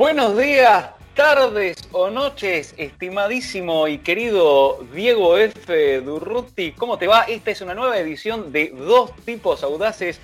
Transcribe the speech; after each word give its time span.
Buenos 0.00 0.34
días, 0.38 0.92
tardes 1.14 1.76
o 1.92 2.08
noches, 2.08 2.72
estimadísimo 2.78 3.86
y 3.86 3.98
querido 3.98 4.82
Diego 4.94 5.36
F. 5.36 6.00
Durruti. 6.00 6.72
¿Cómo 6.72 6.96
te 6.96 7.06
va? 7.06 7.24
Esta 7.24 7.50
es 7.50 7.60
una 7.60 7.74
nueva 7.74 7.98
edición 7.98 8.50
de 8.50 8.68
Dos 8.70 9.14
Tipos 9.26 9.62
Audaces, 9.62 10.18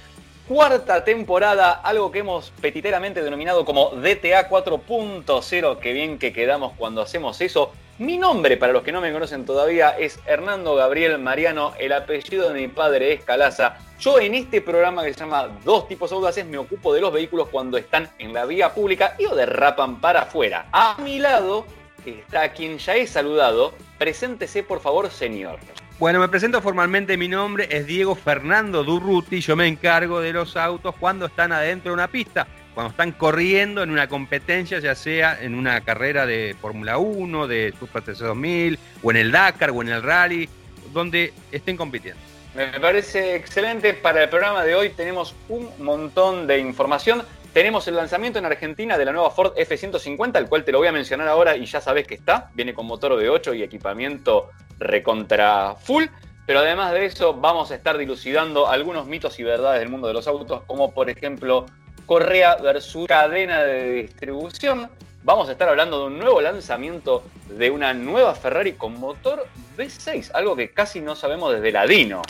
cuarta 0.49 1.05
temporada, 1.05 1.73
algo 1.73 2.11
que 2.11 2.21
hemos 2.21 2.55
petiteramente 2.59 3.23
denominado 3.23 3.67
como 3.67 3.91
DTA 3.91 4.49
4.0. 4.49 5.79
Qué 5.79 5.93
bien 5.93 6.19
que 6.19 6.33
quedamos 6.33 6.73
cuando 6.79 7.03
hacemos 7.03 7.39
eso. 7.43 7.71
Mi 7.99 8.19
nombre, 8.19 8.59
para 8.59 8.75
los 8.75 8.83
que 8.83 8.93
no 8.93 9.01
me 9.01 9.11
conocen 9.11 9.47
todavía, 9.47 9.97
es 9.99 10.21
Hernando 10.27 10.75
Gabriel 10.75 11.19
Mariano. 11.19 11.73
El 11.79 11.95
apellido 11.95 12.51
de 12.51 12.61
mi 12.61 12.69
padre 12.69 13.15
es 13.15 13.25
Calaza. 13.25 13.79
Yo 13.99 14.21
en 14.21 14.35
este 14.35 14.61
programa 14.61 15.03
que 15.03 15.15
se 15.15 15.21
llama 15.21 15.49
Dos 15.65 15.89
tipos 15.89 16.13
audaces 16.13 16.45
me 16.45 16.59
ocupo 16.59 16.93
de 16.93 17.01
los 17.01 17.11
vehículos 17.11 17.49
cuando 17.49 17.79
están 17.79 18.11
en 18.19 18.35
la 18.35 18.45
vía 18.45 18.75
pública 18.75 19.17
y 19.19 19.25
o 19.25 19.35
derrapan 19.35 19.99
para 19.99 20.23
afuera. 20.23 20.67
A 20.73 20.99
mi 21.03 21.19
lado 21.19 21.65
está 22.05 22.51
quien 22.51 22.77
ya 22.77 22.97
he 22.97 23.07
saludado. 23.07 23.73
Preséntese 23.97 24.63
por 24.63 24.81
favor, 24.81 25.09
señor. 25.09 25.59
Bueno, 25.99 26.21
me 26.21 26.29
presento 26.29 26.61
formalmente, 26.61 27.17
mi 27.17 27.29
nombre 27.29 27.67
es 27.71 27.87
Diego 27.87 28.15
Fernando 28.15 28.85
Durruti, 28.85 29.41
yo 29.41 29.57
me 29.57 29.67
encargo 29.67 30.21
de 30.21 30.35
los 30.35 30.55
autos 30.55 30.95
cuando 31.01 31.25
están 31.25 31.53
adentro 31.53 31.93
de 31.93 31.95
una 31.95 32.09
pista 32.09 32.47
cuando 32.77 32.91
están 32.91 33.13
corriendo 33.13 33.83
en 33.83 33.89
una 33.89 34.07
competencia, 34.07 34.79
ya 34.81 34.95
sea 34.95 35.41
en 35.41 35.55
una 35.55 35.81
carrera 35.81 36.27
de 36.27 36.55
Fórmula 36.61 36.99
1, 36.99 37.47
de 37.47 37.73
Super 37.81 38.03
TC 38.03 38.19
2000, 38.19 38.79
o 39.03 39.11
en 39.11 39.17
el 39.17 39.33
Dakar, 39.33 39.71
o 39.71 39.81
en 39.81 39.89
el 39.89 40.03
Rally, 40.03 40.47
donde 40.93 41.33
estén 41.51 41.79
compitiendo. 41.79 42.21
Me 42.55 42.79
parece 42.79 43.35
excelente. 43.35 43.95
Para 43.95 44.25
el 44.25 44.29
programa 44.29 44.63
de 44.63 44.75
hoy 44.75 44.91
tenemos 44.91 45.35
un 45.49 45.71
montón 45.79 46.47
de 46.47 46.59
información. 46.59 47.23
Tenemos 47.55 47.89
el 47.89 47.97
lanzamiento 47.97 48.39
en 48.39 48.45
Argentina 48.45 48.99
de 48.99 49.07
la 49.07 49.13
nueva 49.13 49.31
Ford 49.31 49.55
F-150, 49.57 50.37
el 50.37 50.47
cual 50.47 50.63
te 50.63 50.71
lo 50.71 50.77
voy 50.77 50.89
a 50.89 50.93
mencionar 50.93 51.29
ahora 51.29 51.57
y 51.57 51.65
ya 51.65 51.81
sabes 51.81 52.07
que 52.07 52.15
está. 52.15 52.51
Viene 52.53 52.75
con 52.75 52.85
motor 52.85 53.13
V8 53.13 53.57
y 53.57 53.63
equipamiento 53.63 54.51
recontra 54.79 55.77
full. 55.81 56.05
Pero 56.47 56.59
además 56.59 56.93
de 56.93 57.07
eso, 57.07 57.33
vamos 57.33 57.71
a 57.71 57.75
estar 57.75 57.97
dilucidando 57.97 58.69
algunos 58.69 59.07
mitos 59.07 59.41
y 59.41 59.45
verdades 59.45 59.81
del 59.81 59.89
mundo 59.89 60.09
de 60.09 60.13
los 60.13 60.29
autos, 60.29 60.61
como 60.67 60.93
por 60.93 61.09
ejemplo 61.09 61.65
Correa 62.07 62.55
versus 62.57 63.09
cadena 63.09 63.63
de 63.65 63.93
distribución. 64.03 64.89
Vamos 65.25 65.49
a 65.49 65.53
estar 65.53 65.69
hablando 65.69 65.99
de 65.99 66.07
un 66.07 66.19
nuevo 66.21 66.41
lanzamiento 66.41 67.25
de 67.51 67.69
una 67.69 67.93
nueva 67.93 68.35
Ferrari 68.37 68.75
con 68.75 68.99
motor 68.99 69.45
V6, 69.77 70.31
algo 70.33 70.55
que 70.55 70.71
casi 70.71 71.01
no 71.01 71.17
sabemos 71.17 71.53
desde 71.53 71.73
la 71.73 71.85
Dino. 71.85 72.23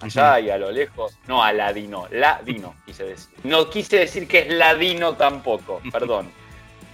Allá 0.00 0.38
y 0.38 0.50
a 0.50 0.58
lo 0.58 0.70
lejos. 0.70 1.16
No, 1.26 1.42
a 1.42 1.52
la 1.52 1.72
Dino, 1.72 2.08
la 2.10 2.42
Dino, 2.44 2.74
quise 2.84 3.04
decir. 3.04 3.34
No 3.44 3.70
quise 3.70 4.00
decir 4.00 4.28
que 4.28 4.40
es 4.40 4.48
la 4.52 4.74
Dino 4.74 5.14
tampoco, 5.14 5.80
perdón. 5.90 6.30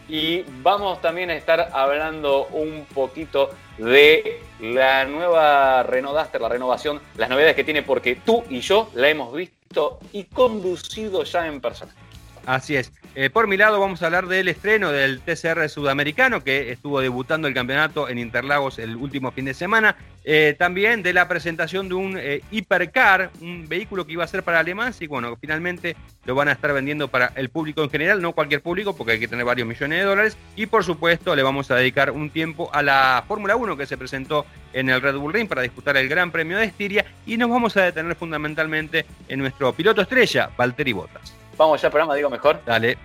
Y 0.08 0.44
vamos 0.62 1.00
también 1.02 1.30
a 1.30 1.34
estar 1.34 1.70
hablando 1.72 2.46
un 2.52 2.86
poquito 2.94 3.50
de 3.78 4.40
la 4.60 5.04
nueva 5.06 5.82
Renault 5.82 6.16
Duster, 6.16 6.40
la 6.40 6.48
renovación, 6.48 7.00
las 7.16 7.28
novedades 7.28 7.56
que 7.56 7.64
tiene, 7.64 7.82
porque 7.82 8.14
tú 8.14 8.44
y 8.48 8.60
yo 8.60 8.90
la 8.94 9.08
hemos 9.08 9.34
visto 9.34 9.98
y 10.12 10.24
conducido 10.24 11.24
ya 11.24 11.46
en 11.46 11.60
persona. 11.60 11.92
Así 12.48 12.76
es. 12.76 12.90
Eh, 13.14 13.28
por 13.28 13.46
mi 13.46 13.58
lado 13.58 13.78
vamos 13.78 14.02
a 14.02 14.06
hablar 14.06 14.26
del 14.26 14.48
estreno 14.48 14.90
del 14.90 15.20
TCR 15.20 15.68
sudamericano 15.68 16.42
que 16.42 16.72
estuvo 16.72 16.98
debutando 16.98 17.46
el 17.46 17.52
campeonato 17.52 18.08
en 18.08 18.18
Interlagos 18.18 18.78
el 18.78 18.96
último 18.96 19.32
fin 19.32 19.44
de 19.44 19.52
semana. 19.52 19.96
Eh, 20.24 20.56
también 20.58 21.02
de 21.02 21.12
la 21.12 21.28
presentación 21.28 21.90
de 21.90 21.94
un 21.94 22.16
eh, 22.18 22.40
hipercar, 22.50 23.30
un 23.42 23.68
vehículo 23.68 24.06
que 24.06 24.12
iba 24.12 24.24
a 24.24 24.28
ser 24.28 24.44
para 24.44 24.60
Alemán 24.60 24.94
y 24.98 25.06
bueno, 25.06 25.36
finalmente 25.36 25.94
lo 26.24 26.34
van 26.34 26.48
a 26.48 26.52
estar 26.52 26.72
vendiendo 26.72 27.08
para 27.08 27.32
el 27.34 27.50
público 27.50 27.82
en 27.82 27.90
general, 27.90 28.22
no 28.22 28.32
cualquier 28.32 28.62
público 28.62 28.96
porque 28.96 29.12
hay 29.12 29.20
que 29.20 29.28
tener 29.28 29.44
varios 29.44 29.68
millones 29.68 29.98
de 29.98 30.04
dólares. 30.06 30.38
Y 30.56 30.64
por 30.64 30.84
supuesto 30.84 31.36
le 31.36 31.42
vamos 31.42 31.70
a 31.70 31.76
dedicar 31.76 32.10
un 32.10 32.30
tiempo 32.30 32.70
a 32.72 32.82
la 32.82 33.24
Fórmula 33.28 33.56
1 33.56 33.76
que 33.76 33.84
se 33.84 33.98
presentó 33.98 34.46
en 34.72 34.88
el 34.88 35.02
Red 35.02 35.16
Bull 35.16 35.34
Ring 35.34 35.48
para 35.48 35.60
disputar 35.60 35.98
el 35.98 36.08
Gran 36.08 36.30
Premio 36.30 36.56
de 36.56 36.64
Estiria 36.64 37.04
y 37.26 37.36
nos 37.36 37.50
vamos 37.50 37.76
a 37.76 37.82
detener 37.82 38.16
fundamentalmente 38.16 39.04
en 39.28 39.38
nuestro 39.38 39.74
piloto 39.74 40.00
estrella, 40.00 40.48
Valtteri 40.56 40.94
Bottas. 40.94 41.37
Vamos 41.58 41.82
ya 41.82 41.88
al 41.88 41.92
programa, 41.92 42.14
digo 42.14 42.30
mejor. 42.30 42.60
Dale. 42.64 42.96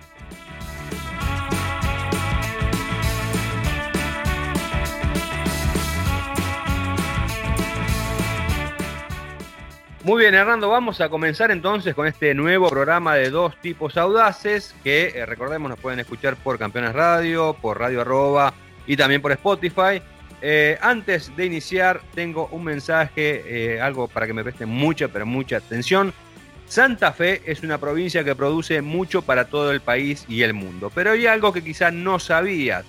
Muy 10.04 10.20
bien, 10.20 10.34
Hernando, 10.34 10.68
vamos 10.68 11.00
a 11.00 11.08
comenzar 11.08 11.50
entonces 11.50 11.94
con 11.94 12.06
este 12.06 12.34
nuevo 12.34 12.68
programa 12.68 13.14
de 13.14 13.30
dos 13.30 13.56
tipos 13.62 13.96
audaces 13.96 14.74
que 14.84 15.06
eh, 15.06 15.24
recordemos 15.24 15.70
nos 15.70 15.78
pueden 15.78 15.98
escuchar 15.98 16.36
por 16.36 16.58
Campeones 16.58 16.92
Radio, 16.92 17.56
por 17.60 17.80
Radio 17.80 18.02
Arroba 18.02 18.52
y 18.86 18.98
también 18.98 19.22
por 19.22 19.32
Spotify. 19.32 20.02
Eh, 20.42 20.76
antes 20.82 21.34
de 21.34 21.46
iniciar, 21.46 22.02
tengo 22.14 22.48
un 22.52 22.64
mensaje, 22.64 23.76
eh, 23.76 23.80
algo 23.80 24.06
para 24.06 24.26
que 24.26 24.34
me 24.34 24.44
presten 24.44 24.68
mucha, 24.68 25.08
pero 25.08 25.24
mucha 25.24 25.56
atención. 25.56 26.12
Santa 26.66 27.12
Fe 27.12 27.42
es 27.46 27.62
una 27.62 27.78
provincia 27.78 28.24
que 28.24 28.34
produce 28.34 28.82
mucho 28.82 29.22
para 29.22 29.46
todo 29.46 29.70
el 29.70 29.80
país 29.80 30.24
y 30.28 30.42
el 30.42 30.54
mundo, 30.54 30.90
pero 30.94 31.12
hay 31.12 31.26
algo 31.26 31.52
que 31.52 31.62
quizás 31.62 31.92
no 31.92 32.18
sabías. 32.18 32.84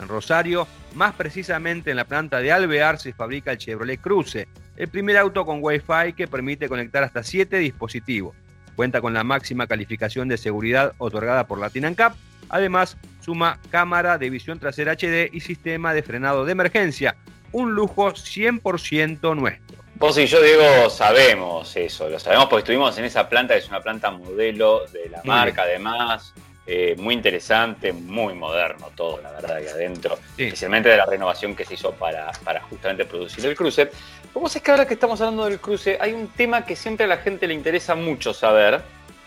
En 0.00 0.08
Rosario, 0.08 0.66
más 0.94 1.14
precisamente 1.14 1.90
en 1.90 1.96
la 1.96 2.04
planta 2.04 2.40
de 2.40 2.52
Alvear, 2.52 2.98
se 2.98 3.12
fabrica 3.12 3.52
el 3.52 3.58
Chevrolet 3.58 4.00
Cruze, 4.00 4.48
el 4.76 4.88
primer 4.88 5.16
auto 5.16 5.44
con 5.46 5.58
Wi-Fi 5.62 6.14
que 6.16 6.26
permite 6.26 6.68
conectar 6.68 7.02
hasta 7.02 7.22
7 7.22 7.58
dispositivos. 7.58 8.34
Cuenta 8.76 9.00
con 9.00 9.14
la 9.14 9.24
máxima 9.24 9.66
calificación 9.66 10.28
de 10.28 10.38
seguridad 10.38 10.94
otorgada 10.98 11.46
por 11.46 11.58
Latin 11.58 11.94
Cap. 11.94 12.14
Además, 12.48 12.96
suma 13.20 13.58
cámara 13.70 14.18
de 14.18 14.30
visión 14.30 14.58
trasera 14.58 14.92
HD 14.92 15.28
y 15.32 15.40
sistema 15.40 15.94
de 15.94 16.02
frenado 16.02 16.44
de 16.44 16.52
emergencia. 16.52 17.16
Un 17.52 17.74
lujo 17.74 18.12
100% 18.12 19.36
nuestro. 19.36 19.69
Vos 20.00 20.16
y 20.16 20.24
yo, 20.24 20.40
Diego, 20.40 20.88
sabemos 20.88 21.76
eso, 21.76 22.08
lo 22.08 22.18
sabemos 22.18 22.46
porque 22.46 22.60
estuvimos 22.60 22.96
en 22.96 23.04
esa 23.04 23.28
planta, 23.28 23.52
que 23.52 23.60
es 23.60 23.68
una 23.68 23.82
planta 23.82 24.10
modelo 24.10 24.86
de 24.86 25.10
la 25.10 25.20
marca, 25.24 25.64
además, 25.64 26.32
eh, 26.66 26.96
muy 26.98 27.12
interesante, 27.12 27.92
muy 27.92 28.32
moderno 28.32 28.90
todo, 28.96 29.20
la 29.20 29.30
verdad, 29.30 29.60
que 29.60 29.68
adentro, 29.68 30.18
especialmente 30.38 30.88
de 30.88 30.96
la 30.96 31.04
renovación 31.04 31.54
que 31.54 31.66
se 31.66 31.74
hizo 31.74 31.92
para, 31.92 32.32
para 32.42 32.62
justamente 32.62 33.04
producir 33.04 33.44
el 33.44 33.54
cruce. 33.54 33.90
Vos 34.32 34.56
es 34.56 34.62
que 34.62 34.70
ahora 34.70 34.86
que 34.86 34.94
estamos 34.94 35.20
hablando 35.20 35.44
del 35.44 35.60
cruce, 35.60 35.98
hay 36.00 36.14
un 36.14 36.28
tema 36.28 36.64
que 36.64 36.76
siempre 36.76 37.04
a 37.04 37.08
la 37.08 37.18
gente 37.18 37.46
le 37.46 37.52
interesa 37.52 37.94
mucho 37.94 38.32
saber 38.32 38.80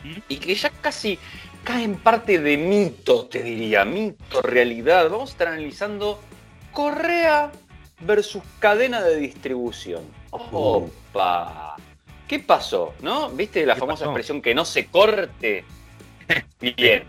¿Mm? 0.03 0.17
y 0.27 0.37
que 0.37 0.55
ya 0.55 0.71
casi 0.81 1.19
cae 1.63 1.83
en 1.83 1.97
parte 1.97 2.39
de 2.39 2.57
mito, 2.57 3.27
te 3.27 3.43
diría, 3.43 3.85
mito, 3.85 4.41
realidad. 4.41 5.07
Vamos 5.11 5.29
a 5.29 5.33
estar 5.33 5.47
analizando 5.49 6.19
Correa 6.71 7.51
versus 7.99 8.41
cadena 8.57 9.03
de 9.03 9.17
distribución. 9.17 10.22
¡Opa! 10.33 11.75
¿Qué 12.27 12.39
pasó? 12.39 12.95
¿No? 13.01 13.29
¿Viste 13.29 13.65
la 13.65 13.75
famosa 13.75 14.05
expresión 14.05 14.41
que 14.41 14.55
no 14.55 14.65
se 14.65 14.87
corte? 14.87 15.63
Bien. 16.59 17.03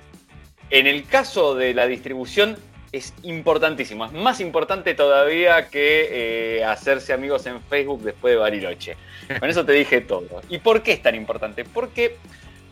En 0.71 0.87
el 0.87 1.07
caso 1.07 1.55
de 1.55 1.73
la 1.73 1.87
distribución 1.87 2.59
es 2.93 3.15
importantísimo. 3.23 4.05
Es 4.05 4.13
más 4.13 4.41
importante 4.41 4.95
todavía 4.95 5.69
que 5.69 6.59
eh, 6.59 6.65
hacerse 6.65 7.13
amigos 7.13 7.47
en 7.47 7.63
Facebook 7.63 8.03
después 8.03 8.35
de 8.35 8.39
Bariloche. 8.39 8.97
Con 9.41 9.49
eso 9.49 9.65
te 9.65 9.73
dije 9.73 10.01
todo. 10.01 10.43
¿Y 10.49 10.59
por 10.59 10.83
qué 10.83 10.93
es 10.93 11.03
tan 11.03 11.15
importante? 11.15 11.65
Porque 11.65 12.17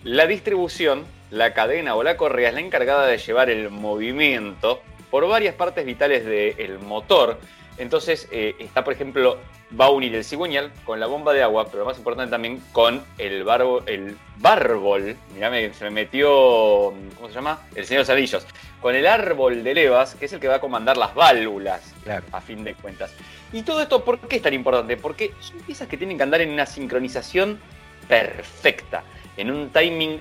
la 0.04 0.26
distribución, 0.26 1.06
la 1.30 1.54
cadena 1.54 1.94
o 1.94 2.02
la 2.02 2.16
correa 2.16 2.48
es 2.48 2.54
la 2.54 2.60
encargada 2.60 3.06
de 3.06 3.18
llevar 3.18 3.50
el 3.50 3.70
movimiento 3.70 4.82
por 5.10 5.26
varias 5.28 5.54
partes 5.54 5.84
vitales 5.86 6.24
del 6.24 6.78
motor. 6.78 7.38
Entonces 7.82 8.28
eh, 8.30 8.54
está, 8.60 8.84
por 8.84 8.92
ejemplo, 8.92 9.38
va 9.78 9.86
a 9.86 9.90
unir 9.90 10.14
el 10.14 10.22
cigüeñal 10.22 10.70
con 10.84 11.00
la 11.00 11.08
bomba 11.08 11.32
de 11.32 11.42
agua, 11.42 11.66
pero 11.68 11.84
más 11.84 11.98
importante 11.98 12.30
también 12.30 12.62
con 12.70 13.02
el, 13.18 13.42
barbo, 13.42 13.82
el 13.86 14.16
bárbol. 14.36 15.16
Mirá, 15.34 15.50
se 15.74 15.84
me 15.86 15.90
metió, 15.90 16.94
¿cómo 17.16 17.26
se 17.26 17.34
llama? 17.34 17.58
El 17.74 17.84
Señor 17.84 18.04
Salillos. 18.04 18.46
Con 18.80 18.94
el 18.94 19.04
árbol 19.04 19.64
de 19.64 19.74
levas, 19.74 20.14
que 20.14 20.26
es 20.26 20.32
el 20.32 20.38
que 20.38 20.46
va 20.46 20.56
a 20.56 20.60
comandar 20.60 20.96
las 20.96 21.12
válvulas, 21.12 21.92
a 22.30 22.40
fin 22.40 22.62
de 22.62 22.74
cuentas. 22.74 23.12
Y 23.52 23.62
todo 23.62 23.82
esto, 23.82 24.04
¿por 24.04 24.20
qué 24.20 24.36
es 24.36 24.42
tan 24.42 24.54
importante? 24.54 24.96
Porque 24.96 25.32
son 25.40 25.58
piezas 25.58 25.88
que 25.88 25.96
tienen 25.96 26.16
que 26.16 26.22
andar 26.22 26.40
en 26.40 26.50
una 26.50 26.66
sincronización 26.66 27.58
perfecta, 28.06 29.02
en 29.36 29.50
un 29.50 29.70
timing 29.70 30.20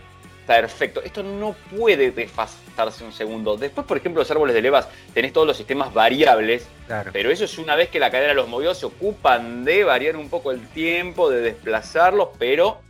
perfecto. 0.60 1.02
Esto 1.04 1.24
no 1.24 1.56
puede 1.76 2.12
desfasarse 2.12 3.04
un 3.04 3.14
segundo. 3.14 3.56
Después, 3.56 3.88
por 3.88 3.98
ejemplo, 3.98 4.22
los 4.22 4.30
árboles 4.32 4.54
de 4.54 4.62
levas 4.62 4.90
tenés 5.14 5.32
todos 5.32 5.48
los 5.48 5.56
sistemas 5.56 5.94
variables, 5.94 6.68
pero 7.14 7.32
eso 7.32 7.46
es 7.46 7.58
una 7.58 7.76
vez 7.76 7.90
que 7.90 8.00
la 8.00 8.12
cadena 8.12 8.34
los 8.34 8.50
movió, 8.50 8.74
se 8.74 8.86
ocupan 8.86 9.64
de 9.64 9.84
variar 9.86 10.18
un 10.18 10.30
poco 10.30 10.52
el 10.52 10.68
tiempo, 10.70 11.30
de 11.30 11.42
desplazarlos, 11.42 12.30
pero 12.38 12.82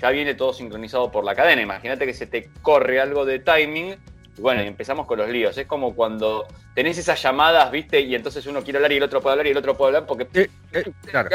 ya 0.00 0.10
viene 0.10 0.34
todo 0.34 0.52
sincronizado 0.52 1.12
por 1.12 1.24
la 1.24 1.34
cadena. 1.34 1.62
Imagínate 1.62 2.06
que 2.06 2.14
se 2.14 2.26
te 2.26 2.50
corre 2.60 3.00
algo 3.00 3.24
de 3.24 3.38
timing. 3.38 3.96
Y 4.36 4.40
bueno, 4.40 4.62
y 4.62 4.66
empezamos 4.66 5.06
con 5.06 5.18
los 5.18 5.30
líos. 5.30 5.56
Es 5.56 5.66
como 5.66 5.94
cuando 5.94 6.46
tenés 6.74 6.98
esas 6.98 7.22
llamadas, 7.22 7.70
¿viste? 7.70 8.00
Y 8.00 8.14
entonces 8.14 8.44
uno 8.46 8.62
quiere 8.62 8.78
hablar 8.78 8.92
y 8.92 8.96
el 8.96 9.02
otro 9.02 9.22
puede 9.22 9.32
hablar 9.32 9.46
y 9.46 9.50
el 9.50 9.56
otro 9.56 9.76
puede 9.76 9.96
hablar 9.96 10.06
porque... 10.06 10.28
Eh, 10.34 10.50
eh, 10.72 10.84
claro. 11.06 11.30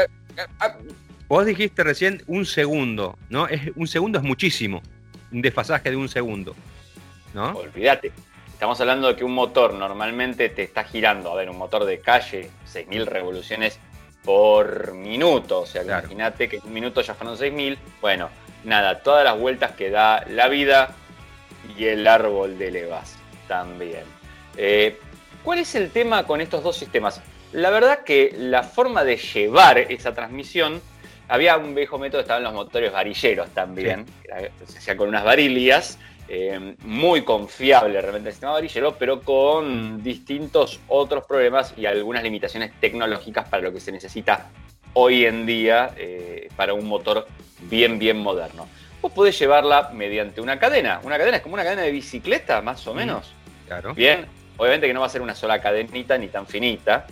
Vos 1.28 1.46
dijiste 1.46 1.82
recién 1.82 2.22
un 2.26 2.44
segundo, 2.44 3.18
¿no? 3.30 3.48
Es, 3.48 3.62
un 3.74 3.86
segundo 3.88 4.18
es 4.18 4.24
muchísimo 4.24 4.82
un 5.32 5.42
desfasaje 5.42 5.90
de 5.90 5.96
un 5.96 6.08
segundo. 6.08 6.54
¿no? 7.34 7.50
Olvídate. 7.50 8.12
estamos 8.52 8.80
hablando 8.80 9.08
de 9.08 9.16
que 9.16 9.24
un 9.24 9.34
motor 9.34 9.74
normalmente 9.74 10.48
te 10.48 10.62
está 10.62 10.84
girando, 10.84 11.32
a 11.32 11.34
ver, 11.34 11.50
un 11.50 11.58
motor 11.58 11.84
de 11.84 12.00
calle, 12.00 12.50
6.000 12.72 13.06
revoluciones 13.06 13.78
por 14.24 14.94
minuto. 14.94 15.60
O 15.60 15.66
sea, 15.66 15.82
imagínate 15.82 16.48
que 16.48 16.56
en 16.56 16.64
un 16.64 16.72
minuto 16.72 17.00
ya 17.00 17.14
fueron 17.14 17.36
6.000. 17.36 17.76
Bueno, 18.00 18.28
nada, 18.64 19.00
todas 19.00 19.24
las 19.24 19.38
vueltas 19.38 19.72
que 19.72 19.90
da 19.90 20.24
la 20.28 20.48
vida 20.48 20.94
y 21.76 21.86
el 21.86 22.06
árbol 22.06 22.58
de 22.58 22.70
Levas 22.70 23.16
también. 23.48 24.04
Eh, 24.56 24.98
¿Cuál 25.42 25.58
es 25.58 25.74
el 25.74 25.90
tema 25.90 26.24
con 26.24 26.40
estos 26.40 26.62
dos 26.62 26.76
sistemas? 26.76 27.20
La 27.52 27.70
verdad 27.70 28.04
que 28.04 28.34
la 28.36 28.62
forma 28.62 29.04
de 29.04 29.16
llevar 29.16 29.78
esa 29.78 30.14
transmisión, 30.14 30.80
había 31.28 31.56
un 31.56 31.74
viejo 31.74 31.98
método, 31.98 32.20
estaban 32.20 32.42
los 32.42 32.52
motores 32.52 32.92
varilleros 32.92 33.50
también, 33.50 34.06
se 34.66 34.78
hacía 34.78 34.96
con 34.96 35.08
unas 35.08 35.24
varillas, 35.24 35.98
eh, 36.28 36.76
muy 36.84 37.22
confiable 37.24 38.00
realmente 38.00 38.28
el 38.30 38.34
sistema 38.34 38.52
varillero, 38.52 38.96
pero 38.98 39.20
con 39.20 40.02
distintos 40.02 40.80
otros 40.88 41.24
problemas 41.26 41.74
y 41.76 41.84
algunas 41.86 42.22
limitaciones 42.22 42.72
tecnológicas 42.80 43.48
para 43.48 43.62
lo 43.62 43.72
que 43.72 43.80
se 43.80 43.92
necesita 43.92 44.48
hoy 44.94 45.26
en 45.26 45.46
día 45.46 45.92
eh, 45.96 46.48
para 46.56 46.74
un 46.74 46.86
motor 46.86 47.26
bien, 47.62 47.98
bien 47.98 48.18
moderno. 48.18 48.68
Vos 49.00 49.12
podés 49.12 49.38
llevarla 49.38 49.90
mediante 49.92 50.40
una 50.40 50.58
cadena. 50.58 51.00
Una 51.02 51.18
cadena 51.18 51.38
es 51.38 51.42
como 51.42 51.54
una 51.54 51.64
cadena 51.64 51.82
de 51.82 51.90
bicicleta, 51.90 52.62
más 52.62 52.86
o 52.86 52.94
menos. 52.94 53.32
Claro. 53.66 53.94
Bien, 53.94 54.26
obviamente 54.56 54.86
que 54.86 54.94
no 54.94 55.00
va 55.00 55.06
a 55.06 55.10
ser 55.10 55.22
una 55.22 55.34
sola 55.34 55.60
cadenita 55.60 56.16
ni 56.18 56.28
tan 56.28 56.46
finita, 56.46 57.06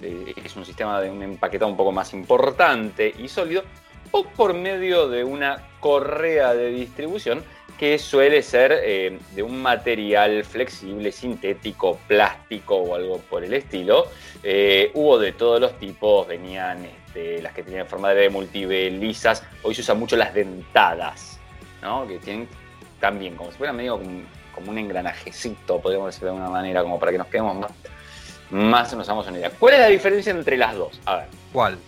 es 0.00 0.56
un 0.56 0.64
sistema 0.64 1.00
de 1.00 1.10
un 1.10 1.22
empaquetado 1.22 1.70
un 1.70 1.76
poco 1.76 1.92
más 1.92 2.12
importante 2.14 3.14
y 3.18 3.28
sólido, 3.28 3.62
o 4.10 4.24
por 4.24 4.54
medio 4.54 5.08
de 5.08 5.24
una 5.24 5.68
correa 5.80 6.54
de 6.54 6.70
distribución 6.70 7.42
que 7.78 7.98
suele 7.98 8.42
ser 8.42 8.72
eh, 8.84 9.18
de 9.34 9.42
un 9.42 9.60
material 9.60 10.44
flexible, 10.44 11.10
sintético, 11.10 11.98
plástico 12.06 12.76
o 12.76 12.94
algo 12.94 13.18
por 13.18 13.42
el 13.42 13.54
estilo. 13.54 14.06
Eh, 14.42 14.90
hubo 14.94 15.18
de 15.18 15.32
todos 15.32 15.60
los 15.60 15.78
tipos, 15.78 16.28
venían 16.28 16.84
este, 16.84 17.42
las 17.42 17.52
que 17.52 17.62
tenían 17.62 17.86
forma 17.86 18.14
de 18.14 18.30
multibe 18.30 18.90
lisas, 18.90 19.42
hoy 19.62 19.74
se 19.74 19.80
usan 19.80 19.98
mucho 19.98 20.16
las 20.16 20.32
dentadas, 20.32 21.40
¿no? 21.82 22.06
que 22.06 22.18
tienen 22.18 22.46
también 23.00 23.34
como 23.34 23.50
si 23.50 23.58
fuera 23.58 23.72
medio 23.72 24.00
como, 24.54 24.70
un 24.70 24.78
engranajecito, 24.78 25.80
podríamos 25.80 26.06
decir 26.08 26.22
de 26.22 26.28
alguna 26.28 26.50
manera, 26.50 26.82
como 26.82 27.00
para 27.00 27.10
que 27.10 27.18
nos 27.18 27.26
quedemos 27.26 27.56
más, 27.56 27.72
más 28.52 28.94
nos 28.94 29.06
damos 29.06 29.26
una 29.26 29.38
idea. 29.38 29.50
¿Cuál 29.50 29.74
es 29.74 29.80
la 29.80 29.88
diferencia 29.88 30.30
entre 30.30 30.56
las 30.56 30.76
dos? 30.76 31.00
A 31.06 31.16
ver. 31.16 31.26
¿Cuál? 31.52 31.78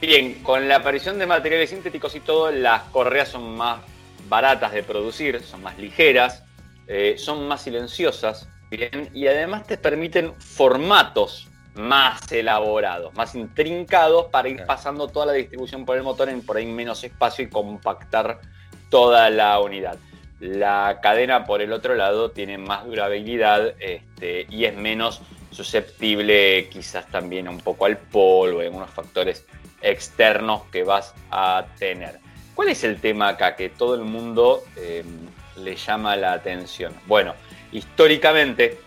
Bien, 0.00 0.42
con 0.42 0.66
la 0.66 0.76
aparición 0.76 1.18
de 1.18 1.26
materiales 1.26 1.70
sintéticos 1.70 2.16
y 2.16 2.20
todo, 2.20 2.50
las 2.50 2.82
correas 2.84 3.28
son 3.28 3.56
más 3.56 3.80
baratas 4.28 4.72
de 4.72 4.82
producir, 4.82 5.40
son 5.42 5.62
más 5.62 5.78
ligeras, 5.78 6.42
eh, 6.88 7.14
son 7.18 7.46
más 7.46 7.62
silenciosas, 7.62 8.48
bien, 8.70 9.10
y 9.12 9.26
además 9.26 9.66
te 9.66 9.76
permiten 9.76 10.34
formatos 10.40 11.48
más 11.74 12.30
elaborados, 12.32 13.14
más 13.14 13.34
intrincados 13.34 14.26
para 14.26 14.48
ir 14.48 14.64
pasando 14.66 15.08
toda 15.08 15.26
la 15.26 15.32
distribución 15.32 15.84
por 15.84 15.96
el 15.96 16.02
motor 16.02 16.28
en 16.28 16.44
por 16.44 16.56
ahí 16.56 16.66
menos 16.66 17.04
espacio 17.04 17.44
y 17.44 17.48
compactar 17.48 18.40
toda 18.90 19.30
la 19.30 19.60
unidad. 19.60 19.98
La 20.40 20.98
cadena, 21.00 21.44
por 21.44 21.62
el 21.62 21.72
otro 21.72 21.94
lado, 21.94 22.32
tiene 22.32 22.58
más 22.58 22.84
durabilidad 22.84 23.74
este, 23.78 24.46
y 24.50 24.64
es 24.64 24.74
menos 24.74 25.22
susceptible 25.52 26.68
quizás 26.70 27.06
también 27.08 27.48
un 27.48 27.58
poco 27.58 27.86
al 27.86 27.98
polvo 27.98 28.62
y 28.62 28.66
algunos 28.66 28.90
factores 28.90 29.44
externos 29.80 30.62
que 30.72 30.84
vas 30.84 31.14
a 31.30 31.66
tener. 31.78 32.18
¿Cuál 32.54 32.68
es 32.68 32.84
el 32.84 33.00
tema 33.00 33.28
acá 33.28 33.56
que 33.56 33.68
todo 33.68 33.94
el 33.94 34.02
mundo 34.02 34.62
eh, 34.76 35.04
le 35.56 35.76
llama 35.76 36.16
la 36.16 36.32
atención? 36.32 36.92
Bueno, 37.06 37.34
históricamente 37.72 38.78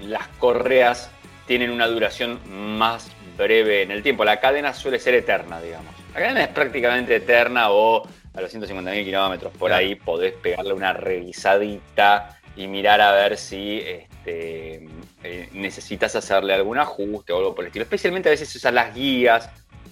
las 0.00 0.26
correas 0.38 1.10
tienen 1.46 1.70
una 1.70 1.86
duración 1.86 2.40
más 2.76 3.10
breve 3.36 3.82
en 3.82 3.90
el 3.90 4.02
tiempo. 4.02 4.24
La 4.24 4.40
cadena 4.40 4.74
suele 4.74 4.98
ser 4.98 5.14
eterna, 5.14 5.60
digamos. 5.60 5.94
La 6.14 6.20
cadena 6.20 6.42
es 6.42 6.48
prácticamente 6.48 7.16
eterna 7.16 7.70
o 7.70 8.06
a 8.34 8.40
los 8.40 8.54
150.000 8.54 9.04
kilómetros 9.04 9.52
por 9.56 9.72
ahí 9.72 9.94
podés 9.94 10.32
pegarle 10.32 10.72
una 10.72 10.92
revisadita 10.92 12.40
y 12.56 12.66
mirar 12.66 13.00
a 13.00 13.12
ver 13.12 13.36
si 13.36 13.80
este, 13.80 14.86
eh, 15.24 15.48
necesitas 15.52 16.16
hacerle 16.16 16.54
algún 16.54 16.78
ajuste 16.78 17.32
o 17.32 17.38
algo 17.38 17.54
por 17.54 17.64
el 17.64 17.68
estilo. 17.68 17.84
Especialmente 17.84 18.28
a 18.28 18.32
veces 18.32 18.54
usas 18.54 18.74
las 18.74 18.94
guías 18.94 19.50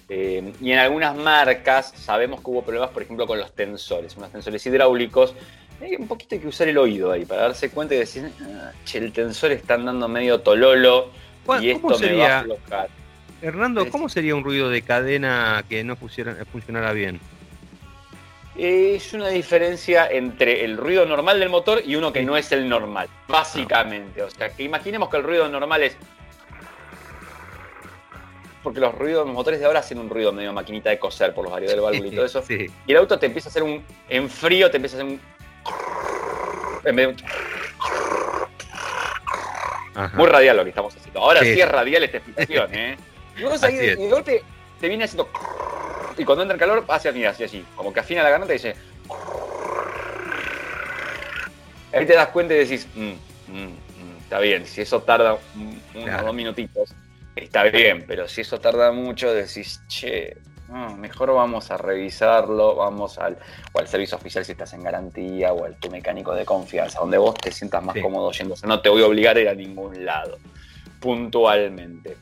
eh, 0.09 0.51
y 0.59 0.71
en 0.71 0.79
algunas 0.79 1.15
marcas 1.15 1.93
sabemos 1.95 2.41
que 2.41 2.49
hubo 2.49 2.63
problemas, 2.63 2.89
por 2.89 3.03
ejemplo, 3.03 3.25
con 3.25 3.39
los 3.39 3.53
tensores, 3.53 4.17
unos 4.17 4.31
tensores 4.31 4.65
hidráulicos. 4.65 5.33
Hay 5.81 5.95
un 5.95 6.07
poquito 6.07 6.35
hay 6.35 6.41
que 6.41 6.47
usar 6.47 6.67
el 6.67 6.77
oído 6.77 7.11
ahí 7.11 7.25
para 7.25 7.43
darse 7.43 7.69
cuenta 7.69 7.95
y 7.95 7.99
decir, 7.99 8.29
ah, 8.41 8.71
che, 8.83 8.97
el 8.97 9.13
tensor 9.13 9.51
está 9.51 9.75
andando 9.75 10.07
medio 10.07 10.41
tololo 10.41 11.11
y 11.61 11.69
esto 11.69 11.97
me 11.97 12.17
va 12.17 12.27
a 12.27 12.39
aflojar. 12.41 12.89
Hernando, 13.41 13.89
¿cómo 13.89 14.09
sería 14.09 14.35
un 14.35 14.43
ruido 14.43 14.69
de 14.69 14.81
cadena 14.81 15.63
que 15.67 15.83
no 15.83 15.95
funcionara 15.95 16.93
bien? 16.93 17.19
Es 18.55 19.13
una 19.13 19.29
diferencia 19.29 20.07
entre 20.09 20.65
el 20.65 20.77
ruido 20.77 21.05
normal 21.05 21.39
del 21.39 21.49
motor 21.49 21.81
y 21.85 21.95
uno 21.95 22.11
que 22.11 22.21
no 22.23 22.35
es 22.35 22.51
el 22.51 22.67
normal, 22.67 23.07
básicamente. 23.27 24.21
O 24.21 24.29
sea, 24.29 24.49
que 24.49 24.63
imaginemos 24.63 25.09
que 25.09 25.17
el 25.17 25.23
ruido 25.23 25.47
normal 25.47 25.83
es 25.83 25.97
porque 28.63 28.79
los 28.79 28.93
ruidos, 28.95 29.25
los 29.25 29.33
motores 29.33 29.59
de 29.59 29.65
ahora 29.65 29.79
hacen 29.79 29.97
un 29.97 30.09
ruido 30.09 30.31
medio 30.31 30.53
maquinita 30.53 30.89
de 30.89 30.99
coser 30.99 31.33
por 31.33 31.43
los 31.43 31.51
varios 31.51 31.71
del 31.71 31.81
válvulo 31.81 32.07
y 32.07 32.11
todo 32.11 32.25
eso. 32.25 32.43
Y 32.47 32.91
el 32.91 32.97
auto 32.97 33.17
te 33.17 33.25
empieza 33.25 33.49
a 33.49 33.51
hacer 33.51 33.63
un. 33.63 33.83
En 34.07 34.29
frío 34.29 34.69
te 34.69 34.77
empieza 34.77 34.97
a 34.97 35.01
hacer 35.01 35.11
un. 35.13 35.19
Muy 40.13 40.27
radial 40.27 40.57
lo 40.57 40.63
que 40.63 40.69
estamos 40.69 40.95
haciendo. 40.95 41.19
Ahora 41.19 41.41
sí, 41.41 41.59
es 41.59 41.69
radial 41.69 42.03
esta 42.03 42.17
explicación, 42.17 42.69
¿eh? 42.73 42.97
Y 43.37 43.43
vos 43.43 43.61
ahí 43.63 43.75
de 43.75 43.95
golpe 43.95 44.43
te 44.79 44.87
viene 44.87 45.05
haciendo. 45.05 45.29
Y 46.21 46.23
cuando 46.23 46.43
entra 46.43 46.53
el 46.53 46.59
calor, 46.59 46.85
hace 46.87 47.09
así, 47.09 47.25
así. 47.25 47.65
Como 47.75 47.91
que 47.91 47.99
afina 47.99 48.21
la 48.21 48.29
garganta 48.29 48.53
y 48.53 48.57
dice. 48.57 48.75
Ahí 51.91 52.05
te 52.05 52.13
das 52.13 52.27
cuenta 52.27 52.53
y 52.53 52.57
decís. 52.57 52.87
Mm, 52.93 53.13
mm, 53.47 53.65
mm, 53.65 54.17
está 54.21 54.39
bien, 54.39 54.67
si 54.67 54.81
eso 54.81 55.01
tarda 55.01 55.39
unos 55.95 56.21
dos 56.21 56.35
minutitos 56.35 56.93
está 57.35 57.63
bien, 57.63 58.05
pero 58.07 58.27
si 58.27 58.41
eso 58.41 58.59
tarda 58.59 58.91
mucho, 58.91 59.33
decís, 59.33 59.81
che, 59.87 60.37
mejor 60.97 61.33
vamos 61.33 61.71
a 61.71 61.77
revisarlo, 61.77 62.75
vamos 62.75 63.17
al, 63.17 63.37
o 63.73 63.79
al 63.79 63.87
servicio 63.87 64.15
oficial 64.15 64.45
si 64.45 64.51
estás 64.51 64.73
en 64.73 64.83
garantía, 64.83 65.53
o 65.53 65.65
al 65.65 65.75
tu 65.77 65.89
mecánico 65.89 66.35
de 66.35 66.45
confianza, 66.45 66.99
donde 66.99 67.17
vos 67.17 67.33
te 67.33 67.51
sientas 67.51 67.83
más 67.83 67.95
cómodo 67.99 68.31
yéndose. 68.31 68.67
No 68.67 68.79
te 68.79 68.89
voy 68.89 69.01
a 69.01 69.07
obligar 69.07 69.37
a 69.37 69.41
ir 69.41 69.49
a 69.49 69.55
ningún 69.55 70.05
lado, 70.05 70.37
puntualmente. 70.99 72.15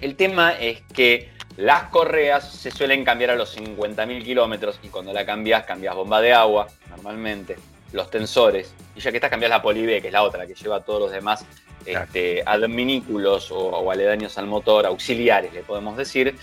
El 0.00 0.16
tema 0.16 0.52
es 0.58 0.82
que 0.92 1.30
las 1.56 1.84
correas 1.84 2.50
se 2.50 2.70
suelen 2.70 3.04
cambiar 3.04 3.30
a 3.30 3.36
los 3.36 3.56
50.000 3.56 4.24
kilómetros 4.24 4.78
y 4.82 4.88
cuando 4.88 5.12
la 5.12 5.26
cambias, 5.26 5.64
cambias 5.64 5.94
bomba 5.94 6.20
de 6.20 6.32
agua, 6.32 6.68
normalmente, 6.90 7.56
los 7.92 8.10
tensores, 8.10 8.72
y 8.96 9.00
ya 9.00 9.10
que 9.10 9.18
estás 9.18 9.30
cambias 9.30 9.50
la 9.50 9.60
polibe, 9.60 10.00
que 10.00 10.08
es 10.08 10.12
la 10.12 10.22
otra, 10.22 10.46
que 10.46 10.54
lleva 10.54 10.76
a 10.76 10.80
todos 10.80 11.00
los 11.00 11.10
demás 11.10 11.44
este, 11.84 12.42
adminículos 12.46 13.50
o, 13.50 13.90
aledaños 13.90 14.38
al 14.38 14.46
motor, 14.46 14.86
auxiliares 14.86 15.52
le 15.52 15.62
podemos 15.62 15.96
decir. 15.96 16.36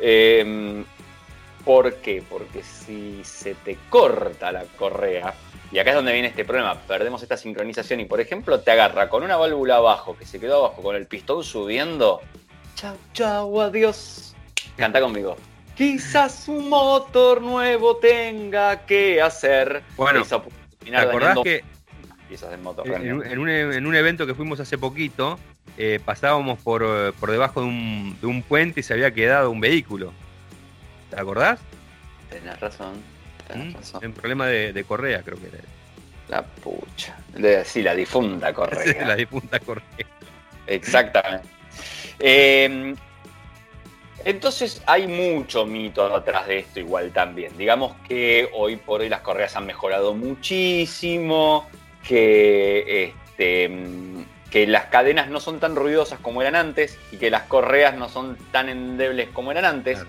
Em, 0.00 0.84
¿Por 1.64 1.94
qué? 1.94 2.22
Porque 2.28 2.62
si 2.62 3.24
se 3.24 3.54
te 3.54 3.78
corta 3.88 4.52
la 4.52 4.64
correa, 4.76 5.32
y 5.72 5.78
acá 5.78 5.90
es 5.90 5.96
donde 5.96 6.12
viene 6.12 6.28
este 6.28 6.44
problema, 6.44 6.78
perdemos 6.80 7.22
esta 7.22 7.38
sincronización 7.38 8.00
y 8.00 8.04
por 8.04 8.20
ejemplo 8.20 8.60
te 8.60 8.70
agarra 8.70 9.08
con 9.08 9.22
una 9.22 9.38
válvula 9.38 9.76
abajo 9.76 10.14
que 10.16 10.26
se 10.26 10.38
quedó 10.38 10.66
abajo 10.66 10.82
con 10.82 10.94
el 10.94 11.06
pistón 11.06 11.42
subiendo, 11.42 12.20
chau, 12.74 12.96
chau, 13.14 13.60
adiós. 13.62 14.33
Canta 14.76 15.00
conmigo. 15.00 15.36
Quizás 15.76 16.48
un 16.48 16.68
motor 16.68 17.40
nuevo 17.40 17.96
tenga 17.96 18.86
que 18.86 19.20
hacer. 19.20 19.82
Bueno, 19.96 20.24
¿te 20.24 20.96
acordás 20.96 21.38
que 21.42 21.64
en, 23.00 23.86
un, 23.86 23.94
evento 23.94 24.26
que 24.26 24.34
fuimos 24.34 24.60
hace 24.60 24.78
poquito, 24.78 25.38
eh, 25.78 26.00
pasábamos 26.04 26.58
por, 26.60 26.82
debajo 27.30 27.60
de 27.60 27.66
un, 28.26 28.44
puente 28.48 28.80
y 28.80 28.82
se 28.82 28.94
había 28.94 29.12
quedado 29.12 29.50
un 29.50 29.60
vehículo. 29.60 30.12
¿Te 31.10 31.20
acordás? 31.20 31.60
Tenés 32.30 32.58
razón. 32.60 32.94
Tenés 33.46 33.92
Un 33.94 34.08
¿Mm? 34.08 34.12
problema 34.12 34.46
de, 34.46 34.84
correa, 34.84 35.22
creo 35.22 35.38
que 35.38 35.48
era. 35.48 35.58
La 36.28 36.42
pucha. 36.42 37.16
sí, 37.64 37.82
la 37.82 37.94
difunta 37.94 38.52
correa. 38.54 39.06
la 39.06 39.16
difunta 39.16 39.60
correa. 39.60 39.84
Exactamente. 40.66 41.48
Eh, 42.18 42.94
entonces 44.24 44.82
hay 44.86 45.06
mucho 45.06 45.66
mito 45.66 46.04
atrás 46.14 46.46
de 46.46 46.60
esto 46.60 46.80
igual 46.80 47.12
también. 47.12 47.56
Digamos 47.56 47.94
que 48.08 48.48
hoy 48.52 48.76
por 48.76 49.02
hoy 49.02 49.08
las 49.08 49.20
correas 49.20 49.56
han 49.56 49.66
mejorado 49.66 50.14
muchísimo 50.14 51.68
que, 52.06 53.04
este, 53.04 53.70
que 54.50 54.66
las 54.66 54.86
cadenas 54.86 55.28
no 55.28 55.40
son 55.40 55.60
tan 55.60 55.76
ruidosas 55.76 56.18
como 56.20 56.42
eran 56.42 56.56
antes 56.56 56.98
y 57.12 57.16
que 57.16 57.30
las 57.30 57.42
correas 57.42 57.96
no 57.96 58.08
son 58.08 58.36
tan 58.50 58.68
endebles 58.68 59.28
como 59.30 59.50
eran 59.52 59.64
antes. 59.64 60.00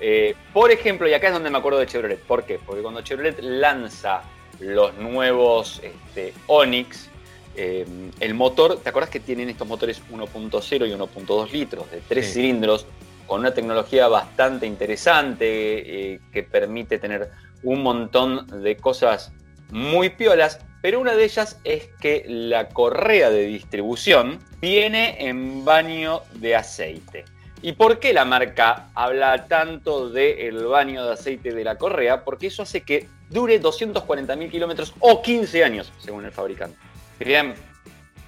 Eh, 0.00 0.34
por 0.52 0.70
ejemplo, 0.70 1.08
y 1.08 1.14
acá 1.14 1.28
es 1.28 1.32
donde 1.32 1.50
me 1.50 1.58
acuerdo 1.58 1.78
de 1.78 1.86
Chevrolet. 1.86 2.20
¿Por 2.20 2.44
qué? 2.44 2.58
Porque 2.58 2.82
cuando 2.82 3.02
Chevrolet 3.02 3.38
lanza 3.40 4.22
los 4.58 4.94
nuevos 4.94 5.80
este, 5.82 6.32
Onix, 6.46 7.08
el 7.56 8.34
motor, 8.34 8.78
¿te 8.80 8.88
acuerdas 8.88 9.10
que 9.10 9.20
tienen 9.20 9.50
estos 9.50 9.68
motores 9.68 10.00
1.0 10.10 10.88
y 10.88 10.92
1.2 10.92 11.50
litros 11.50 11.90
de 11.90 12.00
tres 12.00 12.32
cilindros 12.32 12.86
con 13.30 13.42
una 13.42 13.54
tecnología 13.54 14.08
bastante 14.08 14.66
interesante 14.66 16.20
que 16.32 16.42
permite 16.42 16.98
tener 16.98 17.30
un 17.62 17.80
montón 17.80 18.44
de 18.60 18.76
cosas 18.76 19.32
muy 19.70 20.08
piolas, 20.10 20.58
pero 20.82 20.98
una 20.98 21.14
de 21.14 21.22
ellas 21.22 21.60
es 21.62 21.90
que 22.00 22.24
la 22.26 22.70
correa 22.70 23.30
de 23.30 23.44
distribución 23.44 24.40
viene 24.60 25.28
en 25.28 25.64
baño 25.64 26.22
de 26.34 26.56
aceite. 26.56 27.24
¿Y 27.62 27.74
por 27.74 28.00
qué 28.00 28.12
la 28.12 28.24
marca 28.24 28.88
habla 28.96 29.46
tanto 29.46 30.10
del 30.10 30.64
baño 30.64 31.04
de 31.04 31.12
aceite 31.12 31.52
de 31.52 31.62
la 31.62 31.76
correa? 31.76 32.24
Porque 32.24 32.48
eso 32.48 32.64
hace 32.64 32.80
que 32.80 33.06
dure 33.28 33.62
240.000 33.62 34.50
kilómetros 34.50 34.92
o 34.98 35.22
15 35.22 35.62
años, 35.62 35.92
según 35.98 36.24
el 36.24 36.32
fabricante. 36.32 36.76
Bien, 37.20 37.54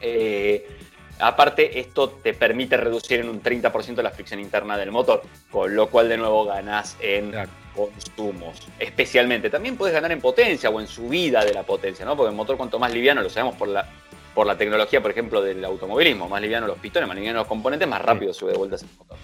eh, 0.01 0.65
aparte 1.23 1.79
esto 1.79 2.11
te 2.11 2.35
permite 2.35 2.77
reducir 2.77 3.21
en 3.21 3.29
un 3.29 3.43
30% 3.43 4.03
la 4.03 4.11
fricción 4.11 4.41
interna 4.41 4.77
del 4.77 4.91
motor, 4.91 5.23
con 5.51 5.75
lo 5.75 5.89
cual 5.89 6.09
de 6.09 6.17
nuevo 6.17 6.45
ganás 6.45 6.97
en 7.01 7.33
consumos, 7.75 8.61
especialmente. 8.79 9.49
También 9.49 9.77
puedes 9.77 9.95
ganar 9.95 10.13
en 10.13 10.21
potencia 10.21 10.69
o 10.71 10.81
en 10.81 10.87
subida 10.87 11.45
de 11.45 11.55
la 11.55 11.63
potencia, 11.63 12.05
¿no? 12.05 12.17
Porque 12.17 12.31
el 12.31 12.37
motor 12.37 12.57
cuanto 12.57 12.79
más 12.79 12.93
liviano, 12.93 13.23
lo 13.23 13.31
sabemos 13.31 13.57
por 13.57 13.69
la, 13.69 13.89
por 14.35 14.47
la 14.47 14.57
tecnología, 14.57 15.01
por 15.01 15.11
ejemplo, 15.11 15.43
del 15.43 15.65
automovilismo, 15.65 16.29
más 16.29 16.43
liviano 16.43 16.67
los 16.67 16.79
pistones, 16.79 17.09
más 17.09 17.17
liviano 17.17 17.41
los 17.41 17.49
componentes, 17.49 17.89
más 17.89 18.03
rápido 18.03 18.35
sube 18.35 18.53
de 18.53 18.59
vueltas 18.59 18.83
el 18.83 18.89
motor. 18.99 19.17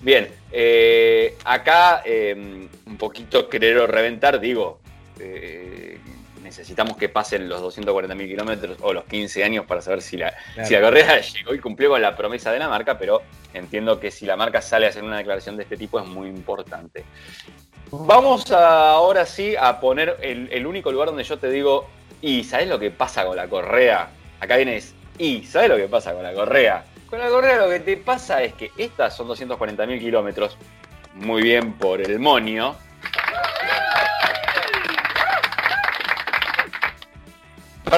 Bien, 0.00 0.28
eh, 0.50 1.36
acá 1.44 2.02
eh, 2.04 2.34
un 2.86 2.96
poquito 2.96 3.48
querer 3.48 3.78
o 3.78 3.86
reventar, 3.86 4.40
digo, 4.40 4.80
eh, 5.18 5.99
necesitamos 6.50 6.96
que 6.96 7.08
pasen 7.08 7.48
los 7.48 7.62
240.000 7.62 8.26
kilómetros 8.26 8.78
o 8.80 8.92
los 8.92 9.04
15 9.04 9.44
años 9.44 9.66
para 9.66 9.80
saber 9.80 10.02
si 10.02 10.16
la, 10.16 10.34
si 10.64 10.74
la 10.74 10.80
carrera 10.80 11.20
llegó 11.34 11.54
y 11.54 11.60
cumplió 11.60 11.90
con 11.90 12.02
la 12.02 12.16
promesa 12.16 12.50
de 12.50 12.58
la 12.58 12.68
marca, 12.68 12.98
pero 12.98 13.22
entiendo 13.54 14.00
que 14.00 14.10
si 14.10 14.26
la 14.26 14.36
marca 14.36 14.60
sale 14.60 14.86
a 14.86 14.88
hacer 14.88 15.04
una 15.04 15.18
declaración 15.18 15.56
de 15.56 15.62
este 15.62 15.76
tipo 15.76 16.00
es 16.00 16.06
muy 16.06 16.28
importante. 16.28 17.04
Vamos 17.92 18.50
ahora 18.50 19.26
sí 19.26 19.54
a 19.56 19.78
poner 19.78 20.16
el, 20.22 20.66
único 20.66 20.90
lugar 20.90 21.08
donde 21.08 21.22
yo 21.22 21.38
te 21.38 21.50
digo, 21.50 21.88
y 22.20 22.42
¿sabes 22.42 22.66
lo 22.66 22.80
que 22.80 22.90
pasa 22.90 23.24
con 23.24 23.36
la 23.36 23.48
correa? 23.48 24.10
Acá 24.40 24.56
vienes, 24.56 24.94
y 25.18 25.44
¿sabes 25.44 25.68
lo 25.68 25.76
que 25.76 25.86
pasa 25.86 26.14
con 26.14 26.24
la 26.24 26.34
correa? 26.34 26.84
Con 27.08 27.20
la 27.20 27.28
correa 27.28 27.56
lo 27.56 27.68
que 27.68 27.80
te 27.80 27.96
pasa 27.96 28.42
es 28.42 28.54
que 28.54 28.72
estas 28.76 29.16
son 29.16 29.28
240.000 29.28 30.00
kilómetros, 30.00 30.56
muy 31.14 31.42
bien 31.42 31.74
por 31.74 32.00
el 32.00 32.18
monio. 32.18 32.74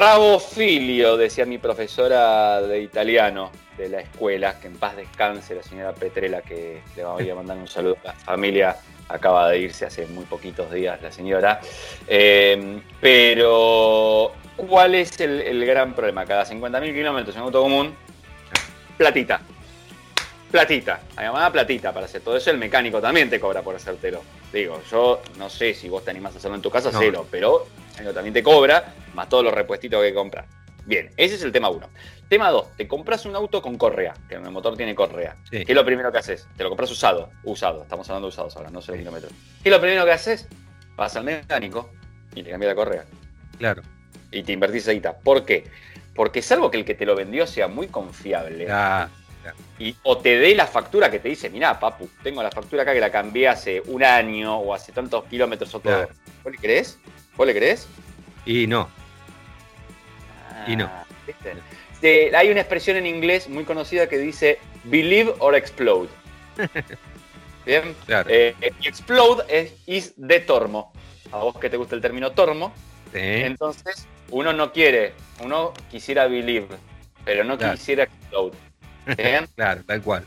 Bravo 0.03 0.41
filio, 0.41 1.17
decía 1.17 1.47
mi 1.47 1.59
profesora 1.59 2.61
de 2.61 2.81
italiano 2.81 3.53
de 3.79 3.89
la 3.89 4.01
escuela, 4.01 4.59
que 4.59 4.67
en 4.67 4.77
paz 4.77 4.97
descanse 4.97 5.55
la 5.55 5.63
señora 5.63 5.93
Petrela, 5.93 6.43
que 6.43 6.83
le 6.97 7.05
voy 7.05 7.31
a 7.31 7.37
mandar 7.37 7.57
un 7.57 7.69
saludo 7.69 7.97
a 8.03 8.09
la 8.09 8.15
familia 8.15 8.77
acaba 9.09 9.49
de 9.51 9.61
irse 9.61 9.87
hace 9.87 10.07
muy 10.07 10.25
poquitos 10.25 10.73
días 10.73 11.01
la 11.01 11.13
señora. 11.13 11.61
Eh, 12.09 12.81
pero, 13.01 14.33
¿cuál 14.57 14.97
es 14.97 15.21
el, 15.21 15.65
gran 15.65 15.95
problema? 15.95 16.27
Cada 16.27 16.45
50.000 16.47 16.93
kilómetros 16.93 17.37
en 17.37 17.43
auto 17.43 17.63
común, 17.63 17.95
platita. 18.99 19.41
Platita, 20.51 21.03
hay 21.15 21.27
llamada 21.27 21.53
platita 21.53 21.93
para 21.93 22.07
hacer 22.07 22.23
todo 22.23 22.37
eso. 22.37 22.51
El 22.51 22.59
mecánico 22.59 23.01
también 23.01 23.31
te 23.31 23.39
cobra 23.39 23.63
por 23.63 23.77
hacértelo. 23.77 24.21
Digo, 24.53 24.83
yo 24.91 25.23
no 25.39 25.49
sé 25.49 25.73
si 25.75 25.89
vos 25.89 26.05
te 26.05 26.11
animás 26.11 26.35
a 26.35 26.39
hacerlo 26.39 26.57
en 26.57 26.63
tu 26.63 26.71
casa, 26.71 26.91
cero, 26.97 27.27
pero 27.31 27.67
también 28.15 28.35
te 28.35 28.43
cobra, 28.43 28.95
más 29.15 29.29
todos 29.29 29.43
los 29.43 29.55
repuestitos 29.55 30.03
que 30.03 30.13
compras. 30.13 30.47
Bien, 30.85 31.11
ese 31.17 31.37
es 31.37 31.43
el 31.43 31.53
tema 31.53 31.71
uno. 31.71 31.89
Tema 32.29 32.51
2, 32.51 32.77
te 32.77 32.89
compras 32.89 33.25
un 33.25 33.37
auto 33.37 33.63
con 33.63 33.79
correa, 33.79 34.15
que 34.29 34.35
el 34.35 34.41
motor 34.51 34.77
tiene 34.77 34.95
correa. 34.95 35.37
¿Qué 35.51 35.65
es 35.69 35.75
lo 35.75 35.85
primero 35.85 36.11
que 36.11 36.19
haces? 36.19 36.49
Te 36.57 36.65
lo 36.65 36.71
compras 36.71 36.91
usado, 36.91 37.31
usado, 37.45 37.83
estamos 37.83 38.09
hablando 38.09 38.29
de 38.29 38.31
usados 38.31 38.57
ahora, 38.57 38.71
no 38.71 38.81
sé 38.81 38.97
kilómetros. 38.97 39.33
¿Qué 39.63 39.69
es 39.69 39.73
lo 39.73 39.81
primero 39.81 40.05
que 40.05 40.13
haces? 40.13 40.49
Vas 40.97 41.15
al 41.17 41.25
mecánico 41.25 41.91
y 42.35 42.43
te 42.43 42.51
cambia 42.51 42.71
la 42.71 42.75
correa. 42.75 43.05
Claro. 43.59 43.83
Y 44.31 44.43
te 44.43 44.53
invertís 44.53 44.89
ahí. 44.89 45.03
¿Por 45.23 45.45
qué? 45.45 45.65
Porque 46.15 46.43
salvo 46.43 46.71
que 46.71 46.79
el 46.79 46.85
que 46.85 46.95
te 46.95 47.07
lo 47.07 47.15
vendió 47.15 47.47
sea 47.47 47.69
muy 47.69 47.87
confiable. 47.87 48.67
Y, 49.79 49.97
o 50.05 50.19
te 50.19 50.39
dé 50.39 50.55
la 50.55 50.67
factura 50.67 51.11
que 51.11 51.19
te 51.19 51.29
dice, 51.29 51.51
mirá, 51.51 51.79
papu, 51.79 52.09
tengo 52.23 52.43
la 52.43 52.51
factura 52.51 52.83
acá 52.83 52.93
que 52.93 53.01
la 53.01 53.11
cambié 53.11 53.49
hace 53.49 53.81
un 53.87 54.05
año 54.05 54.57
o 54.57 54.75
hace 54.75 54.93
tantos 54.93 55.25
kilómetros 55.25 55.75
o 55.75 55.81
todo. 55.81 56.09
¿Vos 56.45 56.53
le 56.53 56.59
crees? 56.59 56.99
¿Vos 57.37 57.47
le 57.47 57.55
crees? 57.55 57.89
Y 58.45 58.67
no. 58.67 58.89
y 60.67 60.77
no. 60.77 60.87
Ah, 60.87 61.05
hay 62.37 62.51
una 62.51 62.61
expresión 62.61 62.97
en 62.97 63.07
inglés 63.07 63.49
muy 63.49 63.65
conocida 63.65 64.09
que 64.09 64.19
dice 64.19 64.59
believe 64.85 65.35
or 65.39 65.55
explode. 65.55 66.09
Bien. 67.67 67.95
Eh, 68.29 68.55
explode 68.83 69.45
es 69.49 69.75
is 69.87 70.15
de 70.17 70.41
tormo. 70.41 70.93
A 71.31 71.39
vos 71.39 71.59
que 71.59 71.71
te 71.71 71.77
gusta 71.77 71.95
el 71.95 72.03
término 72.03 72.33
tormo. 72.33 72.73
Entonces, 73.15 74.07
uno 74.31 74.53
no 74.53 74.73
quiere, 74.73 75.13
uno 75.43 75.75
quisiera 75.91 76.27
believe, 76.27 76.69
pero 77.25 77.45
no 77.45 77.59
quisiera 77.59 78.05
explode. 78.05 78.57
¿Bien? 79.07 79.47
claro, 79.57 79.83
tal 79.87 80.03
cual. 80.03 80.25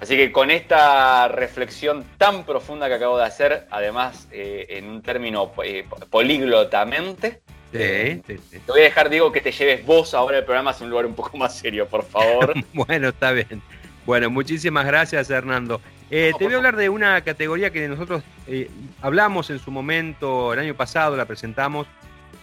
Así 0.00 0.16
que 0.16 0.30
con 0.30 0.50
esta 0.50 1.28
reflexión 1.28 2.04
tan 2.18 2.44
profunda 2.44 2.88
que 2.88 2.94
acabo 2.94 3.18
de 3.18 3.24
hacer, 3.24 3.66
además 3.70 4.28
eh, 4.30 4.66
en 4.70 4.88
un 4.88 5.02
término 5.02 5.52
eh, 5.64 5.86
políglotamente, 6.10 7.40
Sí, 7.72 8.22
Te 8.26 8.40
voy 8.66 8.80
a 8.80 8.84
dejar, 8.84 9.10
digo, 9.10 9.30
que 9.30 9.42
te 9.42 9.52
lleves 9.52 9.84
vos 9.84 10.14
ahora 10.14 10.38
el 10.38 10.44
programa 10.44 10.70
a 10.70 10.82
un 10.82 10.88
lugar 10.88 11.04
un 11.04 11.14
poco 11.14 11.36
más 11.36 11.56
serio, 11.58 11.86
por 11.86 12.02
favor. 12.04 12.54
bueno, 12.72 13.08
está 13.08 13.32
bien. 13.32 13.60
Bueno, 14.06 14.30
muchísimas 14.30 14.86
gracias, 14.86 15.28
Hernando. 15.28 15.80
Eh, 16.10 16.32
te 16.38 16.44
voy 16.44 16.54
a 16.54 16.56
hablar 16.56 16.76
de 16.76 16.88
una 16.88 17.20
categoría 17.20 17.70
que 17.70 17.86
nosotros 17.86 18.22
eh, 18.46 18.70
hablamos 19.02 19.50
en 19.50 19.58
su 19.58 19.70
momento, 19.70 20.54
el 20.54 20.60
año 20.60 20.74
pasado 20.74 21.14
la 21.14 21.26
presentamos, 21.26 21.86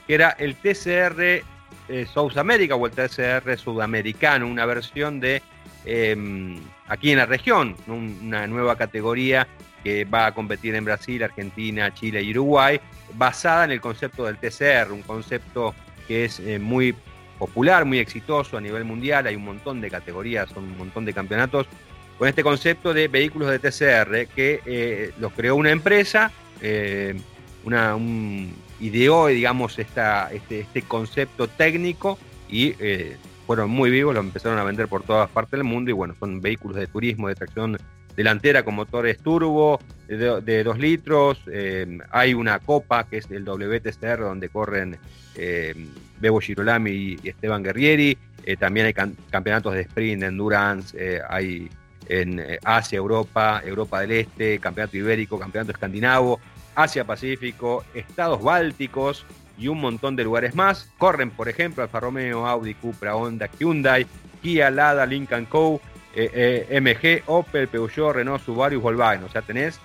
que 0.05 0.13
era 0.13 0.29
el 0.37 0.55
TCR 0.55 1.43
eh, 1.87 2.07
South 2.11 2.37
America 2.37 2.75
o 2.75 2.87
el 2.87 2.91
TCR 2.91 3.57
Sudamericano, 3.57 4.47
una 4.47 4.65
versión 4.65 5.19
de 5.19 5.41
em, 5.85 6.59
aquí 6.87 7.11
en 7.11 7.19
la 7.19 7.25
región, 7.25 7.75
una 7.87 8.47
nueva 8.47 8.75
categoría 8.75 9.47
que 9.83 10.03
va 10.03 10.25
a 10.25 10.33
competir 10.33 10.73
en 10.73 10.83
Brasil, 10.83 11.23
Argentina, 11.23 11.93
Chile 11.93 12.23
y 12.23 12.31
Uruguay, 12.31 12.81
basada 13.13 13.65
en 13.65 13.71
el 13.71 13.81
concepto 13.81 14.25
del 14.25 14.37
TCR, 14.37 14.91
un 14.91 15.03
concepto 15.03 15.75
que 16.07 16.25
es 16.25 16.39
eh, 16.39 16.57
muy 16.57 16.95
popular, 17.37 17.85
muy 17.85 17.99
exitoso 17.99 18.57
a 18.57 18.61
nivel 18.61 18.83
mundial, 18.83 19.27
hay 19.27 19.35
un 19.35 19.45
montón 19.45 19.81
de 19.81 19.91
categorías, 19.91 20.49
son 20.49 20.63
un 20.63 20.77
montón 20.77 21.05
de 21.05 21.13
campeonatos, 21.13 21.67
con 22.17 22.27
este 22.27 22.41
concepto 22.41 22.93
de 22.93 23.07
vehículos 23.07 23.51
de 23.51 23.59
TCR, 23.59 24.27
que 24.33 24.61
eh, 24.65 25.11
los 25.19 25.33
creó 25.33 25.55
una 25.55 25.69
empresa, 25.69 26.31
una, 27.63 27.95
ideó, 28.79 29.27
digamos, 29.27 29.79
esta, 29.79 30.31
este, 30.31 30.61
este 30.61 30.81
concepto 30.81 31.47
técnico 31.47 32.17
y 32.49 32.73
fueron 33.45 33.69
muy 33.69 33.89
vivos, 33.89 34.13
lo 34.13 34.21
empezaron 34.21 34.57
a 34.57 34.63
vender 34.63 34.87
por 34.87 35.03
todas 35.03 35.29
partes 35.29 35.51
del 35.51 35.63
mundo 35.63 35.91
y 35.91 35.93
bueno, 35.93 36.15
son 36.19 36.41
vehículos 36.41 36.77
de 36.77 36.87
turismo, 36.87 37.27
de 37.27 37.35
tracción 37.35 37.77
delantera 38.15 38.63
con 38.63 38.75
motores 38.75 39.19
turbo 39.19 39.79
de 40.07 40.63
2 40.63 40.79
litros. 40.79 41.41
Eh, 41.51 41.97
hay 42.11 42.33
una 42.33 42.59
copa 42.59 43.07
que 43.07 43.17
es 43.17 43.29
el 43.29 43.43
WTCR 43.43 44.19
donde 44.19 44.49
corren 44.49 44.97
eh, 45.35 45.87
Bebo 46.19 46.39
Girolami 46.39 46.91
y, 46.91 47.19
Esteban 47.23 47.63
Guerrieri. 47.63 48.17
Eh, 48.45 48.57
también 48.57 48.85
hay 48.85 48.93
campeonatos 48.93 49.73
de 49.73 49.81
sprint, 49.81 50.21
de 50.21 50.27
endurance, 50.27 51.21
hay 51.27 51.69
en 52.07 52.39
Asia, 52.63 52.97
Europa, 52.97 53.63
Europa 53.65 54.01
del 54.01 54.11
Este, 54.11 54.59
Campeonato 54.59 54.95
Ibérico, 54.95 55.39
Campeonato 55.39 55.71
Escandinavo, 55.71 56.39
Asia 56.75 57.05
Pacífico, 57.05 57.83
Estados 57.93 58.41
Bálticos 58.43 59.25
y 59.57 59.67
un 59.67 59.79
montón 59.79 60.15
de 60.15 60.23
lugares 60.23 60.55
más. 60.55 60.91
Corren, 60.97 61.31
por 61.31 61.49
ejemplo, 61.49 61.83
Alfa 61.83 61.99
Romeo, 61.99 62.45
Audi, 62.45 62.73
Cupra, 62.73 63.15
Honda, 63.15 63.49
Hyundai, 63.59 64.05
Kia, 64.41 64.69
Lada, 64.69 65.05
Lincoln 65.05 65.45
Co., 65.45 65.81
eh, 66.17 66.67
eh, 66.69 66.79
MG, 66.79 67.23
Opel, 67.29 67.67
Peugeot, 67.67 68.15
Renault, 68.15 68.41
Subaru 68.43 68.75
y 68.75 68.77
Volkswagen. 68.77 69.23
O 69.25 69.29
sea, 69.29 69.41
tenés 69.41 69.79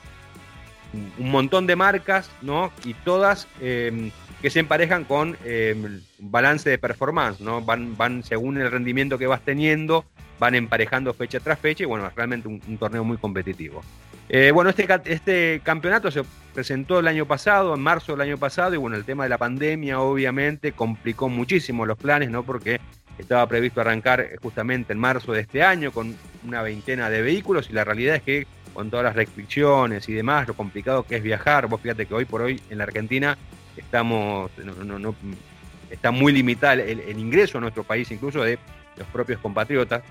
un 1.19 1.31
montón 1.31 1.67
de 1.67 1.77
marcas, 1.77 2.31
¿no? 2.43 2.73
Y 2.85 2.95
todas 2.95 3.49
em, 3.61 4.11
que 4.41 4.51
se 4.51 4.61
emparejan 4.61 5.05
con 5.05 5.37
em, 5.45 6.01
balance 6.19 6.69
de 6.69 6.79
performance, 6.79 7.41
¿no? 7.41 7.63
Van, 7.63 7.97
van 7.97 8.23
según 8.23 8.59
el 8.61 8.71
rendimiento 8.71 9.19
que 9.19 9.27
vas 9.27 9.41
teniendo, 9.43 10.05
van 10.39 10.55
emparejando 10.55 11.15
fecha 11.15 11.41
tras 11.41 11.59
fecha 11.59 11.85
y 11.85 11.87
bueno, 11.87 12.07
es 12.07 12.15
realmente 12.15 12.49
un, 12.49 12.79
torneo 12.79 13.05
muy 13.05 13.19
competitivo. 13.19 13.83
Eh, 14.29 14.53
bueno, 14.53 14.71
este, 14.71 14.87
este 15.07 15.61
campeonato 15.65 16.11
se 16.11 16.23
presentó 16.51 16.99
el 16.99 17.09
año 17.09 17.27
pasado, 17.27 17.75
en 17.75 17.81
marzo 17.81 18.13
del 18.13 18.23
año 18.23 18.39
pasado, 18.39 18.75
y 18.75 18.79
bueno, 18.79 18.97
el 18.97 19.05
tema 19.05 19.25
de 19.25 19.31
la 19.31 19.39
pandemia 19.39 20.01
obviamente 20.01 20.73
complicó 20.73 21.29
muchísimo 21.29 21.87
los 21.87 21.99
planes, 21.99 22.31
¿no? 22.31 22.43
Porque 22.43 22.81
estaba 23.19 23.47
previsto 23.47 23.81
arrancar 23.81 24.29
justamente 24.43 24.93
en 24.93 24.99
marzo 24.99 25.33
de 25.33 25.41
este 25.41 25.63
año 25.63 25.93
con 25.93 26.17
una 26.47 26.63
veintena 26.63 27.11
de 27.11 27.23
vehículos 27.23 27.69
y 27.71 27.73
la 27.73 27.85
realidad 27.85 28.17
es 28.17 28.23
que 28.23 28.47
con 28.73 28.91
todas 28.91 29.05
las 29.05 29.17
restricciones 29.17 30.09
y 30.09 30.13
demás, 30.13 30.49
lo 30.49 30.55
complicado 30.55 31.03
que 31.03 31.17
es 31.17 31.23
viajar, 31.23 31.67
vos 31.67 31.81
fíjate 31.81 32.07
que 32.07 32.15
hoy 32.15 32.25
por 32.25 32.43
hoy 32.43 32.61
en 32.71 32.79
la 32.79 32.85
Argentina 32.85 33.37
estamos, 33.77 34.51
está 35.91 36.11
muy 36.11 36.33
limitada 36.33 36.75
el, 36.75 37.19
ingreso 37.19 37.59
a 37.59 37.61
nuestro 37.61 37.85
país, 37.85 38.11
incluso 38.11 38.43
de 38.43 38.59
los 38.97 39.07
propios 39.09 39.41
compatriotas. 39.41 40.03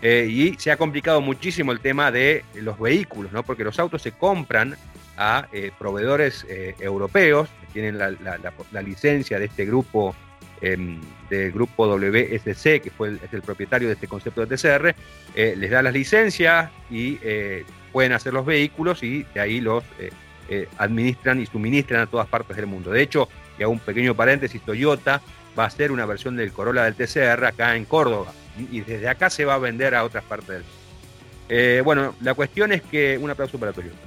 Eh, 0.00 0.26
y 0.28 0.54
se 0.58 0.72
ha 0.72 0.76
complicado 0.76 1.20
muchísimo 1.20 1.70
el 1.70 1.78
tema 1.78 2.10
de 2.10 2.44
los 2.54 2.78
vehículos, 2.78 3.30
¿no? 3.30 3.44
porque 3.44 3.62
los 3.62 3.78
autos 3.78 4.02
se 4.02 4.10
compran 4.10 4.76
a 5.16 5.46
eh, 5.52 5.70
proveedores 5.78 6.46
eh, 6.48 6.74
europeos 6.80 7.48
que 7.60 7.66
tienen 7.72 7.98
la, 7.98 8.82
licencia 8.82 9.38
de 9.38 9.46
este 9.46 9.64
grupo, 9.64 10.14
em, 10.60 11.00
del 11.28 11.52
grupo 11.52 11.86
WSC, 11.86 12.80
que 12.80 12.90
fue 12.90 13.16
es 13.22 13.32
el 13.32 13.42
propietario 13.42 13.88
de 13.88 13.94
este 13.94 14.08
concepto 14.08 14.44
de 14.44 14.56
TCR, 14.56 14.94
les 15.34 15.70
da 15.70 15.82
las 15.82 15.92
licencias 15.92 16.70
y 16.90 17.18
pueden 17.92 18.12
hacer 18.12 18.32
los 18.32 18.44
vehículos 18.44 19.02
y 19.02 19.24
de 19.34 19.40
ahí 19.40 19.60
los 19.60 19.82
administran 20.76 21.40
y 21.40 21.46
suministran 21.46 22.02
a 22.02 22.06
todas 22.06 22.28
partes 22.28 22.56
del 22.56 22.66
mundo. 22.66 22.90
De 22.90 23.00
hecho, 23.00 23.28
y 23.58 23.62
hago 23.62 23.72
un 23.72 23.78
pequeño 23.78 24.14
paréntesis, 24.14 24.60
Toyota 24.60 25.22
va 25.58 25.64
a 25.64 25.66
hacer 25.66 25.92
una 25.92 26.06
versión 26.06 26.36
del 26.36 26.52
Corolla 26.52 26.84
del 26.84 26.94
TCR 26.94 27.44
acá 27.46 27.76
en 27.76 27.84
Córdoba 27.84 28.32
y 28.70 28.80
desde 28.80 29.08
acá 29.08 29.30
se 29.30 29.44
va 29.44 29.54
a 29.54 29.58
vender 29.58 29.94
a 29.94 30.04
otras 30.04 30.24
partes 30.24 30.48
del 30.48 30.62
mundo. 30.62 30.82
Eh, 31.48 31.82
bueno, 31.84 32.14
la 32.22 32.34
cuestión 32.34 32.72
es 32.72 32.82
que. 32.82 33.18
Un 33.18 33.30
aplauso 33.30 33.58
para 33.58 33.72
Toyota. 33.72 33.98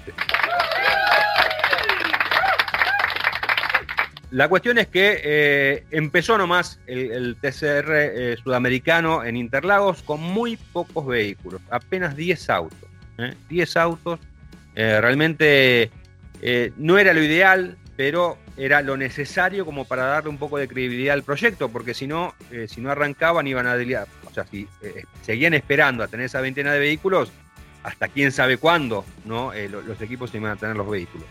La 4.36 4.50
cuestión 4.50 4.78
es 4.78 4.88
que 4.88 5.22
eh, 5.24 5.84
empezó 5.92 6.38
nomás 6.38 6.80
el, 6.88 7.38
TCR 7.40 7.92
eh, 7.92 8.38
sudamericano 8.44 9.24
en 9.24 9.38
Interlagos 9.38 10.04
con 10.04 10.22
muy 10.22 10.58
pocos 10.58 11.06
vehículos, 11.06 11.62
apenas 11.70 12.16
10 12.16 12.50
autos. 12.50 12.90
10 13.50 13.78
autos. 13.78 14.20
realmente 14.76 15.90
no 16.76 16.98
era 16.98 17.14
lo 17.14 17.24
ideal, 17.24 17.78
pero 17.96 18.38
era 18.58 18.82
lo 18.82 18.98
necesario 18.98 19.66
como 19.66 19.86
para 19.86 20.06
darle 20.06 20.30
un 20.30 20.38
poco 20.38 20.58
de 20.58 20.68
credibilidad 20.68 21.14
al 21.14 21.24
proyecto, 21.24 21.70
porque 21.70 21.94
si 21.94 22.08
no, 22.08 22.34
eh, 22.52 22.68
si 22.70 22.82
no 22.82 22.92
arrancaban 22.92 23.48
iban 23.48 23.68
a 23.68 23.76
o 23.76 24.34
sea, 24.34 24.46
si 24.46 24.68
eh, 24.82 25.04
seguían 25.22 25.54
esperando 25.54 26.04
a 26.04 26.08
tener 26.08 26.26
esa 26.26 26.42
veintena 26.42 26.74
de 26.74 26.80
vehículos, 26.80 27.32
hasta 27.84 28.08
quién 28.08 28.32
sabe 28.32 28.58
cuándo, 28.58 29.06
¿no? 29.26 29.54
Eh, 29.54 29.70
los 29.70 30.02
equipos 30.02 30.34
iban 30.34 30.52
a 30.52 30.56
tener 30.56 30.76
los 30.76 30.90
vehículos. 30.90 31.28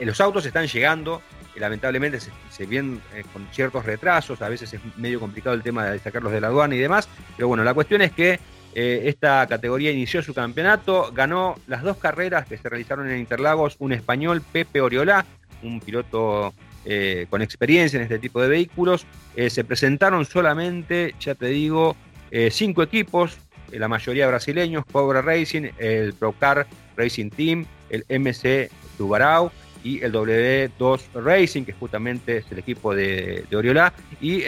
los 0.00 0.20
autos 0.20 0.44
están 0.44 0.66
llegando, 0.66 1.22
lamentablemente 1.58 2.18
se, 2.20 2.66
vienen 2.66 3.00
con 3.32 3.46
ciertos 3.52 3.84
retrasos, 3.84 4.42
a 4.42 4.48
veces 4.48 4.72
es 4.74 4.80
medio 4.96 5.20
complicado 5.20 5.54
el 5.54 5.62
tema 5.62 5.86
de 5.86 5.98
sacarlos 5.98 6.32
de 6.32 6.40
la 6.40 6.48
aduana 6.48 6.74
y 6.74 6.78
demás, 6.78 7.08
pero 7.36 7.48
bueno, 7.48 7.64
la 7.64 7.74
cuestión 7.74 8.02
es 8.02 8.12
que 8.12 8.38
esta 8.74 9.46
categoría 9.46 9.90
inició 9.90 10.22
su 10.22 10.34
campeonato, 10.34 11.10
ganó 11.14 11.54
las 11.66 11.82
dos 11.82 11.96
carreras 11.96 12.46
que 12.46 12.58
se 12.58 12.68
realizaron 12.68 13.10
en 13.10 13.18
Interlagos, 13.18 13.76
un 13.78 13.94
español, 13.94 14.42
Pepe 14.52 14.82
Oriolá, 14.82 15.24
un 15.62 15.80
piloto 15.80 16.52
eh, 16.88 17.26
con 17.28 17.42
experiencia 17.42 17.96
en 17.96 18.04
este 18.04 18.20
tipo 18.20 18.40
de 18.40 18.48
vehículos. 18.48 19.06
Eh, 19.34 19.50
se 19.50 19.64
presentaron 19.64 20.24
solamente, 20.24 21.16
ya 21.18 21.34
te 21.34 21.46
digo, 21.46 21.96
eh, 22.30 22.50
cinco 22.52 22.80
equipos, 22.82 23.38
la 23.72 23.88
mayoría 23.88 24.28
brasileños, 24.28 24.84
Cobra 24.86 25.20
Racing, 25.20 25.70
el 25.78 26.14
Procar 26.14 26.66
Racing 26.96 27.30
Team, 27.30 27.66
el 27.90 28.04
MC 28.08 28.70
Tubarão 28.96 29.50
y 29.86 30.02
el 30.02 30.12
W2 30.12 31.00
Racing, 31.14 31.64
que 31.64 31.72
justamente 31.72 32.38
es 32.38 32.50
el 32.50 32.58
equipo 32.58 32.94
de, 32.94 33.44
de 33.48 33.56
Oriolá. 33.56 33.92
Y 34.20 34.42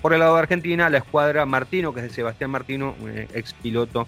por 0.00 0.12
el 0.12 0.20
lado 0.20 0.34
de 0.34 0.42
Argentina, 0.42 0.88
la 0.88 0.98
escuadra 0.98 1.44
Martino, 1.46 1.92
que 1.92 2.00
es 2.00 2.06
de 2.06 2.12
Sebastián 2.12 2.50
Martino, 2.50 2.94
un 3.00 3.10
ex 3.10 3.54
piloto 3.54 4.06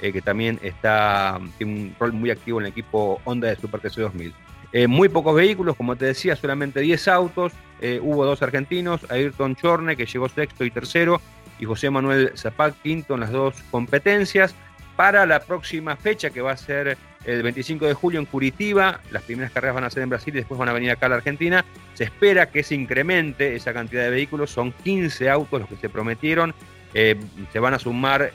que 0.00 0.20
también 0.20 0.60
está, 0.62 1.40
tiene 1.56 1.72
un 1.72 1.96
rol 1.98 2.12
muy 2.12 2.30
activo 2.30 2.60
en 2.60 2.66
el 2.66 2.72
equipo 2.72 3.18
Honda 3.24 3.48
de 3.48 3.56
Super 3.56 3.80
TC 3.80 3.96
2000. 3.96 4.34
Eh, 4.72 4.86
muy 4.86 5.08
pocos 5.08 5.34
vehículos, 5.34 5.76
como 5.76 5.96
te 5.96 6.04
decía, 6.06 6.36
solamente 6.36 6.80
10 6.80 7.08
autos. 7.08 7.52
Eh, 7.80 8.00
hubo 8.02 8.24
dos 8.24 8.42
argentinos, 8.42 9.06
Ayrton 9.10 9.56
Chorne, 9.56 9.96
que 9.96 10.06
llegó 10.06 10.28
sexto 10.28 10.64
y 10.64 10.70
tercero, 10.70 11.20
y 11.58 11.64
José 11.64 11.88
Manuel 11.90 12.32
Zapac 12.36 12.74
quinto 12.82 13.14
en 13.14 13.20
las 13.20 13.30
dos 13.30 13.54
competencias. 13.70 14.54
Para 14.96 15.26
la 15.26 15.40
próxima 15.40 15.96
fecha, 15.96 16.30
que 16.30 16.40
va 16.40 16.52
a 16.52 16.56
ser 16.56 16.96
el 17.26 17.42
25 17.42 17.86
de 17.86 17.94
julio 17.94 18.20
en 18.20 18.26
Curitiba, 18.26 19.00
las 19.10 19.22
primeras 19.22 19.52
carreras 19.52 19.74
van 19.74 19.84
a 19.84 19.90
ser 19.90 20.02
en 20.02 20.08
Brasil 20.08 20.32
y 20.34 20.38
después 20.38 20.58
van 20.58 20.68
a 20.68 20.72
venir 20.72 20.90
acá 20.90 21.06
a 21.06 21.08
la 21.10 21.16
Argentina. 21.16 21.64
Se 21.94 22.04
espera 22.04 22.50
que 22.50 22.62
se 22.62 22.74
incremente 22.74 23.54
esa 23.54 23.74
cantidad 23.74 24.04
de 24.04 24.10
vehículos, 24.10 24.50
son 24.50 24.72
15 24.72 25.28
autos 25.28 25.60
los 25.60 25.68
que 25.68 25.76
se 25.76 25.88
prometieron. 25.88 26.54
Eh, 26.94 27.16
se 27.52 27.58
van 27.58 27.74
a 27.74 27.78
sumar 27.78 28.32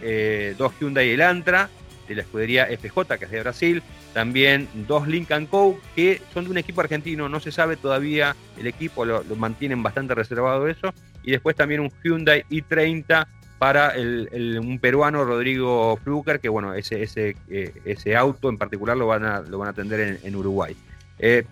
dos 0.58 0.74
Hyundai 0.80 1.10
Elantra 1.10 1.70
de 2.08 2.16
la 2.16 2.22
escudería 2.24 2.66
FJ, 2.66 3.18
que 3.18 3.26
es 3.26 3.32
de 3.32 3.40
Brasil, 3.40 3.84
también 4.14 4.68
dos 4.88 5.08
Lincoln 5.08 5.46
Co, 5.46 5.80
que 5.96 6.22
son 6.34 6.44
de 6.44 6.52
un 6.52 6.58
equipo 6.58 6.82
argentino, 6.82 7.30
no 7.30 7.40
se 7.40 7.52
sabe 7.52 7.78
todavía 7.78 8.36
el 8.60 8.68
equipo, 8.68 9.06
lo, 9.06 9.24
mantienen 9.38 9.82
bastante 9.82 10.14
reservado 10.14 10.68
eso, 10.68 10.94
y 11.24 11.32
después 11.32 11.56
también 11.56 11.80
un 11.80 11.92
Hyundai 12.04 12.44
i30 12.50 13.26
para 13.62 13.94
un 13.96 14.80
peruano, 14.80 15.24
Rodrigo 15.24 15.96
Fluker, 16.04 16.40
que 16.40 16.50
bueno, 16.50 16.74
ese, 16.74 17.04
ese, 17.04 17.36
eh, 17.48 17.72
ese 17.86 18.16
auto 18.16 18.50
en 18.50 18.58
particular 18.58 18.98
lo 18.98 19.06
van 19.06 19.24
a, 19.24 19.44
atender 19.70 20.20
en, 20.24 20.36
Uruguay. 20.36 20.76
Eh, 21.20 21.44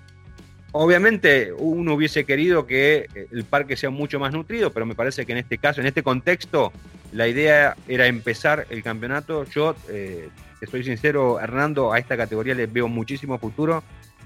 obviamente 0.72 1.54
uno 1.56 1.94
hubiese 1.94 2.26
querido 2.26 2.66
que 2.66 3.06
el 3.32 3.44
parque 3.44 3.78
sea 3.78 3.92
mucho 3.92 4.20
más 4.20 4.34
nutrido, 4.34 4.72
pero 4.74 4.88
me 4.88 4.96
parece 4.96 5.24
que 5.24 5.34
en 5.34 5.38
este 5.38 5.60
caso, 5.60 5.82
en 5.82 5.86
este 5.86 6.02
contexto, 6.02 6.74
la 7.12 7.28
idea 7.28 7.76
era 7.88 8.08
empezar 8.08 8.66
el 8.72 8.82
campeonato. 8.82 9.46
Yo 9.46 9.76
eh, 9.88 10.30
soy 10.68 10.84
sincero, 10.84 11.40
Hernando, 11.40 11.94
a 11.94 12.00
esta 12.00 12.18
categoría 12.18 12.56
le 12.56 12.66
veo 12.66 12.88
muchísimo 12.88 13.38
futuro. 13.38 13.84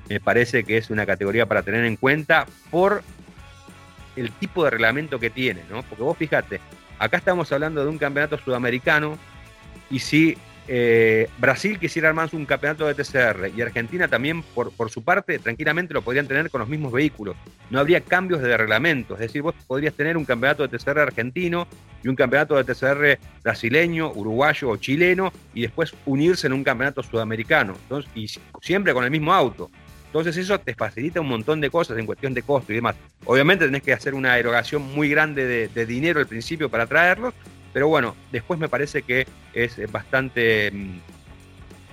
Me 0.07 0.21
parece 0.21 0.63
que 0.63 0.77
es 0.77 0.89
una 0.89 1.05
categoría 1.05 1.47
para 1.47 1.63
tener 1.63 1.83
en 1.83 1.97
cuenta 1.97 2.45
por 2.71 3.03
el 4.15 4.31
tipo 4.31 4.63
de 4.63 4.69
reglamento 4.69 5.19
que 5.19 5.29
tiene, 5.29 5.63
¿no? 5.69 5.83
Porque 5.83 6.03
vos 6.03 6.17
fíjate, 6.17 6.61
acá 6.99 7.17
estamos 7.17 7.51
hablando 7.51 7.83
de 7.83 7.89
un 7.89 7.97
campeonato 7.97 8.37
sudamericano 8.37 9.17
y 9.89 9.99
si 9.99 10.37
eh, 10.67 11.27
Brasil 11.39 11.77
quisiera 11.77 12.07
armar 12.07 12.29
un 12.31 12.45
campeonato 12.45 12.87
de 12.87 12.93
TCR 12.93 13.51
y 13.55 13.61
Argentina 13.61 14.07
también, 14.07 14.41
por, 14.41 14.71
por, 14.71 14.89
su 14.89 15.03
parte, 15.03 15.37
tranquilamente 15.39 15.93
lo 15.93 16.01
podrían 16.01 16.27
tener 16.27 16.49
con 16.49 16.59
los 16.59 16.69
mismos 16.69 16.93
vehículos. 16.93 17.35
No 17.69 17.79
habría 17.79 17.99
cambios 18.01 18.41
de 18.41 18.55
reglamento. 18.55 19.15
Es 19.15 19.19
decir, 19.19 19.41
vos 19.41 19.55
podrías 19.67 19.93
tener 19.93 20.15
un 20.15 20.23
campeonato 20.23 20.65
de 20.65 20.77
TCR 20.77 20.99
argentino 20.99 21.67
y 22.01 22.07
un 22.07 22.15
campeonato 22.15 22.55
de 22.55 22.63
TCR 22.63 23.19
brasileño, 23.43 24.11
uruguayo 24.13 24.69
o 24.69 24.77
chileno 24.77 25.33
y 25.53 25.63
después 25.63 25.93
unirse 26.05 26.47
en 26.47 26.53
un 26.53 26.63
campeonato 26.63 27.03
sudamericano. 27.03 27.73
Entonces, 27.83 28.09
y 28.15 28.27
siempre 28.61 28.93
con 28.93 29.03
el 29.03 29.11
mismo 29.11 29.33
auto. 29.33 29.69
Entonces 30.13 30.37
eso 30.37 30.59
te 30.59 30.75
facilita 30.75 31.19
un 31.21 31.27
montón 31.27 31.59
de 31.59 31.71
cosas 31.71 31.97
en 31.97 32.05
cuestión 32.05 32.35
de 32.35 32.43
costo 32.43 32.71
y 32.71 32.75
demás. 32.75 32.95
Obviamente 33.25 33.65
tenés 33.65 33.81
que 33.81 33.93
hacer 33.93 34.13
una 34.13 34.37
erogación 34.37 34.83
muy 34.93 35.09
grande 35.09 35.67
de, 35.67 35.85
dinero 35.87 36.19
al 36.19 36.27
principio 36.27 36.69
para 36.69 36.85
traerlos, 36.85 37.33
pero 37.73 37.87
bueno, 37.87 38.15
después 38.31 38.59
me 38.59 38.69
parece 38.69 39.01
que 39.01 39.25
es 39.55 39.91
bastante... 39.91 40.69
Mm, 40.71 40.99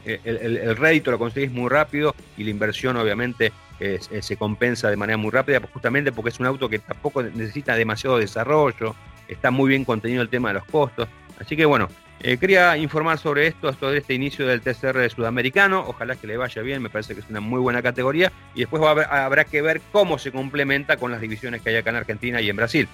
el, 0.05 0.77
rédito 0.77 1.11
lo 1.11 1.19
conseguís 1.19 1.51
muy 1.51 1.71
rápido 1.71 2.15
y 2.37 2.45
la 2.45 2.51
inversión 2.51 2.99
obviamente 2.99 3.53
se 3.79 4.37
compensa 4.37 4.91
de 4.91 4.97
manera 4.97 5.17
muy 5.17 5.31
rápida, 5.31 5.59
justamente 5.73 6.13
porque 6.13 6.29
es 6.29 6.39
un 6.41 6.45
auto 6.45 6.69
que 6.69 6.79
tampoco 6.79 7.23
necesita 7.23 7.75
demasiado 7.75 8.19
desarrollo, 8.19 8.95
está 9.29 9.51
muy 9.51 9.71
bien 9.71 9.87
contenido 9.87 10.21
el 10.21 10.29
tema 10.29 10.49
de 10.49 10.55
los 10.55 10.65
costos. 10.67 11.09
Así 11.39 11.57
que 11.57 11.65
bueno, 11.65 11.89
eh, 12.23 12.37
quería 12.37 12.77
informar 12.77 13.19
sobre 13.19 13.47
esto, 13.47 13.73
sobre 13.73 13.99
este 13.99 14.13
inicio 14.13 14.47
del 14.47 14.61
TCR 14.61 15.09
sudamericano. 15.09 15.85
Ojalá 15.87 16.17
que 16.17 16.27
le 16.27 16.37
vaya 16.37 16.61
bien, 16.61 16.83
me 16.83 16.91
parece 16.91 17.15
que 17.15 17.21
es 17.21 17.31
una 17.31 17.41
muy 17.41 17.61
buena 17.61 17.81
categoría. 17.81 18.31
Y 18.55 18.61
después 18.61 18.83
habrá 18.83 19.45
que 19.45 19.63
ver 19.63 19.81
cómo 19.91 20.19
se 20.19 20.31
complementa 20.31 20.99
con 20.99 21.11
las 21.11 21.23
divisiones 21.23 21.63
que 21.63 21.71
hay 21.71 21.77
acá 21.77 21.91
en 21.91 21.97
Argentina 21.97 22.41
y 22.43 22.51
en 22.51 22.57
Brasil. 22.57 22.89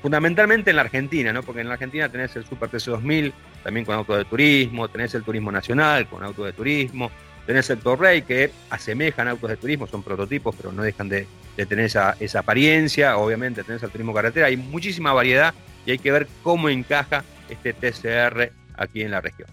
Fundamentalmente 0.00 0.70
en 0.70 0.76
la 0.76 0.82
Argentina, 0.82 1.34
¿no? 1.34 1.42
Porque 1.42 1.60
en 1.60 1.68
la 1.68 1.74
Argentina 1.74 2.08
tenés 2.08 2.34
el 2.36 2.46
Super 2.46 2.70
TC 2.70 2.86
2000, 2.86 3.34
también 3.62 3.84
con 3.84 3.94
auto 3.94 4.16
de 4.16 4.24
turismo, 4.24 4.88
tenés 4.88 5.14
el 5.14 5.22
turismo 5.22 5.52
nacional 5.52 6.08
con 6.08 6.24
auto 6.24 6.44
de 6.46 6.54
turismo, 6.54 7.10
tenés 7.44 7.68
el 7.68 7.78
Torrey 7.78 8.22
que 8.22 8.50
asemejan 8.70 9.28
autos 9.28 9.50
de 9.50 9.58
turismo, 9.58 9.86
son 9.86 10.02
prototipos, 10.02 10.56
pero 10.56 10.72
no 10.72 10.82
dejan 10.82 11.10
de, 11.10 11.26
tener 11.56 11.84
esa, 11.84 12.16
esa 12.18 12.38
apariencia. 12.38 13.18
Obviamente 13.18 13.64
tenés 13.64 13.82
el 13.82 13.90
turismo 13.90 14.14
carretera, 14.14 14.46
hay 14.46 14.56
muchísima 14.56 15.12
variedad 15.12 15.52
y 15.84 15.90
hay 15.90 15.98
que 15.98 16.10
ver 16.10 16.26
cómo 16.42 16.70
encaja 16.70 17.22
este 17.50 17.72
TCR 17.72 18.52
aquí 18.76 19.02
en 19.02 19.10
la 19.10 19.20
región. 19.20 19.48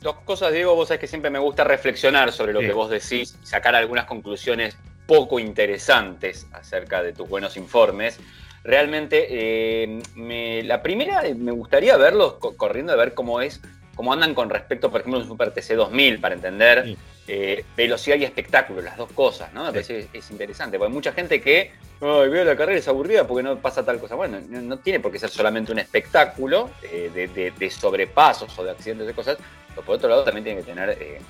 Dos 0.00 0.16
cosas, 0.20 0.52
Diego, 0.52 0.74
vos 0.76 0.88
sabés 0.88 1.00
que 1.00 1.06
siempre 1.08 1.30
me 1.30 1.38
gusta 1.38 1.64
reflexionar 1.64 2.30
sobre 2.30 2.52
lo 2.52 2.60
que 2.60 2.72
vos 2.72 2.88
decís 2.88 3.36
y 3.42 3.46
sacar 3.46 3.74
algunas 3.74 4.04
conclusiones 4.04 4.76
poco 5.06 5.40
interesantes 5.40 6.46
acerca 6.52 7.02
de 7.02 7.12
tus 7.12 7.28
buenos 7.28 7.56
informes. 7.56 8.20
Realmente, 8.62 9.26
eh, 9.30 10.62
la 10.64 10.82
primera 10.82 11.22
me 11.34 11.50
gustaría 11.52 11.96
verlos 11.96 12.34
corriendo, 12.34 12.92
a 12.92 12.96
ver 12.96 13.14
cómo 13.14 13.40
es, 13.40 13.60
cómo 13.96 14.12
andan 14.12 14.34
con 14.34 14.50
respecto, 14.50 14.90
por 14.90 15.00
ejemplo, 15.00 15.18
a 15.18 15.22
un 15.22 15.28
Super 15.28 15.50
TC 15.50 15.74
2000, 15.74 16.20
para 16.20 16.34
entender 16.34 16.96
eh, 17.28 17.64
velocidad 17.76 18.16
y 18.16 18.24
espectáculo, 18.24 18.80
las 18.80 18.96
dos 18.96 19.12
cosas, 19.12 19.52
¿no? 19.52 19.64
Me 19.64 19.70
parece 19.70 20.08
es 20.12 20.30
interesante, 20.30 20.78
porque 20.78 20.88
hay 20.88 20.94
mucha 20.94 21.12
gente 21.12 21.42
que, 21.42 21.72
ay, 22.00 22.28
veo 22.28 22.44
la 22.44 22.56
carrera 22.56 22.78
es 22.78 22.88
aburrida 22.88 23.26
porque 23.26 23.42
no 23.42 23.58
pasa 23.58 23.84
tal 23.84 23.98
cosa. 23.98 24.14
Bueno, 24.14 24.40
no, 24.48 24.78
tiene 24.78 24.98
por 24.98 25.12
qué 25.12 25.18
ser 25.18 25.28
solamente 25.28 25.70
un 25.70 25.78
espectáculo 25.78 26.70
eh, 26.82 27.52
de, 27.56 27.70
sobrepasos 27.70 28.58
o 28.58 28.64
de 28.64 28.70
accidentes 28.70 29.06
de 29.06 29.12
cosas, 29.12 29.36
pero 29.68 29.82
por 29.82 29.96
otro 29.96 30.08
lado 30.08 30.24
también 30.24 30.44
tiene 30.44 30.60
que 30.60 30.66
tener 30.66 30.90
eh, 30.90 31.20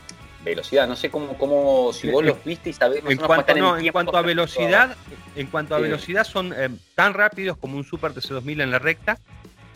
velocidad. 0.44 0.86
No 0.86 0.96
sé 0.96 1.10
cómo, 1.10 1.36
cómo 1.36 1.92
si 1.92 2.10
vos 2.10 2.24
los 2.24 2.42
viste 2.44 2.70
y 2.70 2.72
sabés 2.72 3.02
en 3.06 3.18
cuanto, 3.18 3.56
en 3.56 3.92
cuanto 3.92 4.16
a 4.16 4.22
velocidad, 4.22 4.96
en 5.34 5.46
cuanto 5.48 5.74
a 5.74 5.78
velocidad 5.78 6.24
son 6.24 6.54
eh, 6.56 6.68
tan 6.94 7.14
rápidos 7.14 7.56
como 7.58 7.76
un 7.76 7.84
Super 7.84 8.12
TC2000 8.12 8.62
en 8.62 8.70
la 8.70 8.78
recta, 8.78 9.18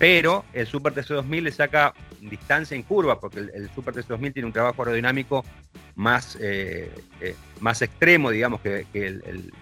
pero 0.02 0.44
el 0.52 0.66
Super 0.66 0.92
TC2000 0.94 1.42
le 1.42 1.52
saca 1.52 1.94
distancia 2.20 2.74
en 2.74 2.82
curva, 2.82 3.20
porque 3.20 3.38
el, 3.38 3.70
Super 3.72 3.94
TC2000 3.94 4.32
tiene 4.32 4.46
un 4.46 4.52
trabajo 4.52 4.82
aerodinámico 4.82 5.44
más, 5.94 6.36
eh, 6.40 6.92
eh, 7.20 7.36
más 7.60 7.82
extremo, 7.82 8.32
digamos, 8.32 8.60
que, 8.62 8.84
el, 8.94 9.52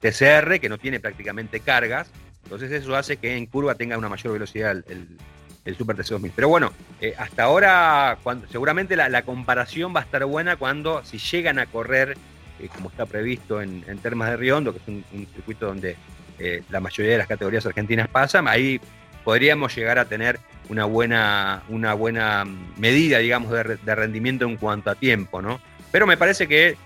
TCR, 0.00 0.58
que 0.58 0.68
no 0.68 0.78
tiene 0.78 0.98
prácticamente 0.98 1.60
cargas. 1.60 2.10
Entonces 2.42 2.72
eso 2.72 2.96
hace 2.96 3.18
que 3.18 3.36
en 3.36 3.46
curva 3.46 3.76
tenga 3.76 3.96
una 3.96 4.08
mayor 4.08 4.32
velocidad 4.32 4.82
el, 4.88 5.76
Super 5.76 5.94
TC2000. 5.94 6.32
Pero 6.34 6.48
bueno, 6.48 6.72
hasta 7.16 7.44
ahora 7.44 8.18
seguramente 8.50 8.96
la, 8.96 9.22
comparación 9.22 9.94
va 9.94 10.00
a 10.00 10.02
estar 10.02 10.24
buena 10.24 10.56
cuando 10.56 11.04
si 11.04 11.18
llegan 11.18 11.60
a 11.60 11.66
correr 11.66 12.16
eh, 12.58 12.68
como 12.74 12.88
está 12.88 13.06
previsto 13.06 13.60
en, 13.60 13.82
Termas 13.98 14.30
de 14.30 14.38
Riondo, 14.38 14.72
que 14.72 14.78
es 14.78 14.88
un, 14.88 15.26
circuito 15.34 15.66
donde 15.66 15.96
eh, 16.38 16.62
la 16.70 16.80
mayoría 16.80 17.12
de 17.12 17.18
las 17.18 17.26
categorías 17.26 17.66
argentinas 17.66 18.08
pasan, 18.08 18.48
ahí 18.48 18.80
podríamos 19.26 19.74
llegar 19.74 19.98
a 19.98 20.04
tener 20.04 20.38
una 20.68 20.84
buena, 20.84 21.64
una 21.68 21.94
buena 21.94 22.44
medida, 22.76 23.18
digamos, 23.18 23.50
de, 23.50 23.94
rendimiento 23.96 24.44
en 24.44 24.56
cuanto 24.56 24.88
a 24.88 24.94
tiempo, 24.94 25.42
¿no? 25.42 25.60
Pero 25.90 26.06
me 26.06 26.16
parece 26.16 26.46
que 26.46 26.76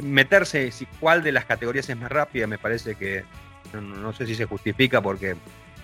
meterse 0.00 0.70
si 0.70 0.86
cuál 0.98 1.22
de 1.22 1.32
las 1.32 1.44
categorías 1.44 1.90
es 1.90 1.96
más 1.98 2.10
rápida, 2.10 2.46
me 2.46 2.56
parece 2.56 2.94
que 2.94 3.24
no, 3.74 4.14
sé 4.14 4.24
si 4.24 4.34
se 4.34 4.46
justifica 4.46 5.02
porque 5.02 5.36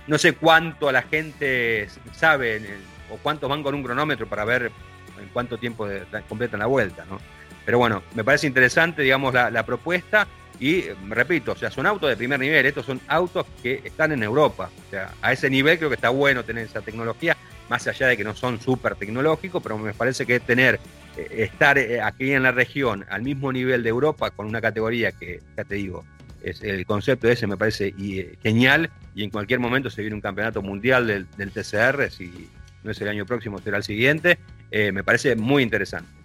no 0.07 0.17
sé 0.17 0.33
cuánto 0.33 0.91
la 0.91 1.03
gente 1.03 1.87
sabe 2.15 2.79
o 3.11 3.19
cuántos 3.19 3.51
van 3.51 3.62
con 3.62 3.75
un 3.75 3.83
cronómetro 3.83 4.27
para 4.27 4.47
ver 4.47 4.73
en 5.21 5.29
cuánto 5.35 5.59
tiempo 5.59 5.87
completan 6.31 6.61
la 6.61 6.67
vuelta, 6.67 7.05
¿no? 7.05 7.19
Pero 7.67 7.77
bueno, 7.77 8.03
me 8.15 8.25
parece 8.25 8.47
interesante, 8.47 9.03
digamos, 9.03 9.35
la, 9.35 9.67
propuesta. 9.67 10.27
Y 10.62 10.85
repito, 11.09 11.51
o 11.51 11.57
sea, 11.57 11.72
son 11.72 11.87
autos 11.87 12.09
de 12.09 12.16
primer 12.16 12.38
nivel, 12.38 12.64
estos 12.64 12.87
son 12.87 13.01
autos 13.09 13.44
que 13.64 13.81
están 13.83 14.12
en 14.12 14.22
Europa. 14.22 14.70
O 14.87 14.90
sea, 14.90 15.12
a 15.20 15.33
ese 15.33 15.51
nivel 15.51 15.77
creo 15.77 15.90
que 15.90 15.96
está 15.96 16.11
bueno 16.11 16.44
tener 16.44 16.66
esa 16.66 16.81
tecnología, 16.83 17.37
más 17.68 17.85
allá 17.88 18.07
de 18.07 18.16
que 18.16 18.22
no 18.22 18.33
son 18.33 18.61
súper 18.61 18.94
tecnológicos, 18.94 19.61
pero 19.61 19.77
me 19.77 19.92
parece 19.92 20.25
que 20.25 20.38
tener, 20.38 20.79
eh, 21.16 21.27
estar 21.38 21.79
eh, 21.79 22.01
aquí 22.01 22.31
en 22.31 22.44
la 22.44 22.53
región 22.53 23.05
al 23.11 23.22
mismo 23.22 23.53
nivel 23.53 23.83
de 23.83 23.88
Europa 23.88 24.31
con 24.31 24.46
una 24.46 24.61
categoría 24.61 25.11
que, 25.11 25.40
ya 25.57 25.64
te 25.64 25.75
digo, 25.75 26.05
es 26.44 26.62
el 26.62 26.87
concepto 26.87 27.29
ese 27.29 27.48
me 27.48 27.57
parece 27.57 27.92
eh, 27.98 28.37
genial 28.40 28.88
y 29.16 29.25
en 29.25 29.31
cualquier 29.31 29.59
momento 29.59 29.90
se 29.90 30.03
viene 30.03 30.14
un 30.14 30.22
campeonato 30.22 30.62
mundial 30.62 31.09
del, 31.09 31.51
TCR, 31.51 32.09
si 32.09 32.48
no 32.85 32.92
es 32.92 33.01
el 33.01 33.09
año 33.09 33.27
próximo 33.27 33.59
será 33.59 33.79
el 33.79 33.83
siguiente, 33.83 34.38
me 34.70 35.03
parece 35.03 35.35
muy 35.35 35.64
interesante. 35.64 36.22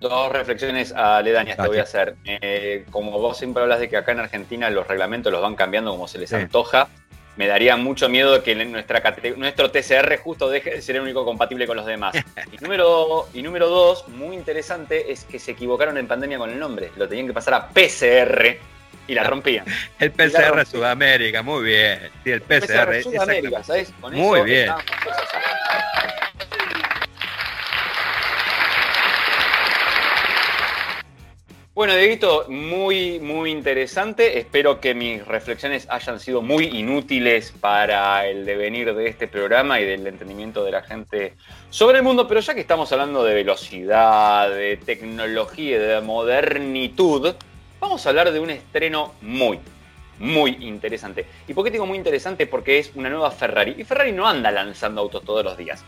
Dos 0.00 0.30
reflexiones 0.30 0.92
aledañas 0.92 1.56
te 1.56 1.66
voy 1.66 1.78
a 1.78 1.82
hacer. 1.82 2.16
Eh, 2.24 2.84
como 2.90 3.18
vos 3.18 3.38
siempre 3.38 3.62
hablas 3.62 3.80
de 3.80 3.88
que 3.88 3.96
acá 3.96 4.12
en 4.12 4.20
Argentina 4.20 4.68
los 4.70 4.86
reglamentos 4.86 5.32
los 5.32 5.40
van 5.40 5.54
cambiando 5.54 5.90
como 5.90 6.06
se 6.06 6.18
les 6.18 6.32
antoja, 6.32 6.88
me 7.36 7.46
daría 7.46 7.76
mucho 7.76 8.08
miedo 8.08 8.42
que 8.42 8.54
nuestra, 8.54 9.02
nuestro 9.36 9.70
TCR 9.70 10.16
justo 10.18 10.48
deje 10.48 10.70
de 10.70 10.82
ser 10.82 10.96
el 10.96 11.02
único 11.02 11.24
compatible 11.24 11.66
con 11.66 11.76
los 11.76 11.86
demás. 11.86 12.16
y, 12.52 12.62
número, 12.62 13.28
y 13.32 13.42
número 13.42 13.68
dos, 13.68 14.08
muy 14.08 14.36
interesante, 14.36 15.12
es 15.12 15.24
que 15.24 15.38
se 15.38 15.52
equivocaron 15.52 15.96
en 15.98 16.06
pandemia 16.06 16.38
con 16.38 16.50
el 16.50 16.58
nombre. 16.58 16.90
Lo 16.96 17.08
tenían 17.08 17.26
que 17.26 17.34
pasar 17.34 17.54
a 17.54 17.68
PCR 17.68 18.56
y 19.06 19.14
la 19.14 19.24
rompían. 19.24 19.64
el 19.98 20.12
PCR 20.12 20.66
Sudamérica, 20.66 21.42
muy 21.42 21.64
bien. 21.64 22.10
Sí, 22.24 22.30
el 22.30 22.42
PCR, 22.42 23.02
Sudamérica, 23.02 23.62
¿sabes? 23.62 23.92
muy 24.00 24.42
bien. 24.42 24.72
Bueno, 31.76 31.94
Dieguito, 31.94 32.46
muy, 32.48 33.20
muy 33.20 33.50
interesante. 33.50 34.38
Espero 34.38 34.80
que 34.80 34.94
mis 34.94 35.22
reflexiones 35.26 35.86
hayan 35.90 36.18
sido 36.18 36.40
muy 36.40 36.64
inútiles 36.68 37.52
para 37.52 38.26
el 38.26 38.46
devenir 38.46 38.94
de 38.94 39.06
este 39.08 39.28
programa 39.28 39.78
y 39.78 39.84
del 39.84 40.06
entendimiento 40.06 40.64
de 40.64 40.70
la 40.70 40.80
gente 40.80 41.34
sobre 41.68 41.98
el 41.98 42.02
mundo. 42.02 42.26
Pero 42.26 42.40
ya 42.40 42.54
que 42.54 42.62
estamos 42.62 42.90
hablando 42.92 43.22
de 43.22 43.34
velocidad, 43.34 44.48
de 44.48 44.78
tecnología 44.78 45.78
de 45.78 46.00
modernitud, 46.00 47.34
vamos 47.78 48.06
a 48.06 48.08
hablar 48.08 48.32
de 48.32 48.40
un 48.40 48.48
estreno 48.48 49.12
muy, 49.20 49.60
muy 50.18 50.56
interesante. 50.62 51.26
¿Y 51.46 51.52
por 51.52 51.62
qué 51.62 51.70
digo 51.72 51.84
muy 51.84 51.98
interesante? 51.98 52.46
Porque 52.46 52.78
es 52.78 52.90
una 52.94 53.10
nueva 53.10 53.30
Ferrari. 53.30 53.74
Y 53.76 53.84
Ferrari 53.84 54.12
no 54.12 54.26
anda 54.26 54.50
lanzando 54.50 55.02
autos 55.02 55.22
todos 55.24 55.44
los 55.44 55.58
días. 55.58 55.84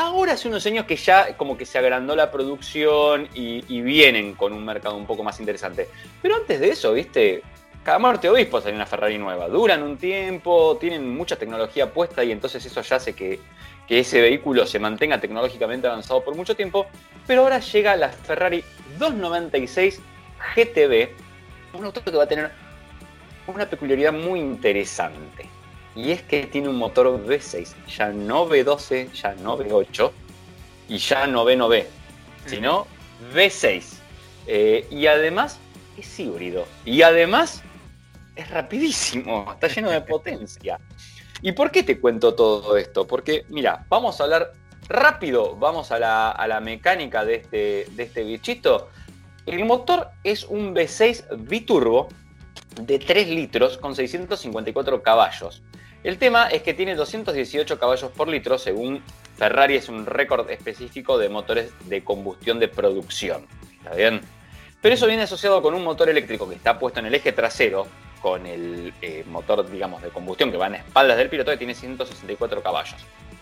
Ahora 0.00 0.32
hace 0.32 0.48
unos 0.48 0.64
años 0.64 0.86
que 0.86 0.96
ya 0.96 1.36
como 1.36 1.58
que 1.58 1.66
se 1.66 1.76
agrandó 1.76 2.16
la 2.16 2.30
producción 2.30 3.28
y, 3.34 3.82
vienen 3.82 4.34
con 4.34 4.54
un 4.54 4.64
mercado 4.64 4.96
un 4.96 5.04
poco 5.04 5.22
más 5.22 5.38
interesante. 5.40 5.90
Pero 6.22 6.36
antes 6.36 6.58
de 6.58 6.70
eso, 6.70 6.94
viste, 6.94 7.42
cada 7.84 7.98
muerte 7.98 8.30
obispo 8.30 8.62
sale 8.62 8.74
una 8.74 8.86
Ferrari 8.86 9.18
nueva. 9.18 9.46
Duran 9.48 9.82
un 9.82 9.98
tiempo, 9.98 10.78
tienen 10.80 11.14
mucha 11.14 11.36
tecnología 11.36 11.92
puesta 11.92 12.24
y 12.24 12.32
entonces 12.32 12.64
eso 12.64 12.80
ya 12.80 12.96
hace 12.96 13.14
que, 13.14 13.40
ese 13.90 14.22
vehículo 14.22 14.66
se 14.66 14.78
mantenga 14.78 15.20
tecnológicamente 15.20 15.86
avanzado 15.86 16.24
por 16.24 16.34
mucho 16.34 16.56
tiempo. 16.56 16.86
Pero 17.26 17.42
ahora 17.42 17.58
llega 17.58 17.94
la 17.94 18.08
Ferrari 18.08 18.64
296 18.98 20.00
GTB, 20.56 21.10
un 21.78 21.84
auto 21.84 22.02
que 22.02 22.10
va 22.12 22.24
a 22.24 22.26
tener 22.26 22.50
una 23.46 23.68
peculiaridad 23.68 24.14
muy 24.14 24.40
interesante 24.40 25.59
y 25.94 26.12
es 26.12 26.22
que 26.22 26.46
tiene 26.46 26.68
un 26.68 26.76
motor 26.76 27.06
V6, 27.26 27.74
ya 27.88 28.10
no 28.10 28.48
V12, 28.48 29.12
ya 29.12 29.34
no 29.34 29.58
V8 29.58 30.10
y 30.88 30.98
ya 30.98 31.26
no 31.26 31.44
V9, 31.44 31.84
sino 32.46 32.86
V6. 33.34 33.82
Eh, 34.46 34.86
y 34.90 35.06
además 35.06 35.58
es 35.96 36.20
híbrido. 36.20 36.66
Y 36.84 37.02
además 37.02 37.62
es 38.36 38.48
rapidísimo, 38.50 39.46
está 39.52 39.68
lleno 39.68 39.90
de 39.90 40.00
potencia. 40.00 40.78
¿Y 41.42 41.52
por 41.52 41.70
qué 41.70 41.82
te 41.82 41.98
cuento 41.98 42.34
todo 42.34 42.76
esto? 42.76 43.06
Porque, 43.06 43.44
mira, 43.48 43.86
vamos 43.88 44.20
a 44.20 44.24
hablar 44.24 44.52
rápido, 44.88 45.56
vamos 45.56 45.90
a 45.90 45.98
la, 45.98 46.60
mecánica 46.62 47.24
de 47.24 47.36
este, 47.36 47.86
de 47.90 48.02
este 48.02 48.24
bichito. 48.24 48.90
El 49.46 49.64
motor 49.64 50.08
es 50.22 50.44
un 50.44 50.74
V6 50.74 51.24
biturbo 51.48 52.08
de 52.82 52.98
3 52.98 53.28
litros 53.28 53.78
con 53.78 53.94
654 53.96 55.02
caballos. 55.02 55.62
El 56.02 56.16
tema 56.16 56.48
es 56.48 56.62
que 56.62 56.72
tiene 56.72 56.94
218 56.94 57.78
caballos 57.78 58.10
por 58.12 58.26
litro, 58.26 58.58
según 58.58 59.02
Ferrari 59.36 59.76
es 59.76 59.90
un 59.90 60.06
récord 60.06 60.48
específico 60.50 61.18
de 61.18 61.28
motores 61.28 61.72
de 61.88 62.02
combustión 62.02 62.58
de 62.58 62.68
producción. 62.68 63.46
¿Está 63.78 63.94
bien? 63.94 64.22
Pero 64.80 64.94
eso 64.94 65.06
viene 65.06 65.24
asociado 65.24 65.60
con 65.60 65.74
un 65.74 65.84
motor 65.84 66.08
eléctrico 66.08 66.48
que 66.48 66.54
está 66.54 66.78
puesto 66.78 67.00
en 67.00 67.06
el 67.06 67.14
eje 67.14 67.32
trasero, 67.32 67.86
con 68.22 68.46
el 68.46 68.94
eh, 69.02 69.24
motor, 69.28 69.70
digamos, 69.70 70.00
de 70.02 70.08
combustión 70.08 70.50
que 70.50 70.56
va 70.56 70.68
en 70.68 70.76
espaldas 70.76 71.18
del 71.18 71.28
piloto, 71.28 71.50
que 71.50 71.58
tiene 71.58 71.74
164 71.74 72.62
caballos. 72.62 72.96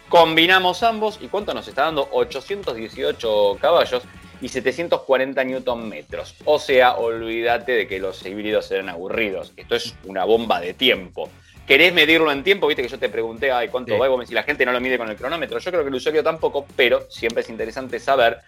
Combinamos 0.08 0.82
ambos 0.82 1.18
y 1.20 1.28
¿cuánto 1.28 1.54
nos 1.54 1.68
está 1.68 1.82
dando? 1.82 2.08
818 2.10 3.58
caballos 3.60 4.02
y 4.40 4.48
740 4.48 5.44
newton 5.44 5.88
metros. 5.88 6.34
O 6.44 6.58
sea, 6.58 6.96
olvídate 6.96 7.72
de 7.72 7.86
que 7.86 8.00
los 8.00 8.24
híbridos 8.26 8.66
serán 8.66 8.88
aburridos. 8.88 9.52
Esto 9.56 9.76
es 9.76 9.94
una 10.04 10.24
bomba 10.24 10.60
de 10.60 10.74
tiempo 10.74 11.30
querés 11.68 11.92
medirlo 11.92 12.32
en 12.32 12.42
tiempo, 12.42 12.66
viste 12.66 12.82
que 12.82 12.88
yo 12.88 12.98
te 12.98 13.10
pregunté, 13.10 13.52
ay, 13.52 13.68
¿cuánto 13.68 13.96
va? 13.98 14.24
Y 14.24 14.26
si 14.26 14.34
la 14.34 14.42
gente 14.42 14.64
no 14.64 14.72
lo 14.72 14.80
mide 14.80 14.96
con 14.96 15.08
el 15.08 15.16
cronómetro. 15.16 15.58
Yo 15.58 15.70
creo 15.70 15.82
que 15.82 15.90
el 15.90 15.94
usuario 15.94 16.24
tampoco, 16.24 16.66
pero 16.74 17.06
siempre 17.10 17.42
es 17.42 17.50
interesante 17.50 18.00
saber 18.00 18.38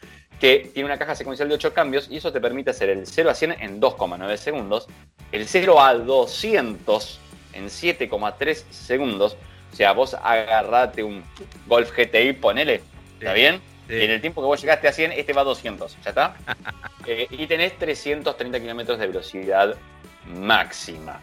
que 0.40 0.70
tiene 0.72 0.86
una 0.86 0.98
caja 0.98 1.14
secuencial 1.14 1.48
de 1.50 1.54
8 1.54 1.74
cambios 1.74 2.08
y 2.10 2.16
eso 2.16 2.32
te 2.32 2.40
permite 2.40 2.70
hacer 2.70 2.88
el 2.88 3.06
0 3.06 3.28
a 3.28 3.34
100 3.34 3.56
en 3.60 3.78
2,9 3.78 4.36
segundos, 4.38 4.88
el 5.32 5.46
0 5.46 5.80
a 5.82 5.94
200 5.94 7.20
en 7.52 7.66
7,3 7.66 8.54
segundos. 8.70 9.36
O 9.70 9.76
sea, 9.76 9.92
vos 9.92 10.14
agarrate 10.14 11.02
un 11.02 11.22
Golf 11.66 11.92
GTI, 11.94 12.32
ponele, 12.32 12.80
¿está 13.18 13.34
bien? 13.34 13.60
Y 13.86 14.00
en 14.00 14.12
el 14.12 14.20
tiempo 14.22 14.40
que 14.40 14.46
vos 14.46 14.60
llegaste 14.60 14.88
a 14.88 14.92
100, 14.92 15.12
este 15.12 15.34
va 15.34 15.42
a 15.42 15.44
200, 15.44 15.96
¿ya 16.02 16.10
está? 16.10 16.36
Eh, 17.06 17.26
y 17.30 17.46
tenés 17.46 17.78
330 17.78 18.60
kilómetros 18.60 18.98
de 18.98 19.06
velocidad 19.06 19.74
máxima. 20.26 21.18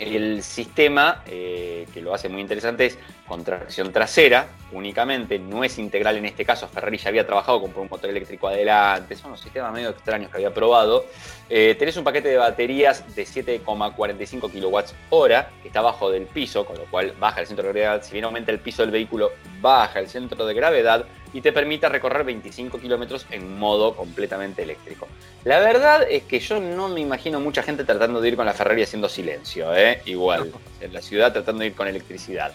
El 0.00 0.42
sistema, 0.42 1.22
eh, 1.26 1.86
que 1.92 2.00
lo 2.00 2.14
hace 2.14 2.28
muy 2.28 2.40
interesante, 2.40 2.86
es 2.86 2.98
con 3.30 3.44
tracción 3.44 3.92
trasera 3.92 4.48
únicamente, 4.72 5.38
no 5.38 5.62
es 5.62 5.78
integral 5.78 6.16
en 6.16 6.26
este 6.26 6.44
caso. 6.44 6.66
Ferrari 6.66 6.98
ya 6.98 7.10
había 7.10 7.24
trabajado 7.24 7.60
con 7.60 7.70
un 7.76 7.88
motor 7.88 8.10
eléctrico 8.10 8.48
adelante, 8.48 9.14
son 9.14 9.30
los 9.30 9.40
sistemas 9.40 9.72
medio 9.72 9.90
extraños 9.90 10.32
que 10.32 10.38
había 10.38 10.52
probado. 10.52 11.06
Eh, 11.48 11.76
tenés 11.78 11.96
un 11.96 12.02
paquete 12.02 12.28
de 12.28 12.38
baterías 12.38 13.14
de 13.14 13.24
7,45 13.24 14.50
kWh 14.50 15.62
que 15.62 15.68
está 15.68 15.80
bajo 15.80 16.10
del 16.10 16.26
piso, 16.26 16.66
con 16.66 16.76
lo 16.76 16.86
cual 16.86 17.14
baja 17.20 17.40
el 17.40 17.46
centro 17.46 17.64
de 17.68 17.72
gravedad. 17.72 18.02
Si 18.02 18.12
bien 18.12 18.24
aumenta 18.24 18.50
el 18.50 18.58
piso 18.58 18.82
del 18.82 18.90
vehículo, 18.90 19.30
baja 19.60 20.00
el 20.00 20.08
centro 20.08 20.44
de 20.44 20.52
gravedad 20.52 21.06
y 21.32 21.40
te 21.40 21.52
permite 21.52 21.88
recorrer 21.88 22.24
25 22.24 22.80
kilómetros 22.80 23.26
en 23.30 23.56
modo 23.60 23.94
completamente 23.94 24.64
eléctrico. 24.64 25.06
La 25.44 25.60
verdad 25.60 26.04
es 26.10 26.24
que 26.24 26.40
yo 26.40 26.58
no 26.58 26.88
me 26.88 26.98
imagino 26.98 27.38
mucha 27.38 27.62
gente 27.62 27.84
tratando 27.84 28.20
de 28.20 28.28
ir 28.28 28.36
con 28.36 28.46
la 28.46 28.54
Ferrari 28.54 28.82
haciendo 28.82 29.08
silencio, 29.08 29.72
¿eh? 29.76 30.02
igual, 30.06 30.52
en 30.80 30.92
la 30.92 31.00
ciudad 31.00 31.32
tratando 31.32 31.60
de 31.60 31.68
ir 31.68 31.74
con 31.74 31.86
electricidad. 31.86 32.52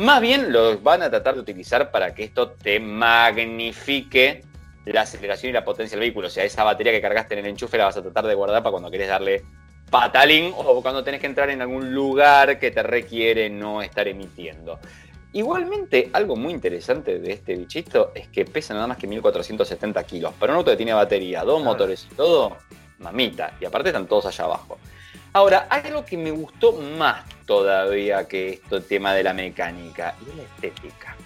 Más 0.00 0.22
bien 0.22 0.50
lo 0.50 0.78
van 0.78 1.02
a 1.02 1.10
tratar 1.10 1.34
de 1.34 1.40
utilizar 1.42 1.90
para 1.90 2.14
que 2.14 2.24
esto 2.24 2.52
te 2.52 2.80
magnifique 2.80 4.42
la 4.86 5.02
aceleración 5.02 5.50
y 5.50 5.52
la 5.52 5.62
potencia 5.62 5.94
del 5.94 6.00
vehículo. 6.00 6.28
O 6.28 6.30
sea, 6.30 6.42
esa 6.42 6.64
batería 6.64 6.90
que 6.90 7.02
cargaste 7.02 7.34
en 7.34 7.40
el 7.40 7.50
enchufe 7.50 7.76
la 7.76 7.84
vas 7.84 7.98
a 7.98 8.02
tratar 8.02 8.26
de 8.26 8.34
guardar 8.34 8.62
para 8.62 8.70
cuando 8.70 8.90
querés 8.90 9.08
darle 9.08 9.44
patalín 9.90 10.54
o 10.56 10.80
cuando 10.80 11.04
tenés 11.04 11.20
que 11.20 11.26
entrar 11.26 11.50
en 11.50 11.60
algún 11.60 11.92
lugar 11.92 12.58
que 12.58 12.70
te 12.70 12.82
requiere 12.82 13.50
no 13.50 13.82
estar 13.82 14.08
emitiendo. 14.08 14.78
Igualmente, 15.34 16.08
algo 16.14 16.34
muy 16.34 16.54
interesante 16.54 17.18
de 17.18 17.32
este 17.34 17.54
bichito 17.56 18.12
es 18.14 18.26
que 18.28 18.46
pesa 18.46 18.72
nada 18.72 18.86
más 18.86 18.96
que 18.96 19.06
1470 19.06 20.02
kilos. 20.04 20.32
Para 20.32 20.54
un 20.54 20.60
auto 20.60 20.70
que 20.70 20.78
tiene 20.78 20.94
batería, 20.94 21.44
dos 21.44 21.62
motores 21.62 22.08
y 22.10 22.14
todo, 22.14 22.56
mamita. 23.00 23.52
Y 23.60 23.66
aparte 23.66 23.90
están 23.90 24.06
todos 24.06 24.24
allá 24.24 24.44
abajo. 24.44 24.78
Ahora, 25.32 25.66
algo 25.70 26.04
que 26.04 26.16
me 26.16 26.32
gustó 26.32 26.72
más 26.72 27.24
todavía 27.46 28.26
que 28.26 28.50
esto 28.50 28.82
tema 28.82 29.14
de 29.14 29.22
la 29.22 29.32
mecánica 29.32 30.16
y 30.20 30.36
la 30.36 30.42
estética. 30.42 31.16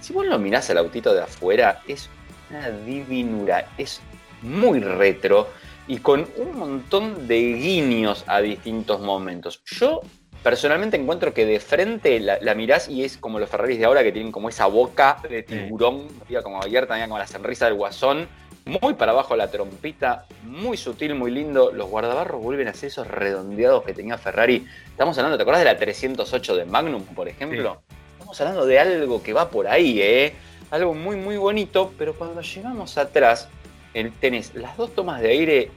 Si 0.00 0.12
vos 0.12 0.26
lo 0.26 0.38
mirás 0.38 0.70
al 0.70 0.78
autito 0.78 1.14
de 1.14 1.22
afuera, 1.22 1.82
es 1.86 2.10
una 2.50 2.70
divinura, 2.70 3.68
es 3.78 4.00
muy 4.42 4.80
retro 4.80 5.48
y 5.86 5.98
con 5.98 6.28
un 6.36 6.58
montón 6.58 7.28
de 7.28 7.38
guiños 7.54 8.24
a 8.26 8.40
distintos 8.40 9.00
momentos. 9.00 9.62
Yo 9.66 10.00
personalmente 10.42 10.96
encuentro 10.96 11.32
que 11.32 11.46
de 11.46 11.60
frente 11.60 12.18
la, 12.20 12.54
mirás 12.54 12.88
y 12.88 13.04
es 13.04 13.18
como 13.18 13.38
los 13.38 13.48
Ferraris 13.48 13.78
de 13.78 13.84
ahora 13.84 14.02
que 14.02 14.12
tienen 14.12 14.32
como 14.32 14.48
esa 14.48 14.66
boca 14.66 15.18
de 15.28 15.42
tiburón, 15.42 16.08
como 16.42 16.60
abierta, 16.60 17.00
como 17.02 17.18
la 17.18 17.26
sonrisa 17.26 17.66
del 17.66 17.74
guasón, 17.74 18.28
muy 18.68 18.94
para 18.94 19.12
abajo 19.12 19.34
la 19.34 19.50
trompita, 19.50 20.26
muy 20.42 20.76
sutil, 20.76 21.14
muy 21.14 21.30
lindo. 21.30 21.72
Los 21.72 21.88
guardabarros 21.88 22.42
vuelven 22.42 22.68
a 22.68 22.74
ser 22.74 22.88
esos 22.88 23.06
redondeados 23.06 23.82
que 23.82 23.94
tenía 23.94 24.18
Ferrari. 24.18 24.66
Estamos 24.90 25.16
hablando, 25.16 25.38
¿te 25.38 25.42
acuerdas 25.42 25.64
de 25.64 25.72
la 25.72 25.78
308 25.78 26.56
de 26.56 26.64
Magnum, 26.66 27.02
por 27.02 27.28
ejemplo? 27.28 27.80
Estamos 28.12 28.38
hablando 28.40 28.66
de 28.66 28.78
algo 28.78 29.22
que 29.22 29.32
va 29.32 29.48
por 29.48 29.66
ahí, 29.66 30.00
¿eh? 30.02 30.34
Algo 30.70 30.92
muy, 30.92 31.16
muy 31.16 31.38
bonito, 31.38 31.94
pero 31.96 32.14
cuando 32.14 32.42
llegamos 32.42 32.98
atrás, 32.98 33.48
el, 33.94 34.12
tenés 34.12 34.54
las 34.54 34.76
dos 34.76 34.94
tomas 34.94 35.22
de 35.22 35.30
aire, 35.30 35.70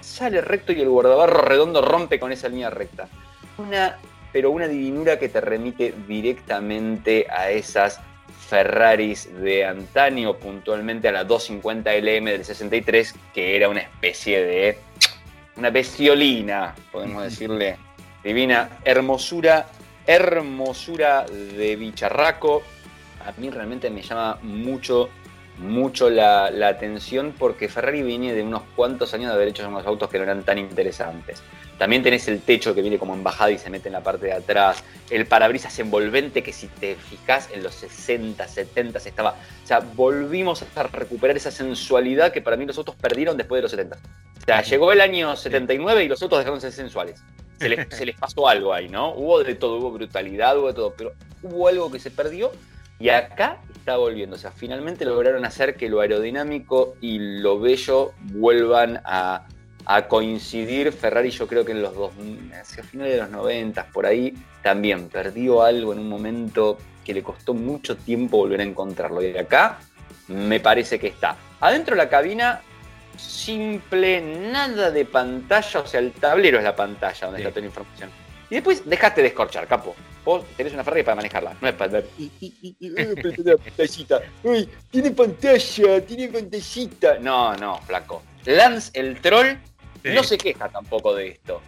sale 0.00 0.40
recto 0.40 0.72
y 0.72 0.80
el 0.80 0.88
guardabarro 0.88 1.42
redondo 1.42 1.82
rompe 1.82 2.18
con 2.18 2.32
esa 2.32 2.48
línea 2.48 2.70
recta. 2.70 3.06
Una, 3.58 3.98
pero 4.32 4.50
una 4.50 4.66
divinura 4.66 5.18
que 5.18 5.28
te 5.28 5.42
remite 5.42 5.94
directamente 6.08 7.26
a 7.28 7.50
esas 7.50 8.00
Ferraris 8.50 9.30
de 9.40 9.64
antaño, 9.64 10.36
puntualmente 10.36 11.06
a 11.06 11.12
la 11.12 11.22
250 11.22 11.88
LM 11.94 12.24
del 12.24 12.44
63, 12.44 13.14
que 13.32 13.54
era 13.54 13.68
una 13.68 13.78
especie 13.78 14.42
de. 14.44 14.78
una 15.56 15.70
bestiolina, 15.70 16.74
podemos 16.90 17.22
decirle. 17.22 17.76
Divina 18.24 18.80
hermosura, 18.84 19.66
hermosura 20.04 21.24
de 21.26 21.76
bicharraco. 21.76 22.62
A 23.24 23.32
mí 23.40 23.50
realmente 23.50 23.88
me 23.88 24.02
llama 24.02 24.40
mucho, 24.42 25.10
mucho 25.60 26.10
la, 26.10 26.46
atención 26.68 27.34
porque 27.38 27.68
Ferrari 27.68 28.02
viene 28.02 28.32
de 28.32 28.42
unos 28.42 28.62
cuantos 28.74 29.14
años 29.14 29.28
de 29.28 29.34
haber 29.34 29.48
hecho 29.48 29.66
unos 29.68 29.86
autos 29.86 30.08
que 30.08 30.18
no 30.18 30.24
eran 30.24 30.42
tan 30.42 30.58
interesantes. 30.58 31.42
También 31.78 32.02
tenés 32.02 32.28
el 32.28 32.40
techo 32.42 32.74
que 32.74 32.82
viene 32.82 32.98
como 32.98 33.14
embajada 33.14 33.50
y 33.50 33.58
se 33.58 33.70
mete 33.70 33.88
en 33.88 33.94
la 33.94 34.02
parte 34.02 34.26
de 34.26 34.32
atrás. 34.34 34.84
El 35.08 35.26
parabrisas 35.26 35.78
envolvente 35.78 36.42
que 36.42 36.52
si 36.52 36.66
te 36.66 36.94
fijas 36.94 37.48
en 37.52 37.62
los 37.62 37.74
60, 37.74 38.46
70 38.46 38.98
estaba... 38.98 39.30
O 39.30 39.66
sea, 39.66 39.80
volvimos 39.80 40.62
a 40.74 40.82
recuperar 40.82 41.36
esa 41.36 41.50
sensualidad 41.50 42.32
que 42.32 42.42
para 42.42 42.56
mí 42.56 42.66
los 42.66 42.76
autos 42.76 42.96
perdieron 42.96 43.36
después 43.36 43.58
de 43.58 43.62
los 43.62 43.70
70. 43.70 43.96
O 43.96 44.44
sea, 44.44 44.62
llegó 44.62 44.92
el 44.92 45.00
año 45.00 45.36
79 45.36 46.04
y 46.04 46.08
los 46.08 46.20
autos 46.22 46.38
dejaron 46.38 46.58
de 46.58 46.62
ser 46.62 46.72
sensuales. 46.72 47.22
Se 47.58 47.68
les, 47.68 47.86
se 47.96 48.04
les 48.04 48.16
pasó 48.16 48.46
algo 48.46 48.74
ahí, 48.74 48.88
¿no? 48.88 49.14
Hubo 49.14 49.42
de 49.42 49.54
todo, 49.54 49.78
hubo 49.78 49.90
brutalidad, 49.90 50.58
hubo 50.58 50.68
de 50.68 50.74
todo, 50.74 50.94
pero 50.96 51.12
hubo 51.42 51.68
algo 51.68 51.90
que 51.90 51.98
se 51.98 52.10
perdió 52.10 52.52
y 52.98 53.08
acá 53.08 53.56
está 53.90 53.98
volviendo. 53.98 54.36
O 54.36 54.38
sea, 54.38 54.52
finalmente 54.52 55.04
lograron 55.04 55.44
hacer 55.44 55.76
que 55.76 55.88
lo 55.88 56.00
aerodinámico 56.00 56.94
y 57.00 57.18
lo 57.18 57.58
bello 57.58 58.12
vuelvan 58.32 59.00
a 59.04 59.46
a 59.86 60.06
coincidir. 60.06 60.92
Ferrari 60.92 61.30
yo 61.30 61.46
creo 61.46 61.64
que 61.64 61.72
en 61.72 61.82
los 61.82 61.94
dos, 61.94 62.12
hacia 62.60 62.82
finales 62.84 63.14
de 63.14 63.18
los 63.22 63.30
90, 63.30 63.86
por 63.86 64.06
ahí, 64.06 64.34
también 64.62 65.08
perdió 65.08 65.62
algo 65.62 65.92
en 65.92 65.98
un 65.98 66.08
momento 66.08 66.78
que 67.04 67.14
le 67.14 67.22
costó 67.22 67.54
mucho 67.54 67.96
tiempo 67.96 68.36
volver 68.36 68.60
a 68.60 68.64
encontrarlo. 68.64 69.22
Y 69.22 69.36
acá 69.36 69.80
me 70.28 70.60
parece 70.60 70.98
que 70.98 71.08
está. 71.08 71.36
Adentro 71.60 71.96
de 71.96 72.02
la 72.02 72.08
cabina, 72.08 72.60
simple, 73.16 74.20
nada 74.20 74.90
de 74.90 75.04
pantalla, 75.04 75.80
o 75.80 75.86
sea, 75.86 76.00
el 76.00 76.12
tablero 76.12 76.58
es 76.58 76.64
la 76.64 76.76
pantalla 76.76 77.26
donde 77.26 77.40
está 77.40 77.50
toda 77.50 77.60
la 77.62 77.66
información. 77.66 78.10
Y 78.50 78.56
después 78.56 78.82
dejaste 78.84 79.22
de 79.22 79.28
escorchar, 79.28 79.66
capo. 79.66 79.94
Vos 80.24 80.44
tenés 80.56 80.74
una 80.74 80.84
Ferrari 80.84 81.04
para 81.04 81.14
manejarla, 81.14 81.56
no 81.60 81.68
es 81.68 81.74
para 81.74 81.92
ver. 81.92 82.06
pantallita. 83.64 84.20
Uy, 84.42 84.68
tiene 84.90 85.12
pantalla, 85.12 86.04
tiene 86.04 86.28
pantallita. 86.28 87.18
No, 87.20 87.56
no, 87.56 87.78
flaco. 87.82 88.22
Lance 88.44 88.90
el 88.94 89.20
troll 89.20 89.56
no 90.04 90.24
se 90.24 90.36
queja 90.36 90.68
tampoco 90.68 91.14
de 91.14 91.28
esto. 91.28 91.62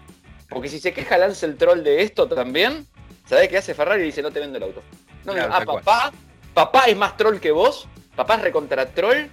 Porque 0.48 0.68
si 0.68 0.80
se 0.80 0.92
queja 0.92 1.16
Lance 1.18 1.46
el 1.46 1.56
troll 1.56 1.82
de 1.82 2.02
esto 2.02 2.26
también, 2.28 2.86
¿sabés 3.26 3.48
qué 3.48 3.58
hace 3.58 3.74
Ferrari? 3.74 4.02
Y 4.02 4.06
dice, 4.06 4.22
no 4.22 4.30
te 4.30 4.40
vendo 4.40 4.58
el 4.58 4.64
auto. 4.64 4.82
No, 5.24 5.32
ah, 5.34 5.62
papá, 5.64 6.12
papá 6.52 6.84
es 6.86 6.96
más 6.96 7.16
troll 7.16 7.38
que 7.38 7.52
vos, 7.52 7.86
papá 8.16 8.34
es 8.34 8.42
recontra 8.42 8.86
troll, 8.86 9.28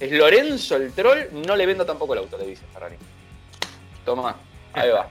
es 0.00 0.10
Lorenzo 0.10 0.76
el 0.76 0.92
troll, 0.92 1.26
no 1.32 1.54
le 1.54 1.66
vendo 1.66 1.84
tampoco 1.84 2.14
el 2.14 2.20
auto, 2.20 2.38
le 2.38 2.46
dice 2.46 2.64
Ferrari. 2.72 2.96
Toma, 4.04 4.36
ahí 4.72 4.90
va. 4.90 5.08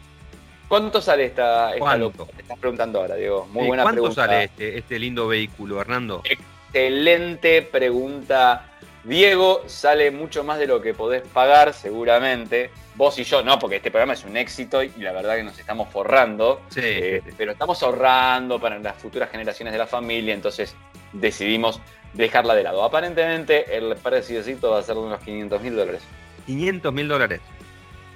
¿Cuánto 0.73 1.01
sale 1.01 1.25
esta, 1.25 1.75
esta 1.75 1.97
loco? 1.97 2.27
Te 2.35 2.41
estás 2.41 2.57
preguntando 2.57 2.99
ahora, 2.99 3.13
Diego. 3.13 3.47
Muy 3.51 3.67
buena 3.67 3.83
pregunta. 3.83 4.15
¿Cuánto 4.15 4.33
sale 4.33 4.45
este, 4.45 4.79
este 4.79 4.97
lindo 4.97 5.27
vehículo, 5.27 5.79
Hernando? 5.79 6.23
Excelente 6.23 7.61
pregunta. 7.61 8.71
Diego 9.03 9.61
sale 9.67 10.09
mucho 10.09 10.43
más 10.43 10.57
de 10.57 10.65
lo 10.65 10.81
que 10.81 10.95
podés 10.95 11.21
pagar, 11.27 11.75
seguramente 11.75 12.71
vos 12.95 13.19
y 13.19 13.23
yo 13.23 13.43
no, 13.43 13.59
porque 13.59 13.75
este 13.75 13.91
programa 13.91 14.13
es 14.13 14.23
un 14.23 14.35
éxito 14.35 14.81
y 14.81 14.89
la 14.97 15.11
verdad 15.11 15.35
que 15.35 15.43
nos 15.43 15.59
estamos 15.59 15.89
forrando, 15.89 16.63
eh, 16.75 17.21
pero 17.37 17.51
estamos 17.51 17.83
ahorrando 17.83 18.59
para 18.59 18.79
las 18.79 18.95
futuras 18.95 19.29
generaciones 19.29 19.73
de 19.73 19.77
la 19.77 19.85
familia, 19.85 20.33
entonces 20.33 20.75
decidimos 21.11 21.81
dejarla 22.13 22.55
de 22.55 22.63
lado. 22.63 22.83
Aparentemente 22.83 23.77
el 23.77 23.95
precio 23.97 24.41
va 24.63 24.79
a 24.79 24.81
ser 24.81 24.95
de 24.95 25.01
unos 25.01 25.19
500 25.19 25.61
mil 25.61 25.75
dólares. 25.75 26.01
500 26.47 26.91
mil 26.91 27.07
dólares. 27.07 27.41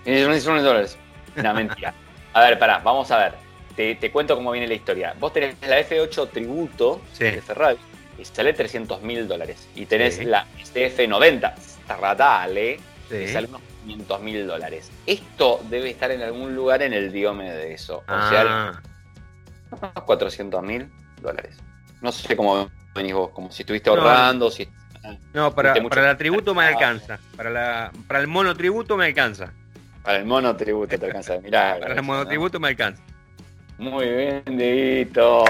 500 0.06 0.48
mil 0.48 0.64
dólares. 0.64 0.98
Una 1.36 1.54
mentira. 1.54 1.94
A 2.38 2.42
ver, 2.42 2.60
pará, 2.60 2.78
vamos 2.84 3.10
a 3.10 3.18
ver. 3.18 3.34
Te, 3.76 4.12
cuento 4.12 4.36
cómo 4.36 4.52
viene 4.52 4.68
la 4.68 4.76
historia. 4.76 5.16
Vos 5.20 5.34
tenés 5.34 5.56
la 5.68 5.80
F8 5.80 6.30
Tributo 6.30 7.02
de 7.18 7.42
Ferrari 7.42 7.80
y 8.16 8.26
sale 8.26 8.54
300 8.54 9.02
mil 9.02 9.28
dólares. 9.28 9.68
Y 9.74 9.88
tenés 9.88 10.24
la 10.24 10.46
SF90 10.60 11.58
Stradale 11.58 12.80
que 13.10 13.28
sale 13.34 13.48
unos 13.48 13.62
500 13.86 14.22
mil 14.22 14.46
dólares. 14.46 14.92
Esto 15.08 15.62
debe 15.68 15.90
estar 15.90 16.12
en 16.12 16.22
algún 16.22 16.56
lugar 16.56 16.84
en 16.84 16.94
el 16.94 17.12
diome 17.12 17.52
de 17.52 17.74
eso. 17.74 18.04
O 18.08 18.30
sea, 18.30 18.84
400 20.06 20.60
ah. 20.60 20.62
mil 20.62 20.92
dólares. 21.20 21.58
No 22.04 22.12
sé 22.12 22.38
cómo 22.38 22.70
venís 22.94 23.16
vos, 23.16 23.32
como 23.32 23.52
si 23.52 23.64
estuviste 23.64 23.90
ahorrando, 23.90 24.52
si... 24.52 24.70
No, 25.34 25.56
para, 25.56 25.74
para 25.74 26.12
el 26.12 26.18
tributo 26.18 26.54
me 26.54 26.66
alcanza. 26.66 27.18
Para, 27.36 27.50
la, 27.50 27.92
para 28.08 28.20
el 28.20 28.28
monotributo 28.28 28.96
me 28.96 29.06
alcanza. 29.06 29.54
Para 30.08 30.20
el 30.20 30.26
monotributo 30.26 30.98
te 30.98 31.06
alcanza. 31.06 31.38
Mirá. 31.44 31.78
para 31.82 31.96
el 31.96 32.02
monotributo 32.02 32.62
me 32.62 32.70
alcanza. 32.70 33.04
Muy 33.78 34.08
bien, 34.08 34.42
Dito. 34.46 35.44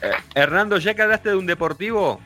Eh, 0.00 0.12
Hernando, 0.36 0.78
ya 0.78 0.94
que 0.94 1.02
hablaste 1.02 1.30
de 1.30 1.34
un 1.34 1.46
deportivo, 1.46 2.20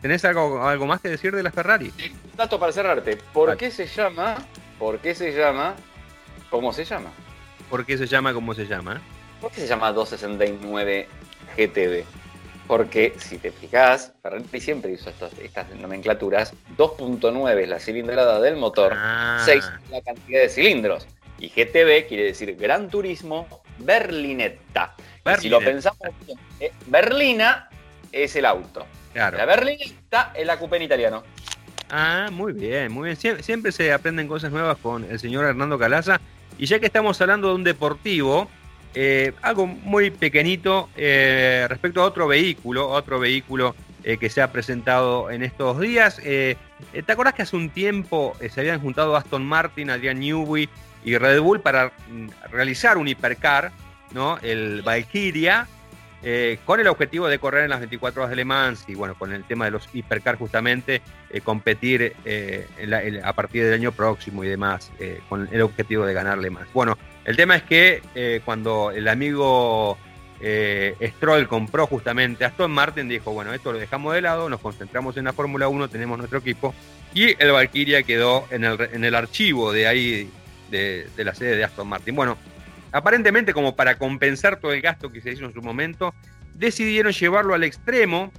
¿tenés 0.00 0.24
algo, 0.24 0.64
algo 0.64 0.86
más 0.86 1.00
que 1.00 1.08
decir 1.08 1.34
de 1.34 1.42
la 1.42 1.50
Ferrari? 1.50 1.92
Un 1.98 2.36
dato 2.36 2.60
para 2.60 2.70
cerrarte. 2.70 3.18
¿Por 3.32 3.56
qué 3.56 3.72
se 3.72 3.88
llama? 3.88 4.36
¿Por 4.78 5.00
qué 5.00 5.16
se 5.16 5.32
llama? 5.32 5.74
¿Cómo 6.50 6.72
se 6.72 6.84
llama? 6.84 7.10
¿Por 7.68 7.84
qué 7.84 7.98
se 7.98 8.06
llama 8.06 8.32
como 8.32 8.54
se 8.54 8.68
llama? 8.68 9.02
¿Por 9.40 9.50
qué 9.50 9.62
se 9.62 9.66
llama 9.66 9.90
269 9.92 11.08
GTB? 11.56 12.19
Porque 12.70 13.14
si 13.18 13.38
te 13.38 13.50
fijas, 13.50 14.12
Ferrari 14.22 14.60
siempre 14.60 14.92
hizo 14.92 15.10
estas 15.10 15.70
nomenclaturas. 15.76 16.54
2.9 16.78 17.62
es 17.62 17.68
la 17.68 17.80
cilindrada 17.80 18.40
del 18.40 18.56
motor, 18.56 18.92
6 18.92 18.96
ah. 18.96 19.80
la 19.90 20.00
cantidad 20.00 20.40
de 20.40 20.48
cilindros. 20.48 21.08
Y 21.40 21.48
GTB 21.48 22.06
quiere 22.06 22.24
decir 22.26 22.54
Gran 22.54 22.88
Turismo 22.88 23.48
Berlinetta 23.78 24.94
si 25.38 25.48
lo 25.48 25.58
pensamos, 25.58 25.98
eh, 26.60 26.72
Berlina 26.86 27.68
es 28.12 28.36
el 28.36 28.44
auto. 28.44 28.86
Claro. 29.12 29.36
La 29.36 29.44
Berlinetta 29.44 30.32
es 30.34 30.46
la 30.46 30.58
coupe 30.58 30.76
en 30.76 30.82
italiano. 30.82 31.22
Ah, 31.90 32.28
muy 32.30 32.52
bien, 32.52 32.92
muy 32.92 33.14
bien. 33.16 33.42
siempre 33.42 33.72
se 33.72 33.92
aprenden 33.92 34.28
cosas 34.28 34.52
nuevas 34.52 34.78
con 34.78 35.04
el 35.04 35.18
señor 35.18 35.44
Hernando 35.44 35.78
Calaza. 35.78 36.20
Y 36.58 36.66
ya 36.66 36.78
que 36.78 36.86
estamos 36.86 37.20
hablando 37.20 37.48
de 37.48 37.54
un 37.54 37.64
deportivo, 37.64 38.48
eh, 38.94 39.32
algo 39.42 39.66
muy 39.66 40.10
pequeñito 40.10 40.88
eh, 40.96 41.66
respecto 41.68 42.02
a 42.02 42.06
otro 42.06 42.26
vehículo, 42.26 42.88
otro 42.88 43.18
vehículo 43.18 43.74
que 44.02 44.30
se 44.30 44.40
ha 44.40 44.50
presentado 44.50 45.30
en 45.30 45.42
estos 45.42 45.78
días. 45.78 46.16
¿Te 46.16 46.56
acuerdas 47.06 47.34
que 47.34 47.42
hace 47.42 47.54
un 47.54 47.68
tiempo 47.68 48.34
se 48.48 48.60
habían 48.60 48.80
juntado 48.80 49.14
Aston 49.14 49.44
Martin, 49.44 49.90
Adrian 49.90 50.18
Newey 50.18 50.70
y 51.04 51.18
Red 51.18 51.42
Bull 51.42 51.60
para 51.60 51.92
mm, 52.08 52.28
realizar 52.50 52.96
un 52.96 53.08
hipercar 53.08 53.72
¿no? 54.12 54.38
El 54.42 54.82
Valkyria, 54.82 55.66
eh, 56.22 56.58
con 56.64 56.80
el 56.80 56.88
objetivo 56.88 57.28
de 57.28 57.38
correr 57.38 57.64
en 57.64 57.70
las 57.70 57.80
24 57.80 58.22
horas 58.22 58.30
de 58.30 58.36
Le 58.36 58.44
Mans 58.44 58.84
y 58.88 58.94
bueno, 58.94 59.14
con 59.18 59.32
el 59.32 59.44
tema 59.44 59.66
de 59.66 59.70
los 59.70 59.88
hipercar 59.92 60.36
justamente, 60.36 61.02
eh, 61.30 61.40
competir 61.40 62.14
a 63.22 63.32
partir 63.32 63.64
del 63.64 63.74
año 63.74 63.92
próximo 63.92 64.44
y 64.44 64.48
demás, 64.48 64.90
con 65.28 65.48
el 65.52 65.60
objetivo 65.62 66.04
de 66.04 66.14
ganar 66.14 66.38
Le 66.38 66.50
Mans. 66.50 66.68
Bueno, 66.72 66.98
el 67.24 67.36
tema 67.36 67.56
es 67.56 67.62
que 67.62 68.40
cuando 68.44 68.90
el 68.90 69.08
amigo 69.08 69.98
Stroll 71.00 71.48
compró 71.48 71.86
justamente 71.86 72.44
Aston 72.44 72.70
Martin, 72.70 73.08
dijo, 73.08 73.32
bueno, 73.32 73.52
esto 73.52 73.72
lo 73.72 73.78
dejamos 73.78 74.14
de 74.14 74.22
lado, 74.22 74.48
nos 74.48 74.60
concentramos 74.60 75.16
en 75.16 75.24
la 75.24 75.32
Fórmula 75.32 75.68
1, 75.68 75.88
tenemos 75.88 76.18
nuestro 76.18 76.38
equipo, 76.38 76.74
y 77.12 77.34
el 77.42 77.52
Valkyria 77.52 78.02
quedó 78.02 78.46
en 78.50 78.64
el, 78.64 78.80
en 78.92 79.04
el 79.04 79.14
archivo 79.14 79.72
de 79.72 79.86
ahí, 79.86 80.30
de, 80.70 81.08
de 81.16 81.24
la 81.24 81.34
sede 81.34 81.56
de 81.56 81.64
Aston 81.64 81.88
Martin. 81.88 82.14
Bueno, 82.14 82.38
Aparentemente, 82.92 83.52
como 83.52 83.76
para 83.76 83.98
compensar 83.98 84.58
todo 84.58 84.72
el 84.72 84.80
gasto 84.80 85.12
que 85.12 85.20
se 85.20 85.30
hizo 85.30 85.44
en 85.44 85.52
su 85.52 85.62
momento, 85.62 86.14
decidieron 86.54 87.12
llevarlo 87.12 87.54
al 87.54 87.64
extremo 87.64 88.32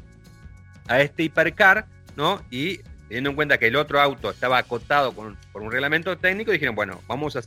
a 0.87 0.99
este 1.01 1.23
hipercar, 1.23 1.85
¿no? 2.17 2.41
Y 2.51 2.79
teniendo 3.07 3.29
en 3.29 3.35
cuenta 3.35 3.57
que 3.57 3.67
el 3.67 3.75
otro 3.75 4.01
auto 4.01 4.29
estaba 4.29 4.57
acotado 4.57 5.13
por 5.13 5.61
un 5.61 5.71
reglamento 5.71 6.17
técnico, 6.17 6.51
dijeron, 6.51 6.75
bueno, 6.75 7.01
vamos 7.07 7.35
a, 7.35 7.41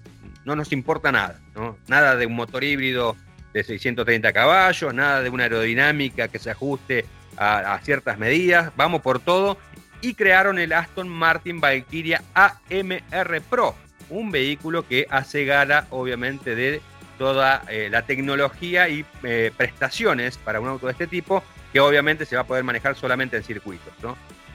no 0.44 0.56
nos 0.56 0.72
importa 0.72 1.12
nada, 1.12 1.40
¿no? 1.54 1.76
Nada 1.88 2.16
de 2.16 2.26
un 2.26 2.34
motor 2.34 2.64
híbrido 2.64 3.16
de 3.52 3.62
630 3.62 4.32
caballos, 4.32 4.92
nada 4.92 5.22
de 5.22 5.30
una 5.30 5.44
aerodinámica 5.44 6.28
que 6.28 6.38
se 6.38 6.50
ajuste 6.50 7.06
a, 7.36 7.78
ciertas 7.82 8.18
medidas, 8.18 8.72
vamos 8.76 9.00
por 9.00 9.20
todo. 9.20 9.58
Y 10.00 10.14
crearon 10.14 10.58
el 10.58 10.72
Aston 10.72 11.08
Martin 11.08 11.60
Valkyria 11.60 12.22
AMR 12.34 13.40
Pro, 13.48 13.74
un 14.10 14.30
vehículo 14.30 14.86
que 14.86 15.06
hace 15.08 15.46
gala, 15.46 15.86
obviamente, 15.90 16.54
de 16.54 16.82
toda 17.16 17.62
eh, 17.68 17.88
la 17.90 18.02
tecnología 18.02 18.88
y 18.88 19.04
eh, 19.22 19.50
prestaciones 19.56 20.36
para 20.36 20.60
un 20.60 20.68
auto 20.68 20.86
de 20.86 20.92
este 20.92 21.06
tipo, 21.06 21.42
que 21.72 21.80
obviamente 21.80 22.26
se 22.26 22.36
va 22.36 22.42
a 22.42 22.46
poder 22.46 22.64
manejar 22.64 22.96
solamente 22.96 23.36
en 23.36 23.44
circuitos. 23.44 23.92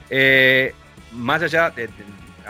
Eh, 0.08 0.72
más 1.12 1.42
allá, 1.42 1.72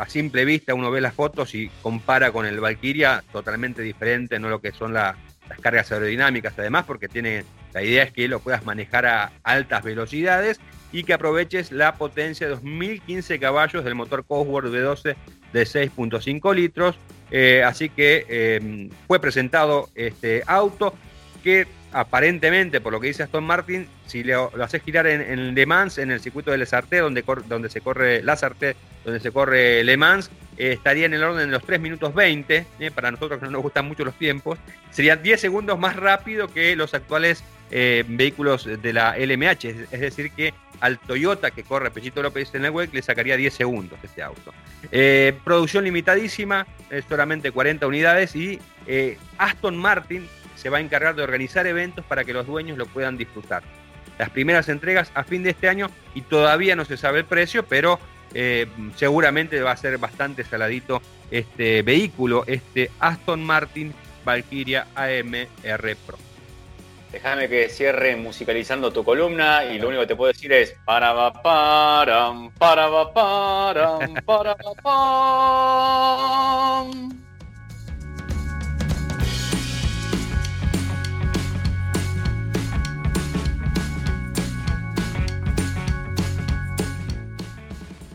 a 0.01 0.09
simple 0.09 0.47
vista 0.47 0.75
uno 0.75 0.91
ve 0.91 1.03
las 1.03 1.13
fotos 1.13 1.55
y 1.55 1.71
compara 1.83 2.33
con 2.33 2.47
el 2.47 2.59
Valkyria, 2.59 3.23
totalmente 3.33 3.83
diferente, 3.83 4.39
no 4.39 4.49
lo 4.49 4.61
que 4.61 4.73
son 4.73 4.95
las 4.95 5.15
cargas 5.61 5.93
aerodinámicas, 5.93 6.55
además, 6.57 6.85
porque 6.87 7.07
tiene, 7.07 7.45
la 7.75 7.83
idea 7.83 8.05
es 8.05 8.13
que 8.13 8.27
lo 8.27 8.41
puedas 8.41 8.65
manejar 8.65 9.05
a 9.05 9.33
altas 9.43 9.85
velocidades 9.85 10.59
y 10.91 11.05
que 11.05 11.13
aproveches 11.13 11.71
la 11.71 11.97
potencia 11.97 12.47
de 12.47 12.53
2015 12.55 13.39
caballos 13.39 13.85
del 13.85 13.95
motor 13.95 14.25
Cosworth 14.25 14.69
V12 14.69 15.17
de 15.53 15.63
6.5 15.65 16.55
litros, 16.55 16.97
eh, 17.31 17.63
así 17.63 17.91
que 17.91 18.25
em, 18.29 18.89
fue 19.07 19.21
presentado 19.21 19.91
este 19.95 20.43
auto 20.47 20.95
que 21.45 21.67
aparentemente, 21.93 22.81
por 22.81 22.93
lo 22.93 23.01
que 23.01 23.09
dice 23.09 23.23
Aston 23.23 23.45
Martin, 23.45 23.89
si 24.07 24.23
lo, 24.23 24.51
haces 24.63 24.83
girar 24.83 25.07
en, 25.07 25.55
Le 25.55 25.67
Mans, 25.67 25.99
en 25.99 26.11
el 26.11 26.21
circuito 26.21 26.51
de 26.51 26.59
Les 26.59 26.71
donde, 26.71 27.25
donde 27.47 27.69
se 27.69 27.81
corre 27.81 28.23
La 28.23 28.39
donde 29.05 29.21
se 29.21 29.31
corre 29.31 29.85
Le 29.85 29.97
Mans, 29.97 30.31
eh, 30.57 30.73
estaría 30.73 31.07
en 31.07 31.15
el 31.15 31.23
orden 31.23 31.49
de 31.49 31.53
los 31.53 31.65
3 31.65 31.81
minutos 31.81 32.15
20, 32.15 32.67
eh, 32.79 32.91
para 32.91 33.11
nosotros 33.11 33.39
que 33.39 33.47
no 33.47 33.53
nos 33.53 33.63
gustan 33.63 33.87
mucho 33.87 34.05
los 34.05 34.19
tiempos, 34.19 34.59
sería 34.91 35.17
10 35.17 35.41
segundos 35.41 35.79
más 35.79 35.97
rápido 35.97 36.49
que 36.49 36.77
los 36.77 36.95
actuales 36.95 37.43
vehículos 37.73 38.65
de 38.65 38.93
la 38.93 39.17
LMH, 39.17 39.65
es 39.93 40.01
decir 40.01 40.33
que 40.33 40.53
al 40.81 40.99
Toyota 40.99 41.51
que 41.51 41.63
corre 41.63 41.91
Pechito 41.91 42.23
López 42.23 42.53
en 42.55 42.65
el 42.65 42.71
web 42.71 42.91
le 42.93 43.03
sacaría 43.03 43.37
10 43.37 43.55
segundos 43.55 43.99
este 44.03 44.23
auto. 44.23 44.53
Eh, 44.91 45.39
producción 45.45 45.85
limitadísima, 45.85 46.67
solamente 47.09 47.53
40 47.53 47.87
unidades 47.87 48.35
y 48.35 48.59
eh, 48.87 49.19
Aston 49.39 49.77
Martin 49.77 50.27
se 50.61 50.69
va 50.69 50.79
a 50.79 50.81
encargar 50.81 51.15
de 51.15 51.23
organizar 51.23 51.67
eventos 51.67 52.05
para 52.05 52.25
que 52.25 52.35
los 52.35 52.47
dueños 52.47 52.77
lo 52.77 52.87
puedan 52.87 53.17
disfrutar. 53.17 53.63
Las 54.19 54.29
primeras 54.31 54.69
entregas 54.69 55.11
a 55.15 55.25
fin 55.25 55.43
de 55.43 55.51
este 55.51 55.69
año 55.69 55.91
y 56.15 56.21
todavía 56.21 56.77
no 56.77 56.85
se 56.85 56.99
sabe 56.99 57.21
el 57.21 57.25
precio, 57.25 57.65
pero 57.65 57.99
eh, 58.35 58.67
seguramente 58.97 59.63
va 59.63 59.73
a 59.73 59.77
ser 59.77 59.97
bastante 59.97 60.45
saladito 60.45 61.01
este 61.31 61.81
vehículo, 61.83 62.45
este 62.47 62.91
Aston 63.01 63.43
Martin 63.43 63.95
Valkyria 64.25 64.89
AMR 64.95 65.97
Pro. 66.07 66.19
Déjame 67.11 67.49
que 67.49 67.71
cierre 67.71 68.15
musicalizando 68.15 68.93
tu 68.93 69.03
columna 69.03 69.65
y 69.65 69.79
lo 69.79 69.89
único 69.89 70.03
que 70.03 70.09
te 70.09 70.17
puedo 70.17 70.31
decir 70.33 70.53
es 70.53 70.77
para 70.85 71.13
va 71.13 71.33
param, 71.43 72.53
para 72.53 72.89
va 72.89 73.13
param, 73.13 74.15
para 74.25 74.55
va. 74.87 76.21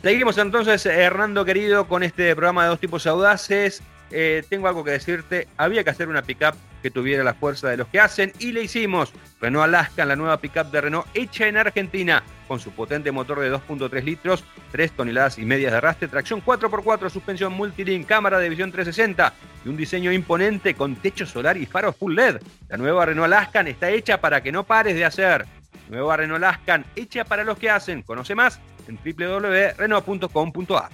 Seguimos 0.05 0.37
entonces, 0.37 0.85
Hernando 0.85 1.43
querido, 1.45 1.87
con 1.87 2.03
este 2.03 2.35
programa 2.35 2.61
de 2.61 2.69
dos 2.69 2.79
tipos 2.79 3.07
audaces. 3.07 3.81
Eh, 4.11 4.43
tengo 4.47 4.67
algo 4.67 4.83
que 4.83 4.91
decirte. 4.91 5.47
Había 5.57 5.83
que 5.83 5.89
hacer 5.89 6.09
una 6.09 6.21
pickup 6.21 6.53
que 6.83 6.91
tuviera 6.91 7.23
la 7.23 7.33
fuerza 7.33 7.69
de 7.69 7.77
los 7.77 7.87
que 7.87 7.99
hacen 7.99 8.31
y 8.37 8.51
le 8.51 8.61
hicimos. 8.61 9.11
Renault 9.41 9.63
Alaska, 9.63 10.05
la 10.05 10.15
nueva 10.15 10.37
pickup 10.37 10.69
de 10.69 10.81
Renault 10.81 11.07
hecha 11.15 11.47
en 11.47 11.57
Argentina, 11.57 12.21
con 12.47 12.59
su 12.59 12.69
potente 12.69 13.11
motor 13.11 13.39
de 13.39 13.51
2.3 13.51 14.03
litros, 14.03 14.43
3 14.71 14.91
toneladas 14.91 15.39
y 15.39 15.45
medias 15.45 15.71
de 15.71 15.79
arrastre, 15.79 16.07
tracción 16.07 16.39
4x4, 16.45 17.09
suspensión 17.09 17.53
multilink, 17.53 18.05
cámara 18.05 18.37
de 18.37 18.49
visión 18.49 18.71
360 18.71 19.33
y 19.65 19.69
un 19.69 19.75
diseño 19.75 20.11
imponente 20.11 20.75
con 20.75 20.97
techo 20.97 21.25
solar 21.25 21.57
y 21.57 21.65
faros 21.65 21.95
full 21.95 22.13
LED. 22.13 22.43
La 22.69 22.77
nueva 22.77 23.07
Renault 23.07 23.25
Alaskan 23.25 23.69
está 23.69 23.89
hecha 23.89 24.21
para 24.21 24.43
que 24.43 24.51
no 24.51 24.65
pares 24.65 24.93
de 24.93 25.03
hacer. 25.03 25.47
Nueva 25.89 26.15
Renault 26.15 26.43
Alaskan, 26.43 26.85
hecha 26.95 27.25
para 27.25 27.43
los 27.43 27.57
que 27.57 27.71
hacen. 27.71 28.03
Conoce 28.03 28.35
más 28.35 28.61
en 28.87 28.97
www.renault.com.ar. 28.97 30.89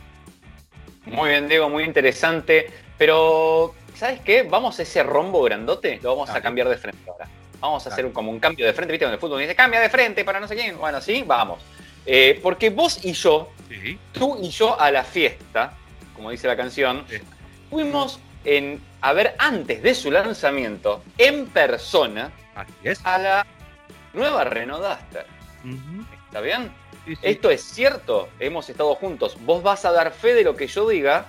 Muy 1.05 1.29
bien, 1.29 1.47
Diego, 1.47 1.69
muy 1.69 1.83
interesante. 1.83 2.69
Pero, 2.97 3.73
¿sabes 3.95 4.19
qué? 4.21 4.43
Vamos 4.43 4.79
a 4.79 4.83
ese 4.83 5.03
rombo 5.03 5.41
grandote, 5.41 5.99
lo 6.03 6.15
vamos 6.15 6.29
a 6.29 6.41
cambiar 6.41 6.69
de 6.69 6.77
frente 6.77 7.09
ahora. 7.09 7.27
Vamos 7.59 7.85
a 7.85 7.89
hacer 7.89 8.11
como 8.11 8.31
un 8.31 8.39
cambio 8.39 8.65
de 8.65 8.73
frente, 8.73 8.91
¿viste? 8.91 9.05
Donde 9.05 9.15
el 9.15 9.21
fútbol 9.21 9.39
dice, 9.39 9.55
cambia 9.55 9.79
de 9.79 9.89
frente 9.89 10.23
para 10.25 10.39
no 10.39 10.47
sé 10.47 10.55
quién. 10.55 10.77
Bueno, 10.77 11.01
sí, 11.01 11.23
vamos. 11.25 11.63
Eh, 12.05 12.39
porque 12.41 12.69
vos 12.71 13.03
y 13.05 13.13
yo, 13.13 13.51
tú 14.11 14.37
y 14.41 14.49
yo 14.49 14.79
a 14.79 14.89
la 14.91 15.03
fiesta, 15.03 15.73
como 16.15 16.31
dice 16.31 16.47
la 16.47 16.57
canción, 16.57 17.05
fuimos 17.69 18.19
en, 18.43 18.81
a 19.01 19.13
ver 19.13 19.35
antes 19.37 19.83
de 19.83 19.93
su 19.93 20.09
lanzamiento, 20.09 21.03
en 21.17 21.47
persona, 21.47 22.31
a 23.03 23.17
la 23.17 23.45
nueva 24.13 24.43
Renault 24.43 24.83
Duster. 24.83 25.25
¿Está 26.27 26.41
bien? 26.41 26.71
Esto 27.21 27.49
es 27.49 27.61
cierto, 27.61 28.29
hemos 28.39 28.69
estado 28.69 28.93
juntos. 28.95 29.37
Vos 29.41 29.63
vas 29.63 29.85
a 29.85 29.91
dar 29.91 30.11
fe 30.11 30.33
de 30.33 30.43
lo 30.43 30.55
que 30.55 30.67
yo 30.67 30.87
diga, 30.87 31.25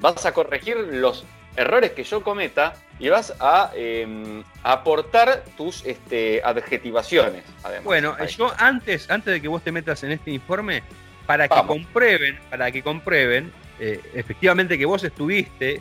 vas 0.00 0.26
a 0.26 0.32
corregir 0.32 0.76
los 0.76 1.24
errores 1.56 1.92
que 1.92 2.04
yo 2.04 2.22
cometa 2.22 2.74
y 2.98 3.08
vas 3.08 3.34
a 3.40 3.70
em, 3.74 4.42
aportar 4.62 5.44
tus 5.56 5.84
este, 5.86 6.42
adjetivaciones. 6.44 7.44
Bueno, 7.82 8.16
yo 8.26 8.52
antes, 8.58 9.10
antes 9.10 9.34
de 9.34 9.40
que 9.40 9.48
vos 9.48 9.62
te 9.62 9.72
metas 9.72 10.02
en 10.04 10.12
este 10.12 10.30
informe, 10.30 10.82
para 11.26 11.48
que 11.48 11.62
comprueben, 11.66 12.38
para 12.50 12.70
que 12.70 12.82
comprueben 12.82 13.52
eh, 13.80 14.00
efectivamente 14.14 14.78
que 14.78 14.84
vos 14.84 15.02
estuviste 15.04 15.80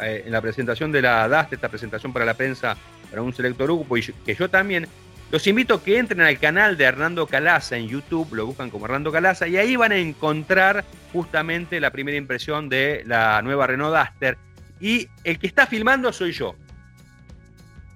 eh, 0.00 0.22
en 0.26 0.32
la 0.32 0.40
presentación 0.40 0.90
de 0.90 1.02
la 1.02 1.28
DAST, 1.28 1.52
esta 1.52 1.68
presentación 1.68 2.12
para 2.12 2.24
la 2.24 2.34
prensa, 2.34 2.76
para 3.10 3.22
un 3.22 3.34
selector 3.34 3.66
grupo, 3.66 3.96
y 3.96 4.02
que 4.02 4.34
yo 4.34 4.48
también, 4.48 4.88
los 5.30 5.46
invito 5.46 5.74
a 5.74 5.82
que 5.82 5.98
entren 5.98 6.22
al 6.22 6.38
canal 6.38 6.76
de 6.76 6.84
Hernando 6.84 7.26
Calaza 7.26 7.76
en 7.76 7.88
YouTube, 7.88 8.34
lo 8.34 8.46
buscan 8.46 8.70
como 8.70 8.86
Hernando 8.86 9.12
Calaza, 9.12 9.46
y 9.46 9.56
ahí 9.58 9.76
van 9.76 9.92
a 9.92 9.96
encontrar 9.96 10.84
justamente 11.12 11.80
la 11.80 11.90
primera 11.90 12.16
impresión 12.16 12.68
de 12.68 13.02
la 13.06 13.42
nueva 13.42 13.66
Renault 13.66 13.94
Duster. 13.94 14.38
Y 14.80 15.08
el 15.24 15.38
que 15.38 15.46
está 15.46 15.66
filmando 15.66 16.12
soy 16.12 16.32
yo. 16.32 16.54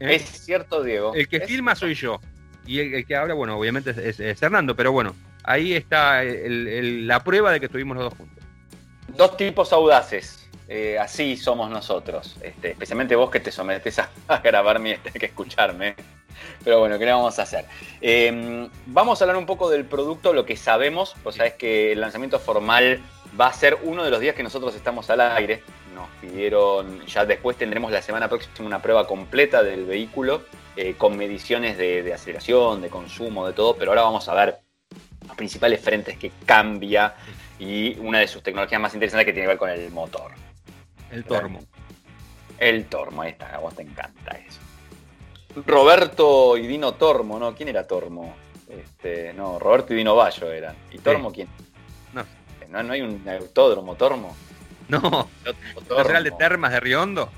¿Eh? 0.01 0.17
Es 0.17 0.23
cierto, 0.45 0.83
Diego. 0.83 1.15
El 1.15 1.29
que 1.29 1.41
filma 1.41 1.75
soy 1.75 1.95
yo. 1.95 2.21
Y 2.67 2.81
el, 2.81 3.07
que 3.07 3.17
habla, 3.17 3.35
bueno, 3.35 3.57
obviamente 3.57 3.95
es, 3.97 4.21
Hernando, 4.43 4.77
pero 4.77 4.93
bueno, 4.93 5.17
ahí 5.43 5.73
está 5.73 6.23
la 6.25 7.25
prueba 7.25 7.51
de 7.51 7.61
que 7.61 7.67
estuvimos 7.67 7.97
los 7.97 8.05
dos 8.05 8.15
juntos. 8.15 8.45
Dos 9.17 9.37
tipos 9.37 9.73
audaces. 9.73 10.42
Eh, 10.75 10.99
así 10.99 11.37
somos 11.37 11.69
nosotros. 11.69 12.35
Este, 12.41 12.71
especialmente 12.71 13.15
vos 13.15 13.31
que 13.31 13.41
te 13.41 13.53
sometes 13.53 13.99
a, 13.99 14.09
grabarme 14.43 14.93
y 14.93 14.97
tenés 14.97 15.21
que 15.21 15.27
escucharme. 15.27 15.95
Pero 16.65 16.81
bueno, 16.81 16.99
¿qué 16.99 17.05
le 17.05 17.13
vamos 17.13 17.39
a 17.39 17.43
hacer? 17.43 17.67
Em, 18.01 18.71
vamos 18.87 19.21
a 19.21 19.25
hablar 19.25 19.37
un 19.37 19.45
poco 19.45 19.69
del 19.69 19.85
producto, 19.85 20.33
lo 20.33 20.47
que 20.47 20.57
sabemos. 20.57 21.15
Vos 21.23 21.35
sabés 21.35 21.53
que 21.55 21.93
el 21.93 22.01
lanzamiento 22.01 22.39
formal 22.39 23.03
va 23.39 23.49
a 23.49 23.53
ser 23.53 23.81
uno 23.83 24.03
de 24.03 24.11
los 24.11 24.21
días 24.21 24.35
que 24.35 24.43
nosotros 24.43 24.75
estamos 24.75 25.11
al 25.11 25.21
aire. 25.21 25.63
Nos 25.95 26.09
pidieron, 26.23 27.05
ya 27.05 27.27
después 27.27 27.59
tendremos 27.59 27.93
la 27.93 28.01
semana 28.01 28.29
próxima 28.29 28.67
una 28.67 28.81
prueba 28.81 29.07
completa 29.07 29.63
del 29.63 29.85
vehículo 29.85 30.41
eh, 30.77 30.95
con 30.97 31.19
mediciones 31.19 31.77
de, 31.77 32.11
aceleración, 32.15 32.81
de 32.81 32.89
consumo, 32.89 33.47
de 33.47 33.53
todo. 33.53 33.77
Pero 33.77 33.91
ahora 33.91 34.05
vamos 34.05 34.27
a 34.27 34.33
ver 34.33 34.57
los 35.29 35.37
principales 35.37 35.83
frentes 35.83 36.17
que 36.17 36.33
cambia 36.47 37.15
y 37.59 37.99
una 37.99 38.21
de 38.21 38.27
sus 38.27 38.43
tecnologías 38.43 38.81
más 38.81 38.95
interesantes 38.95 39.27
que 39.27 39.35
tiene 39.35 39.45
que 39.45 39.49
ver 39.49 39.59
con 39.59 39.69
el 39.69 39.91
motor. 39.91 40.33
El 41.13 41.25
tormo. 41.25 41.61
El 42.59 42.87
tormo, 42.87 43.23
ahí 43.23 43.31
está, 43.33 43.55
a 43.55 43.59
vos 43.59 43.75
te 43.75 43.83
encanta 43.83 44.33
eso. 44.33 44.61
Roberto 45.67 46.57
y 46.57 46.67
Dino 46.67 46.95
Tormo, 46.95 47.39
¿no? 47.39 47.55
¿Quién 47.55 47.69
era 47.69 47.87
Tormo? 47.87 48.35
Este, 48.69 49.35
no, 49.35 49.59
Roberto 49.59 49.93
y 49.93 49.97
Dino 49.97 50.17
Bayo 50.17 50.51
eran. 50.51 50.75
¿Y 50.91 50.99
Tormo 50.99 51.31
quién? 51.31 51.49
No. 52.15 52.25
no. 52.69 52.83
¿No 52.83 52.93
hay 52.95 53.03
un 53.03 53.23
autódromo 53.29 53.95
Tormo? 53.97 54.35
No. 54.89 55.29
¿Nacional 55.91 56.25
de 56.25 56.31
Termas 56.33 56.73
de 56.73 56.81
Riondo? 56.81 57.31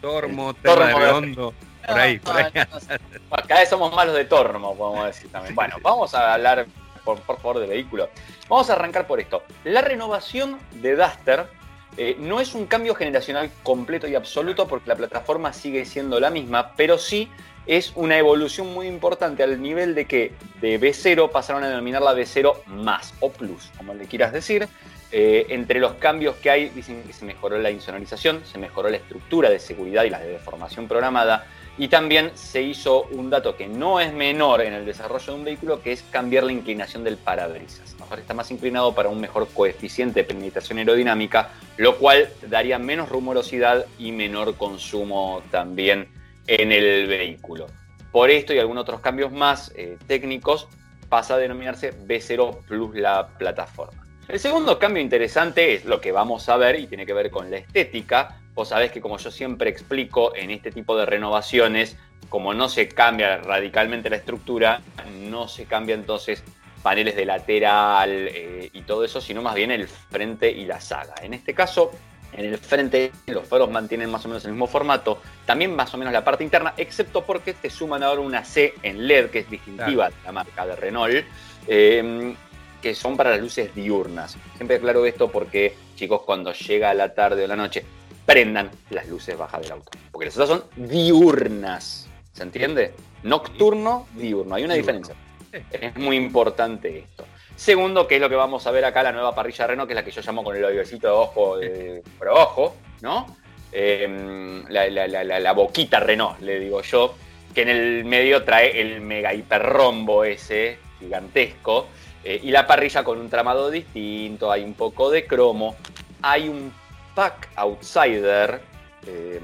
Tormo, 0.00 0.54
Termas 0.54 0.88
de 0.88 0.94
Riondo. 0.94 1.54
Por 1.86 1.98
ahí, 1.98 2.18
por 2.18 2.36
ahí. 2.36 2.50
cada 2.52 3.60
vez 3.60 3.68
somos 3.68 3.94
malos 3.94 4.14
de 4.14 4.24
Tormo, 4.24 4.76
podemos 4.76 5.06
decir 5.06 5.30
también. 5.30 5.54
Bueno, 5.54 5.76
vamos 5.82 6.14
a 6.14 6.34
hablar, 6.34 6.66
por, 7.04 7.20
por 7.22 7.36
favor, 7.36 7.60
de 7.60 7.66
vehículo. 7.66 8.10
Vamos 8.48 8.68
a 8.70 8.74
arrancar 8.74 9.06
por 9.06 9.20
esto. 9.20 9.42
La 9.64 9.80
renovación 9.80 10.58
de 10.72 10.96
Duster 10.96 11.46
eh, 11.98 12.16
no 12.20 12.40
es 12.40 12.54
un 12.54 12.66
cambio 12.66 12.94
generacional 12.94 13.50
completo 13.64 14.06
y 14.06 14.14
absoluto 14.14 14.68
porque 14.68 14.88
la 14.88 14.94
plataforma 14.94 15.52
sigue 15.52 15.84
siendo 15.84 16.20
la 16.20 16.30
misma, 16.30 16.72
pero 16.76 16.96
sí 16.96 17.28
es 17.66 17.92
una 17.96 18.16
evolución 18.16 18.72
muy 18.72 18.86
importante 18.86 19.42
al 19.42 19.60
nivel 19.60 19.96
de 19.96 20.06
que 20.06 20.32
de 20.60 20.80
B0 20.80 21.30
pasaron 21.30 21.64
a 21.64 21.68
denominarla 21.68 22.14
B0 22.14 22.64
más 22.66 23.12
o 23.18 23.32
plus, 23.32 23.72
como 23.76 23.94
le 23.94 24.06
quieras 24.06 24.32
decir. 24.32 24.68
Eh, 25.10 25.46
entre 25.48 25.80
los 25.80 25.94
cambios 25.94 26.36
que 26.36 26.50
hay, 26.50 26.68
dicen 26.68 27.02
que 27.02 27.12
se 27.12 27.24
mejoró 27.24 27.58
la 27.58 27.70
insonorización, 27.70 28.42
se 28.44 28.58
mejoró 28.58 28.90
la 28.90 28.98
estructura 28.98 29.50
de 29.50 29.58
seguridad 29.58 30.04
y 30.04 30.10
la 30.10 30.20
de 30.20 30.28
deformación 30.28 30.86
programada, 30.86 31.46
y 31.78 31.88
también 31.88 32.30
se 32.34 32.62
hizo 32.62 33.04
un 33.10 33.28
dato 33.28 33.56
que 33.56 33.66
no 33.66 34.00
es 34.00 34.12
menor 34.12 34.62
en 34.62 34.72
el 34.72 34.86
desarrollo 34.86 35.32
de 35.32 35.38
un 35.38 35.44
vehículo, 35.44 35.82
que 35.82 35.92
es 35.92 36.04
cambiar 36.10 36.44
la 36.44 36.52
inclinación 36.52 37.02
del 37.04 37.16
parabrisas. 37.16 37.97
Está 38.16 38.34
más 38.34 38.50
inclinado 38.50 38.94
para 38.94 39.08
un 39.08 39.20
mejor 39.20 39.48
coeficiente 39.48 40.20
de 40.20 40.24
penetración 40.24 40.78
aerodinámica, 40.78 41.50
lo 41.76 41.98
cual 41.98 42.28
daría 42.48 42.78
menos 42.78 43.08
rumorosidad 43.08 43.86
y 43.98 44.12
menor 44.12 44.56
consumo 44.56 45.42
también 45.50 46.08
en 46.46 46.72
el 46.72 47.06
vehículo. 47.06 47.66
Por 48.12 48.30
esto 48.30 48.54
y 48.54 48.58
algunos 48.58 48.82
otros 48.82 49.00
cambios 49.00 49.32
más 49.32 49.72
eh, 49.76 49.98
técnicos, 50.06 50.68
pasa 51.08 51.34
a 51.34 51.38
denominarse 51.38 51.94
B0 52.06 52.64
Plus 52.66 52.94
la 52.94 53.28
plataforma. 53.28 54.04
El 54.28 54.38
segundo 54.38 54.78
cambio 54.78 55.02
interesante 55.02 55.74
es 55.74 55.84
lo 55.86 56.00
que 56.00 56.12
vamos 56.12 56.48
a 56.48 56.56
ver 56.56 56.78
y 56.78 56.86
tiene 56.86 57.06
que 57.06 57.14
ver 57.14 57.30
con 57.30 57.50
la 57.50 57.56
estética. 57.58 58.40
Vos 58.54 58.68
sabés 58.68 58.92
que 58.92 59.00
como 59.00 59.16
yo 59.16 59.30
siempre 59.30 59.70
explico 59.70 60.34
en 60.36 60.50
este 60.50 60.70
tipo 60.70 60.96
de 60.98 61.06
renovaciones, 61.06 61.96
como 62.28 62.52
no 62.52 62.68
se 62.68 62.88
cambia 62.88 63.38
radicalmente 63.38 64.10
la 64.10 64.16
estructura, 64.16 64.82
no 65.20 65.48
se 65.48 65.64
cambia 65.64 65.94
entonces 65.94 66.44
paneles 66.82 67.16
de 67.16 67.24
lateral 67.24 68.10
eh, 68.10 68.70
y 68.72 68.82
todo 68.82 69.04
eso, 69.04 69.20
sino 69.20 69.42
más 69.42 69.54
bien 69.54 69.70
el 69.70 69.88
frente 69.88 70.50
y 70.50 70.64
la 70.64 70.80
saga. 70.80 71.14
En 71.22 71.34
este 71.34 71.54
caso, 71.54 71.90
en 72.32 72.44
el 72.44 72.58
frente 72.58 73.12
los 73.26 73.46
faros 73.46 73.70
mantienen 73.70 74.10
más 74.10 74.24
o 74.24 74.28
menos 74.28 74.44
el 74.44 74.52
mismo 74.52 74.66
formato, 74.66 75.20
también 75.46 75.74
más 75.74 75.92
o 75.94 75.98
menos 75.98 76.12
la 76.12 76.24
parte 76.24 76.44
interna, 76.44 76.74
excepto 76.76 77.24
porque 77.24 77.54
te 77.54 77.70
suman 77.70 78.02
ahora 78.02 78.20
una 78.20 78.44
C 78.44 78.74
en 78.82 79.06
LED, 79.06 79.30
que 79.30 79.40
es 79.40 79.50
distintiva 79.50 80.08
de 80.08 80.16
la 80.24 80.32
marca 80.32 80.66
de 80.66 80.76
Renault. 80.76 81.24
Eh, 81.66 82.34
que 82.80 82.94
son 82.94 83.16
para 83.16 83.30
las 83.30 83.40
luces 83.40 83.74
diurnas. 83.74 84.36
Siempre 84.56 84.76
aclaro 84.76 85.04
esto 85.04 85.30
porque, 85.30 85.74
chicos, 85.96 86.22
cuando 86.22 86.52
llega 86.52 86.94
la 86.94 87.14
tarde 87.14 87.44
o 87.44 87.46
la 87.46 87.56
noche, 87.56 87.84
prendan 88.24 88.70
las 88.90 89.08
luces 89.08 89.36
bajas 89.36 89.62
del 89.62 89.72
auto. 89.72 89.90
Porque 90.12 90.26
las 90.26 90.36
otras 90.38 90.48
son 90.48 90.64
diurnas. 90.76 92.08
¿Se 92.32 92.42
entiende? 92.42 92.94
Nocturno, 93.22 94.06
diurno. 94.14 94.54
Hay 94.54 94.64
una 94.64 94.74
diferencia. 94.74 95.14
Es 95.70 95.96
muy 95.96 96.16
importante 96.16 96.98
esto. 96.98 97.24
Segundo, 97.56 98.06
que 98.06 98.16
es 98.16 98.20
lo 98.20 98.28
que 98.28 98.36
vamos 98.36 98.66
a 98.66 98.70
ver 98.70 98.84
acá, 98.84 99.02
la 99.02 99.12
nueva 99.12 99.34
parrilla 99.34 99.66
Renault, 99.66 99.88
que 99.88 99.92
es 99.92 99.96
la 99.96 100.04
que 100.04 100.12
yo 100.12 100.22
llamo 100.22 100.44
con 100.44 100.56
el 100.56 100.64
avioncito 100.64 101.08
de 101.08 101.12
ojo 101.12 101.58
de, 101.58 102.02
por 102.16 102.28
ojo, 102.28 102.76
¿no? 103.00 103.26
Em, 103.72 104.64
la, 104.68 104.88
la, 104.88 105.52
boquita 105.52 106.00
Renault, 106.00 106.40
le 106.40 106.60
digo 106.60 106.82
yo, 106.82 107.14
que 107.54 107.62
en 107.62 107.68
el 107.68 108.04
medio 108.04 108.44
trae 108.44 108.80
el 108.80 109.00
mega 109.00 109.34
hiperrombo 109.34 110.24
ese 110.24 110.78
gigantesco, 111.00 111.88
eh, 112.24 112.40
y 112.42 112.50
la 112.50 112.66
parrilla 112.66 113.02
con 113.02 113.18
un 113.18 113.28
tramado 113.28 113.70
distinto, 113.70 114.52
hay 114.52 114.62
un 114.62 114.74
poco 114.74 115.10
de 115.10 115.26
cromo, 115.26 115.76
hay 116.22 116.48
un 116.48 116.72
pack 117.14 117.50
outsider 117.56 118.60
eh, 119.06 119.40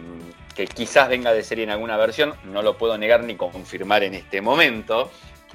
que 0.55 0.67
quizás 0.67 1.09
venga 1.09 1.33
de 1.33 1.43
serie 1.43 1.65
en 1.65 1.71
alguna 1.71 1.97
versión, 1.97 2.35
no 2.45 2.63
lo 2.63 2.79
puedo 2.79 2.97
negar 2.97 3.25
ni 3.25 3.35
confirmar 3.35 4.05
en 4.05 4.15
este 4.15 4.41
momento, 4.41 5.11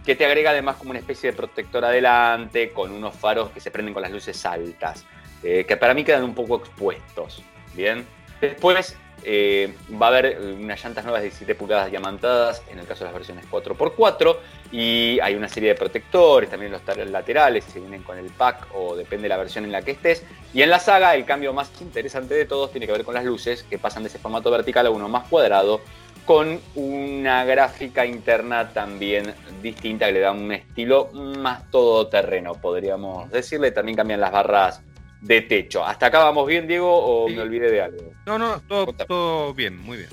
que 0.09 0.15
te 0.15 0.25
agrega 0.25 0.49
además 0.49 0.77
como 0.77 0.89
una 0.89 0.97
especie 0.97 1.29
de 1.29 1.37
protector 1.37 1.85
adelante, 1.85 2.71
con 2.71 2.91
unos 2.91 3.15
faros 3.15 3.51
que 3.51 3.59
se 3.59 3.69
prenden 3.69 3.93
con 3.93 4.01
las 4.01 4.11
luces 4.11 4.43
altas, 4.43 5.05
eh, 5.43 5.65
que 5.67 5.77
para 5.77 5.93
mí 5.93 6.03
quedan 6.03 6.23
un 6.23 6.33
poco 6.33 6.55
expuestos. 6.55 7.43
Bien. 7.75 8.07
Después 8.41 8.97
eh, 9.21 9.75
va 10.01 10.07
a 10.07 10.09
haber 10.09 10.39
unas 10.39 10.83
llantas 10.83 11.03
nuevas 11.03 11.21
de 11.21 11.27
17 11.27 11.53
pulgadas 11.53 11.91
diamantadas 11.91 12.63
en 12.71 12.79
el 12.79 12.87
caso 12.87 13.01
de 13.01 13.11
las 13.11 13.13
versiones 13.13 13.45
4x4 13.51 14.37
y 14.71 15.19
hay 15.19 15.35
una 15.35 15.47
serie 15.47 15.69
de 15.69 15.75
protectores, 15.75 16.49
también 16.49 16.71
los 16.71 16.81
laterales 17.11 17.65
si 17.65 17.79
vienen 17.79 18.01
con 18.01 18.17
el 18.17 18.31
pack 18.31 18.65
o 18.73 18.95
depende 18.95 19.25
de 19.25 19.29
la 19.29 19.37
versión 19.37 19.63
en 19.63 19.71
la 19.71 19.83
que 19.83 19.91
estés. 19.91 20.23
Y 20.55 20.63
en 20.63 20.71
la 20.71 20.79
saga 20.79 21.13
el 21.13 21.23
cambio 21.23 21.53
más 21.53 21.69
interesante 21.81 22.33
de 22.33 22.45
todos 22.45 22.71
tiene 22.71 22.87
que 22.87 22.93
ver 22.93 23.03
con 23.03 23.13
las 23.13 23.25
luces 23.25 23.61
que 23.61 23.77
pasan 23.77 24.01
de 24.01 24.09
ese 24.09 24.17
formato 24.17 24.49
vertical 24.49 24.87
a 24.87 24.89
uno 24.89 25.07
más 25.07 25.27
cuadrado 25.27 25.81
con 26.29 26.59
una 26.75 27.43
gráfica 27.43 28.05
interna 28.05 28.69
también 28.69 29.33
distinta 29.63 30.05
que 30.05 30.11
le 30.11 30.19
da 30.19 30.31
un 30.31 30.51
estilo 30.51 31.09
más 31.11 31.71
todoterreno, 31.71 32.53
podríamos 32.53 33.31
decirle. 33.31 33.71
También 33.71 33.95
cambian 33.95 34.19
las 34.19 34.31
barras 34.31 34.79
de 35.21 35.41
techo. 35.41 35.83
¿Hasta 35.83 36.05
acá 36.05 36.19
vamos 36.19 36.45
bien, 36.45 36.67
Diego, 36.67 36.87
o 36.87 37.27
me 37.29 37.39
olvidé 37.39 37.71
de 37.71 37.81
algo? 37.81 38.13
No, 38.27 38.37
no, 38.37 38.61
todo, 38.67 38.93
todo 38.93 39.55
bien, 39.55 39.79
muy 39.79 39.97
bien. 39.97 40.09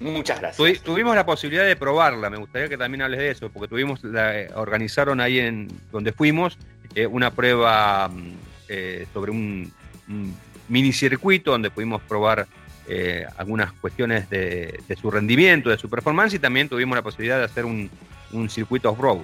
Muchas 0.00 0.40
gracias. 0.40 0.82
tuvimos 0.82 1.14
la 1.14 1.24
posibilidad 1.24 1.66
de 1.66 1.76
probarla, 1.76 2.28
me 2.28 2.38
gustaría 2.38 2.68
que 2.68 2.76
también 2.76 3.02
hables 3.02 3.20
de 3.20 3.30
eso, 3.30 3.48
porque 3.48 3.68
tuvimos, 3.68 4.02
la, 4.02 4.36
eh, 4.36 4.50
organizaron 4.56 5.20
ahí 5.20 5.38
en 5.38 5.68
donde 5.92 6.10
fuimos 6.10 6.58
eh, 6.96 7.06
una 7.06 7.30
prueba 7.30 8.08
mm, 8.08 8.32
eh, 8.68 9.06
sobre 9.14 9.30
un, 9.30 9.72
mini 10.68 10.92
circuito 10.92 11.52
donde 11.52 11.70
pudimos 11.70 12.02
probar 12.02 12.48
algunas 13.36 13.72
cuestiones 13.72 14.28
de, 14.28 14.82
su 15.00 15.10
rendimiento, 15.10 15.70
de 15.70 15.78
su 15.78 15.88
performance 15.88 16.34
y 16.34 16.38
también 16.38 16.68
tuvimos 16.68 16.96
la 16.96 17.02
posibilidad 17.02 17.38
de 17.38 17.44
hacer 17.44 17.64
un, 17.64 17.90
un 18.32 18.50
circuito 18.50 18.90
off-road. 18.90 19.20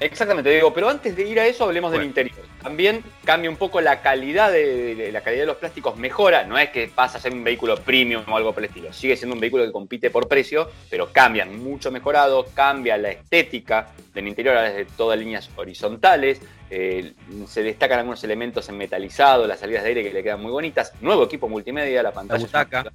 Exactamente, 0.00 0.50
Diego, 0.50 0.72
pero 0.72 0.88
antes 0.88 1.16
de 1.16 1.28
ir 1.28 1.40
a 1.40 1.46
eso 1.46 1.64
hablemos 1.64 1.90
del 1.92 2.04
interior. 2.04 2.47
También 2.62 3.04
cambia 3.24 3.48
un 3.48 3.56
poco 3.56 3.80
la 3.80 4.02
calidad 4.02 4.50
de, 4.50 5.10
la 5.12 5.20
calidad 5.20 5.42
de 5.42 5.46
los 5.46 5.56
plásticos, 5.56 5.96
mejora, 5.96 6.44
no 6.44 6.58
es 6.58 6.70
que 6.70 6.88
pasa 6.88 7.18
a 7.18 7.20
ser 7.20 7.32
un 7.32 7.44
vehículo 7.44 7.76
premium 7.76 8.24
o 8.28 8.36
algo 8.36 8.52
por 8.52 8.62
el 8.62 8.68
estilo, 8.68 8.92
sigue 8.92 9.16
siendo 9.16 9.34
un 9.34 9.40
vehículo 9.40 9.64
que 9.64 9.72
compite 9.72 10.10
por 10.10 10.28
precio, 10.28 10.70
pero 10.90 11.12
cambia 11.12 11.46
mucho 11.46 11.90
mejorado, 11.90 12.46
cambia 12.54 12.96
la 12.96 13.10
estética 13.10 13.92
del 14.12 14.26
interior 14.26 14.60
desde 14.60 14.84
todas 14.86 15.18
líneas 15.18 15.48
horizontales, 15.56 16.40
eh, 16.70 17.14
se 17.46 17.62
destacan 17.62 18.00
algunos 18.00 18.22
elementos 18.24 18.68
en 18.68 18.76
metalizado, 18.76 19.46
las 19.46 19.60
salidas 19.60 19.84
de 19.84 19.90
aire 19.90 20.02
que 20.02 20.12
le 20.12 20.22
quedan 20.22 20.42
muy 20.42 20.50
bonitas, 20.50 20.92
nuevo 21.00 21.24
equipo 21.24 21.48
multimedia, 21.48 22.02
la 22.02 22.12
pantalla. 22.12 22.40
La 22.40 22.64
butaca 22.64 22.92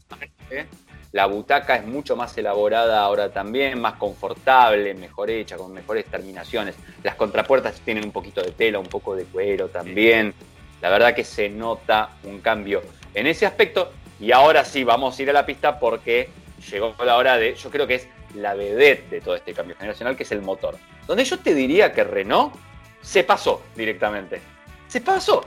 es 1.14 1.86
mucho 1.86 2.16
más 2.16 2.36
elaborada 2.38 3.01
ahora 3.01 3.32
también, 3.32 3.80
más 3.80 3.93
confortable, 3.93 4.95
mejor 4.95 5.30
hecha, 5.30 5.57
con 5.57 5.72
mejores 5.72 6.05
terminaciones. 6.05 6.76
Las 7.03 7.16
contrapuertas 7.16 7.80
tienen 7.82 8.05
un 8.05 8.11
poquito 8.11 8.41
de 8.41 8.51
tela, 8.51 8.80
un 8.80 8.88
poco 8.88 9.16
de 9.16 9.26
cuero 9.26 9.68
también. 9.68 10.34
La 10.82 10.89
verdad 10.89 11.14
que 11.14 11.24
se 11.24 11.49
nota 11.49 12.09
un 12.24 12.39
cambio 12.39 12.82
en 13.14 13.28
ese 13.28 13.45
aspecto. 13.45 13.91
Y 14.20 14.32
ahora 14.32 14.66
sí, 14.66 14.84
vamos 14.84 15.18
a 15.18 15.22
ir 15.22 15.30
a 15.30 15.34
la 15.34 15.45
pista 15.45 15.80
porque 15.80 16.30
llegó 16.72 16.95
la 17.05 17.18
hora 17.18 17.38
de, 17.38 17.53
yo 17.55 17.70
creo 17.70 17.86
que 17.86 17.95
es 17.95 18.07
la 18.34 18.55
vedette 18.55 19.09
de 19.09 19.22
todo 19.22 19.36
este 19.36 19.53
cambio 19.53 19.76
generacional, 19.76 20.18
que 20.18 20.24
es 20.24 20.32
el 20.32 20.41
motor. 20.41 20.78
Donde 21.05 21.26
yo 21.26 21.38
te 21.38 21.53
diría 21.53 21.93
que 21.93 22.03
Renault 22.03 22.55
se 23.01 23.24
pasó 23.24 23.61
directamente. 23.76 24.41
Se 24.88 24.99
pasó. 24.99 25.45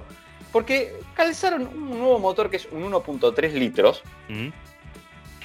Porque 0.52 0.94
calzaron 1.14 1.66
un 1.66 1.98
nuevo 1.98 2.18
motor 2.20 2.48
que 2.48 2.56
es 2.56 2.68
un 2.70 2.84
1.3 2.84 3.52
litros 3.52 4.02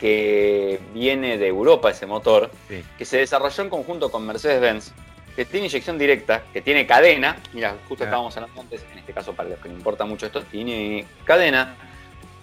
que 0.02 0.80
viene 0.96 1.38
de 1.38 1.48
Europa 1.48 1.92
ese 1.92 2.08
motor, 2.08 2.50
que 2.98 3.06
se 3.06 3.18
desarrolló 3.18 3.64
en 3.64 3.70
conjunto 3.70 4.12
con 4.12 4.26
Mercedes-Benz, 4.26 4.94
que 5.36 5.46
tiene 5.46 5.68
inyección 5.68 6.00
directa, 6.00 6.44
que 6.52 6.60
tiene 6.60 6.88
cadena, 6.88 7.38
mira, 7.54 7.78
justo 7.88 8.04
estábamos 8.04 8.36
hablando 8.36 8.62
antes, 8.62 8.84
en 8.92 8.98
este 8.98 9.14
caso 9.14 9.34
para 9.34 9.50
los 9.50 9.60
que 9.60 9.70
no 9.70 9.76
importa 9.76 10.04
mucho 10.04 10.26
esto, 10.26 10.42
tiene 10.42 11.06
cadena, 11.24 11.78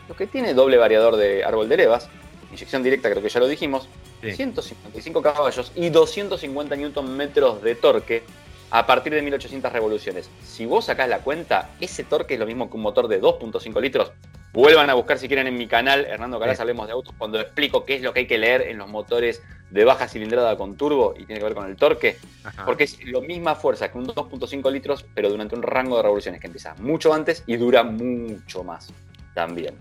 lo 0.09 0.15
que 0.15 0.29
tiene 0.29 0.55
doble 0.55 0.77
variador 0.77 1.17
de 1.17 1.45
árbol 1.45 1.69
de 1.69 1.79
levas, 1.79 2.09
inyección 2.53 2.85
directa 2.85 3.11
creo 3.11 3.23
que 3.23 3.29
ya 3.29 3.41
lo 3.41 3.49
dijimos, 3.49 3.89
155 4.23 5.21
caballos 5.21 5.73
y 5.75 5.91
250 5.91 6.77
Nm 6.77 7.29
de 7.61 7.75
torque 7.75 8.23
a 8.71 8.87
partir 8.87 9.15
de 9.15 9.23
1800 9.23 9.73
revoluciones. 9.73 10.31
Si 10.45 10.65
vos 10.65 10.85
sacás 10.85 11.09
la 11.09 11.21
cuenta, 11.21 11.71
ese 11.81 12.05
torque 12.05 12.35
es 12.35 12.41
lo 12.41 12.47
mismo 12.47 12.71
que 12.71 12.77
un 12.77 12.83
motor 12.83 13.09
de 13.09 13.21
2.5 13.21 13.81
litros 13.81 14.13
Vuelvan 14.53 14.89
a 14.89 14.95
buscar 14.95 15.19
si 15.19 15.29
quieren 15.29 15.47
en 15.47 15.57
mi 15.57 15.67
canal, 15.67 16.07
Hernando 16.07 16.41
Calas, 16.41 16.59
hablemos 16.61 16.87
de 16.87 16.93
autos, 16.93 17.15
cuando 17.19 17.39
explico 17.41 17.85
qué 17.85 17.97
es 17.97 18.03
lo 18.03 18.13
que 18.13 18.21
hay 18.21 18.27
que 18.27 18.39
leer 18.39 18.63
en 18.63 18.79
los 18.79 18.89
motores 18.89 19.43
de 19.71 19.85
baja 19.85 20.09
cilindrada 20.09 20.57
con 20.57 20.77
turbo 20.77 21.15
y 21.15 21.27
tiene 21.27 21.41
que 21.41 21.45
ver 21.45 21.55
con 21.55 21.67
el 21.67 21.77
torque, 21.77 22.17
porque 22.65 22.85
es 22.85 22.99
la 23.05 23.21
misma 23.21 23.55
fuerza 23.55 23.93
que 23.93 23.99
un 23.99 24.07
2.5 24.07 24.73
litros, 24.73 25.05
pero 25.15 25.29
durante 25.29 25.55
un 25.55 25.63
rango 25.63 25.99
de 25.99 26.03
revoluciones 26.03 26.41
que 26.41 26.47
empieza 26.47 26.75
mucho 26.77 27.13
antes 27.13 27.45
y 27.47 27.57
dura 27.57 27.83
mucho 27.83 28.65
más 28.65 28.93
también. 29.35 29.75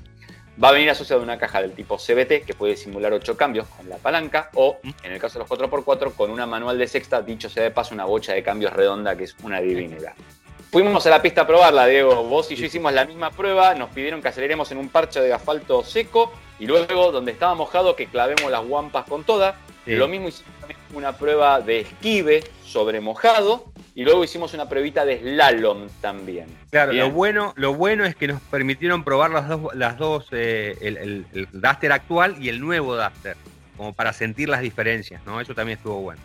Va 0.62 0.70
a 0.70 0.72
venir 0.72 0.90
asociado 0.90 1.22
a 1.22 1.24
una 1.24 1.38
caja 1.38 1.62
del 1.62 1.74
tipo 1.74 1.98
CBT 1.98 2.44
que 2.46 2.56
puede 2.58 2.76
simular 2.76 3.14
8 3.14 3.38
cambios 3.38 3.68
con 3.68 3.88
la 3.88 3.98
palanca 3.98 4.50
o, 4.56 4.80
en 5.04 5.12
el 5.12 5.20
caso 5.20 5.40
de 5.40 5.46
los 5.46 5.50
4x4, 5.50 6.14
con 6.16 6.32
una 6.32 6.46
manual 6.48 6.78
de 6.78 6.88
sexta, 6.88 7.22
dicho 7.22 7.48
sea 7.48 7.64
de 7.64 7.72
paso, 7.72 7.94
una 7.94 8.06
bocha 8.06 8.34
de 8.34 8.44
cambios 8.44 8.74
redonda 8.74 9.16
que 9.16 9.26
es 9.26 9.36
una 9.44 9.62
divinidad. 9.62 10.14
Fuimos 10.78 11.08
a 11.08 11.10
la 11.10 11.24
pista 11.24 11.42
a 11.42 11.48
probarla, 11.48 11.88
Diego. 11.88 12.24
Vos 12.26 12.52
y 12.52 12.56
yo 12.56 12.68
hicimos 12.68 12.94
la 12.94 13.04
misma 13.04 13.32
prueba, 13.32 13.74
nos 13.74 13.90
pidieron 13.90 14.22
que 14.22 14.28
aceleremos 14.28 14.72
en 14.72 14.78
un 14.78 14.90
parche 14.90 15.20
de 15.20 15.34
asfalto 15.34 15.84
seco 15.84 16.32
y 16.60 16.68
luego, 16.68 17.12
donde 17.12 17.32
estaba 17.32 17.56
mojado, 17.56 17.96
que 17.96 18.06
clavemos 18.06 18.52
las 18.52 18.64
guampas 18.64 19.06
con 19.06 19.24
toda. 19.24 19.56
Lo 19.88 20.08
mismo 20.08 20.28
hicimos 20.28 20.54
una 20.94 21.14
prueba 21.14 21.62
de 21.62 21.80
esquive 21.80 22.44
sobre 22.64 23.02
mojado 23.02 23.66
y 23.96 24.04
luego 24.04 24.24
hicimos 24.24 24.54
una 24.54 24.70
pruebita 24.70 25.04
de 25.04 25.18
slalom 25.18 25.88
también. 26.00 26.46
Claro, 26.70 26.94
lo 26.94 27.10
bueno, 27.10 27.54
lo 27.56 27.74
bueno 27.74 28.06
es 28.06 28.16
que 28.16 28.28
nos 28.28 28.40
permitieron 28.40 29.04
probar 29.04 29.32
las 29.32 29.50
dos, 29.50 29.74
las 29.74 29.98
dos 29.98 30.28
eh, 30.32 30.78
el, 30.82 31.26
el, 31.34 31.48
Duster 31.54 31.92
actual 31.92 32.36
y 32.40 32.50
el 32.50 32.62
nuevo 32.62 32.96
Duster, 32.96 33.36
como 33.78 33.94
para 33.94 34.14
sentir 34.14 34.48
las 34.48 34.62
diferencias, 34.62 35.26
¿no? 35.26 35.42
Eso 35.42 35.56
también 35.56 35.80
estuvo 35.80 36.02
bueno. 36.02 36.22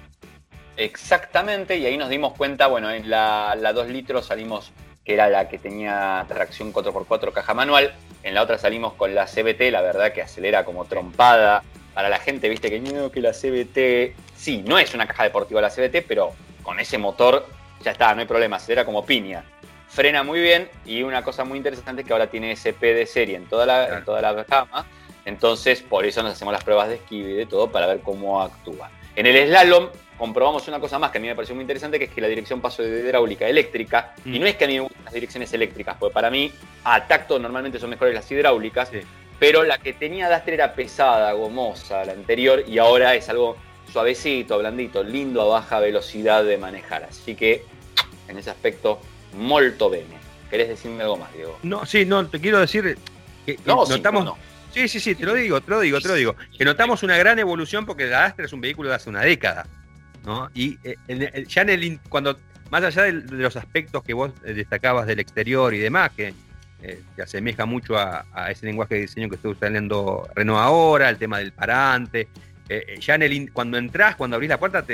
Exactamente, 0.77 1.77
y 1.77 1.87
ahí 1.87 1.97
nos 1.97 2.09
dimos 2.09 2.33
cuenta, 2.35 2.67
bueno, 2.67 2.91
en 2.91 3.11
la, 3.11 3.55
la 3.59 3.73
2 3.73 3.89
litros 3.89 4.27
salimos, 4.27 4.73
que 5.05 5.15
era 5.15 5.29
la 5.29 5.49
que 5.49 5.59
tenía 5.59 6.25
tracción 6.29 6.73
4x4 6.73 7.33
caja 7.33 7.55
manual, 7.55 7.95
en 8.23 8.35
la 8.35 8.43
otra 8.43 8.59
salimos 8.59 8.95
con 8.95 9.15
la 9.15 9.27
CBT, 9.27 9.71
la 9.71 9.83
verdad 9.83 10.13
que 10.13 10.23
acelera 10.23 10.65
como 10.65 10.85
trompada. 10.85 11.63
Para 11.93 12.09
la 12.09 12.19
gente, 12.19 12.49
viste 12.49 12.71
que 12.71 12.81
no, 12.81 13.11
que 13.11 13.21
la 13.21 13.33
CBT, 13.33 14.17
sí, 14.35 14.63
no 14.67 14.79
es 14.79 14.95
una 14.95 15.07
caja 15.07 15.25
deportiva 15.25 15.61
la 15.61 15.69
CBT, 15.69 16.07
pero 16.09 16.33
con 16.63 16.81
ese 16.81 16.97
motor 16.97 17.47
ya 17.83 17.91
está, 17.91 18.15
no 18.15 18.21
hay 18.21 18.27
problema, 18.27 18.57
acelera 18.57 18.85
como 18.85 19.05
piña. 19.05 19.45
Frena 19.89 20.23
muy 20.23 20.41
bien 20.41 20.71
y 20.87 21.03
una 21.03 21.23
cosa 21.23 21.45
muy 21.45 21.59
interesante 21.59 22.01
es 22.01 22.07
que 22.07 22.15
ahora 22.15 22.29
tiene 22.29 22.53
SP 22.57 22.95
de 22.95 23.05
serie 23.05 23.37
en 23.37 23.47
toda 23.47 23.67
la, 23.67 23.99
en 23.99 24.05
toda 24.05 24.23
la 24.23 24.33
gama. 24.33 24.87
Entonces, 25.27 25.83
por 25.83 26.07
eso 26.07 26.23
nos 26.23 26.33
hacemos 26.33 26.53
las 26.53 26.65
pruebas 26.65 26.89
de 26.89 26.95
esquive 26.95 27.31
y 27.31 27.35
de 27.35 27.47
todo 27.47 27.71
para 27.71 27.87
ver 27.87 28.01
cómo 28.01 28.41
actúa. 28.41 28.91
En 29.15 29.27
el 29.27 29.49
slalom 29.49 29.89
comprobamos 30.23 30.69
una 30.69 30.79
cosa 30.79 31.01
más 31.01 31.11
que 31.11 31.19
a 31.19 31.21
mí 31.21 31.27
me 31.27 31.35
pareció 31.35 31.53
muy 31.53 31.63
interesante, 31.63 31.99
que 31.99 32.05
es 32.05 32.13
que 32.13 32.21
la 32.21 32.29
dirección 32.29 32.61
pasó 32.61 32.85
de 32.85 33.01
hidráulica 33.01 33.45
a 33.45 33.49
eléctrica. 33.49 34.15
Y 34.25 34.39
mm. 34.39 34.41
no 34.41 34.47
es 34.47 34.55
que 34.55 34.67
a 34.67 34.69
mí 34.69 34.75
me 34.75 34.83
gustan 34.83 35.05
las 35.05 35.15
direcciones 35.15 35.53
eléctricas, 35.53 35.97
porque 35.99 36.15
para 36.15 36.31
mí 36.31 36.53
a 36.85 37.09
tacto 37.09 37.41
normalmente 37.41 37.81
son 37.81 37.91
mejores 37.91 38.15
las 38.15 38.31
hidráulicas. 38.31 38.93
Pero 39.41 39.65
la 39.65 39.79
que 39.79 39.95
tenía 39.95 40.31
Duster 40.31 40.55
era 40.55 40.75
pesada, 40.75 41.33
gomosa, 41.33 42.05
la 42.05 42.13
anterior, 42.13 42.63
y 42.69 42.79
ahora 42.79 43.17
es 43.17 43.29
algo 43.29 43.57
suavecito, 43.93 44.59
blandito, 44.59 45.03
lindo 45.03 45.43
a 45.43 45.61
baja 45.61 45.81
velocidad 45.81 46.45
de 46.45 46.57
manejar. 46.57 47.03
Así 47.03 47.35
que 47.35 47.65
en 48.29 48.39
ese 48.39 48.51
aspecto, 48.51 49.01
molto 49.37 49.91
bene. 49.91 50.15
¿Querés 50.49 50.69
decirme 50.69 51.03
algo 51.03 51.17
más, 51.17 51.35
Diego? 51.35 51.59
No, 51.65 51.85
sí, 51.85 52.05
no, 52.05 52.25
te 52.29 52.41
quiero 52.41 52.61
decir 52.61 52.97
que, 53.45 53.59
notamos. 53.67 54.35
Sí, 54.73 54.87
sí, 54.87 55.01
sí, 55.01 55.17
te 55.17 55.27
lo 55.27 55.35
digo, 55.35 55.61
te 55.61 55.71
lo 55.73 55.81
digo, 55.81 56.01
te 56.01 56.07
lo 56.07 56.15
digo. 56.15 56.37
Que 56.57 56.65
notamos 56.65 57.03
una 57.03 57.17
gran 57.17 57.41
evolución 57.41 57.85
porque 57.85 58.07
la 58.07 58.27
Astra 58.27 58.45
es 58.45 58.53
un 58.53 58.61
vehículo 58.61 58.89
de 58.89 58.95
hace 58.95 59.11
una 59.11 59.23
década. 59.23 59.67
¿No? 60.25 60.51
Y 60.55 60.79
eh, 60.85 60.97
ya 61.49 61.63
en 61.63 61.71
el, 61.71 62.01
cuando, 62.09 62.39
más 62.71 62.83
allá 62.85 63.03
de, 63.05 63.13
los 63.13 63.57
aspectos 63.57 64.03
que 64.03 64.15
vos 64.15 64.33
eh, 64.45 64.55
destacabas 64.55 65.07
del 65.07 65.21
exterior 65.21 65.75
y 65.75 65.79
demás, 65.79 66.11
que 66.17 66.35
eh, 66.83 67.03
se 67.17 67.23
asemeja 67.23 67.67
mucho 67.67 67.97
a, 67.97 68.25
ese 68.51 68.67
lenguaje 68.67 68.97
de 68.97 69.01
diseño 69.03 69.29
que 69.29 69.37
estoy 69.37 69.53
usando 69.53 70.29
Renault 70.35 70.61
ahora, 70.61 71.09
el 71.09 71.19
tema 71.19 71.39
del 71.39 71.53
parante. 71.53 72.29
ya 73.01 73.15
en 73.15 73.23
el, 73.23 73.53
cuando 73.53 73.79
entras, 73.79 74.17
cuando 74.17 74.37
abrís 74.37 74.51
la 74.51 74.59
puerta, 74.59 74.85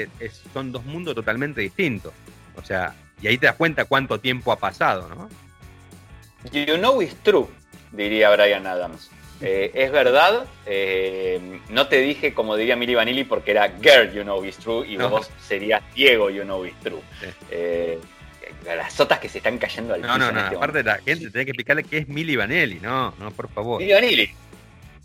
son 0.53 0.73
dos 0.73 0.85
mundos 0.85 1.15
totalmente 1.15 1.61
distintos. 1.61 2.13
O 2.57 2.65
sea, 2.65 2.95
y 3.23 3.29
ahí 3.29 3.39
te 3.39 3.47
das 3.47 3.57
cuenta 3.57 3.85
cuánto 3.85 4.19
tiempo 4.21 4.53
ha 4.53 4.57
pasado, 4.57 5.09
¿no? 5.09 5.29
You 6.53 6.77
know 6.77 7.03
it's 7.03 7.17
true, 7.23 7.49
diría 7.93 8.31
Brian 8.31 8.67
Adams. 8.67 9.11
Eh, 9.41 9.71
es 9.75 9.93
verdad, 9.93 10.47
eh, 10.67 11.61
no 11.69 11.87
te 11.87 12.01
dije 12.01 12.35
como 12.35 12.57
diría 12.57 12.75
Milly 12.75 12.95
Vanilli 12.95 13.25
porque 13.25 13.53
era 13.53 13.69
Girl, 13.81 14.13
you 14.13 14.23
know 14.23 14.45
it's 14.45 14.59
true, 14.59 14.85
y 14.87 14.97
vos 14.97 15.31
serías 15.41 15.83
Diego, 15.95 16.29
you 16.29 16.43
know 16.43 16.65
it's 16.65 16.79
true. 16.81 17.01
Eh, 17.51 17.99
las 18.65 18.93
sotas 18.93 19.21
que 19.21 19.29
se 19.29 19.39
están 19.39 19.59
cayendo 19.59 19.95
al 19.95 20.01
no, 20.01 20.09
piso. 20.09 20.19
No, 20.19 20.27
no, 20.27 20.33
no, 20.33 20.45
este 20.45 20.57
aparte 20.57 20.79
de 20.79 20.85
la 20.85 20.97
gente, 20.97 21.31
tenés 21.31 21.45
que 21.45 21.51
explicarle 21.53 21.85
qué 21.85 21.99
es 21.99 22.09
Milly 22.09 22.37
Vanilli, 22.37 22.81
no, 22.81 23.15
no, 23.19 23.31
por 23.31 23.49
favor. 23.51 23.81
Milly 23.81 23.93
Vanilli. 23.93 24.31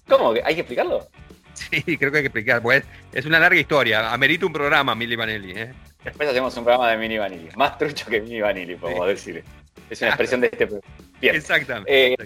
¿Cómo? 0.07 0.33
¿Hay 0.43 0.55
que 0.55 0.61
explicarlo? 0.61 1.07
Sí, 1.53 1.81
creo 1.97 2.11
que 2.11 2.17
hay 2.17 2.23
que 2.23 2.27
explicar, 2.27 2.61
pues 2.61 2.83
es 3.11 3.25
una 3.25 3.39
larga 3.39 3.59
historia, 3.59 4.11
amerita 4.11 4.45
un 4.45 4.53
programa 4.53 4.95
Milly 4.95 5.15
Vanilli. 5.15 5.51
¿eh? 5.51 5.73
Después 6.03 6.29
hacemos 6.29 6.55
un 6.57 6.63
programa 6.63 6.91
de 6.91 6.97
Mini 6.97 7.17
Vanilli. 7.17 7.49
Más 7.55 7.77
trucho 7.77 8.07
que 8.07 8.19
Mini 8.19 8.41
Vanilli, 8.41 8.75
podemos 8.75 9.07
decir. 9.07 9.43
Es 9.89 10.01
una 10.01 10.09
expresión 10.09 10.41
de 10.41 10.47
este 10.47 10.65
Bien. 11.21 11.35
Exactamente. 11.35 12.13
Eh, 12.13 12.17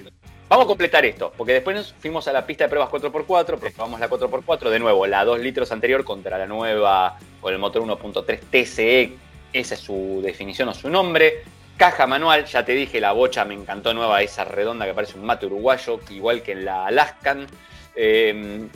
vamos 0.50 0.66
a 0.66 0.68
completar 0.68 1.06
esto, 1.06 1.32
porque 1.36 1.54
después 1.54 1.76
nos 1.76 1.94
fuimos 1.94 2.28
a 2.28 2.34
la 2.34 2.46
pista 2.46 2.66
de 2.66 2.70
pruebas 2.70 2.90
4x4, 2.90 3.58
probamos 3.58 4.00
la 4.00 4.10
4x4, 4.10 4.70
de 4.70 4.80
nuevo, 4.80 5.08
la 5.08 5.26
2 5.26 5.40
litros 5.40 5.72
anterior 5.72 6.04
contra 6.04 6.38
la 6.38 6.48
nueva 6.48 7.18
con 7.42 7.54
el 7.54 7.60
motor 7.60 7.84
1.3 7.84 8.40
TCE, 8.50 9.18
esa 9.54 9.76
es 9.76 9.80
su 9.80 10.22
definición 10.24 10.70
o 10.70 10.74
su 10.74 10.90
nombre. 10.90 11.44
Caja 11.78 12.08
manual, 12.08 12.46
ya 12.46 12.66
te 12.66 12.74
dije, 12.74 13.00
la 13.00 13.12
bocha 13.12 13.46
me 13.46 13.54
encantó 13.54 13.94
nueva, 13.94 14.22
esa 14.22 14.44
redonda 14.44 14.86
que 14.86 14.94
parece 14.94 15.18
un 15.18 15.26
mate 15.26 15.46
uruguayo, 15.46 16.00
igual 16.10 16.42
que 16.42 16.54
en 16.54 16.66
la 16.66 16.88
Alaskan. 16.88 17.46
Eh, 17.96 18.68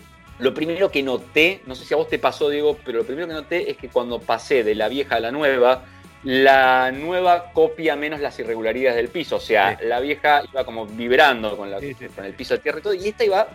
lo 0.42 0.54
primero 0.54 0.90
que 0.90 1.04
noté, 1.04 1.62
no 1.68 1.76
sé 1.76 1.86
si 1.86 1.94
a 1.94 1.98
vos 1.98 2.10
te 2.10 2.18
pasó, 2.18 2.50
Diego, 2.50 2.78
pero 2.84 3.00
lo 3.00 3.06
primero 3.06 3.28
que 3.28 3.34
noté 3.34 3.70
es 3.70 3.78
que 3.78 3.90
cuando 3.90 4.20
pasé 4.20 4.64
de 4.64 4.74
la 4.74 4.88
vieja 4.88 5.16
a 5.16 5.20
la 5.20 5.32
nueva, 5.32 5.84
la 6.24 6.92
nueva 6.92 7.52
copia 7.52 7.96
menos 7.96 8.20
las 8.20 8.38
irregularidades 8.40 8.96
del 8.96 9.10
piso. 9.10 9.38
O 9.38 9.40
sea, 9.40 9.78
la 9.82 10.00
vieja 10.00 10.44
iba 10.52 10.64
como 10.64 10.86
vibrando 10.86 11.58
con, 11.58 11.72
el 11.74 12.34
piso 12.34 12.54
de 12.56 12.60
tierra 12.60 12.80
y 12.80 12.82
todo, 12.82 12.94
y 12.94 13.08
esta 13.08 13.24
iba, 13.24 13.48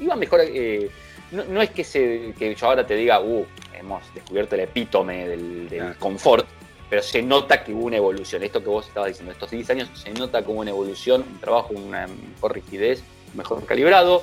iba 0.00 0.16
mejor. 0.16 0.40
Eh, 0.42 0.90
no, 1.32 1.62
es 1.62 1.70
que, 1.70 1.84
se, 1.84 2.32
que 2.38 2.54
yo 2.54 2.66
ahora 2.66 2.86
te 2.86 2.94
diga, 2.94 3.20
uh, 3.20 3.44
hemos 3.74 4.02
descubierto 4.14 4.54
el 4.54 4.62
epítome 4.62 5.28
del, 5.28 5.96
confort, 5.98 6.46
pero 6.88 7.02
se 7.02 7.22
nota 7.22 7.64
que 7.64 7.72
hubo 7.72 7.86
una 7.86 7.96
evolución. 7.96 8.42
Esto 8.42 8.60
que 8.62 8.68
vos 8.68 8.86
estabas 8.86 9.08
diciendo, 9.08 9.32
estos 9.32 9.50
10 9.50 9.70
años, 9.70 9.90
se 9.94 10.12
nota 10.12 10.42
que 10.42 10.50
hubo 10.50 10.60
una 10.60 10.70
evolución, 10.70 11.24
un 11.28 11.40
trabajo, 11.40 11.74
una 11.74 12.06
mejor 12.06 12.54
rigidez, 12.54 13.02
mejor 13.34 13.64
calibrado. 13.66 14.22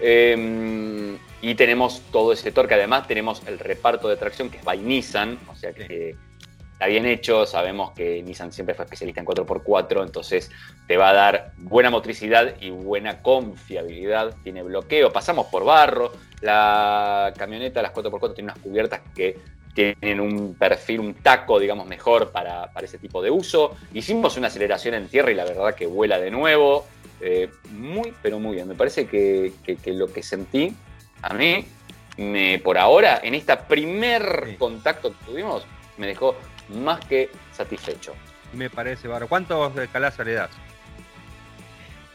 Em, 0.00 1.18
y 1.40 1.54
tenemos 1.54 2.02
todo 2.12 2.32
ese 2.32 2.52
torque. 2.52 2.74
Además, 2.74 3.06
tenemos 3.08 3.42
el 3.46 3.58
reparto 3.58 4.08
de 4.08 4.16
tracción 4.16 4.48
que 4.48 4.58
es 4.58 4.64
by 4.64 4.78
Nissan, 4.78 5.38
o 5.48 5.56
sea 5.56 5.72
que 5.72 6.16
está 6.82 6.90
bien 6.90 7.06
hecho. 7.06 7.46
Sabemos 7.46 7.92
que 7.92 8.20
Nissan 8.24 8.52
siempre 8.52 8.74
fue 8.74 8.84
especialista 8.84 9.20
en 9.20 9.26
4x4, 9.26 10.02
entonces 10.02 10.50
te 10.88 10.96
va 10.96 11.10
a 11.10 11.12
dar 11.12 11.52
buena 11.58 11.90
motricidad 11.90 12.56
y 12.60 12.70
buena 12.70 13.22
confiabilidad. 13.22 14.34
Tiene 14.42 14.64
bloqueo, 14.64 15.12
pasamos 15.12 15.46
por 15.46 15.64
barro. 15.64 16.10
La 16.40 17.32
camioneta, 17.36 17.82
las 17.82 17.92
4x4, 17.92 18.34
tiene 18.34 18.50
unas 18.50 18.58
cubiertas 18.58 19.00
que 19.14 19.38
tienen 19.74 20.18
un 20.18 20.56
perfil, 20.56 20.98
un 20.98 21.14
taco, 21.14 21.60
digamos, 21.60 21.86
mejor 21.86 22.32
para, 22.32 22.68
ese 22.82 22.98
tipo 22.98 23.22
de 23.22 23.30
uso. 23.30 23.76
Hicimos 23.94 24.36
una 24.36 24.48
aceleración 24.48 24.94
en 24.94 25.06
tierra 25.06 25.30
y 25.30 25.36
la 25.36 25.44
verdad 25.44 25.76
que 25.76 25.86
vuela 25.86 26.18
de 26.18 26.32
nuevo. 26.32 26.84
Eh, 27.20 27.48
muy, 27.70 28.12
pero 28.22 28.40
muy 28.40 28.56
bien. 28.56 28.66
Me 28.66 28.74
parece 28.74 29.06
que, 29.06 29.52
lo 29.86 30.12
que 30.12 30.24
sentí 30.24 30.74
a 31.22 31.32
mí, 31.32 31.64
me, 32.16 32.58
por 32.58 32.76
ahora, 32.76 33.20
en 33.22 33.34
este 33.34 33.56
primer 33.56 34.56
contacto 34.58 35.10
que 35.10 35.24
tuvimos, 35.26 35.64
me 35.96 36.08
dejó 36.08 36.34
más 36.68 37.04
que 37.06 37.30
satisfecho. 37.52 38.14
Me 38.52 38.70
parece, 38.70 39.08
Barro. 39.08 39.28
¿Cuántos 39.28 39.74
de 39.74 39.88
calaza 39.88 40.24
le 40.24 40.34
das? 40.34 40.50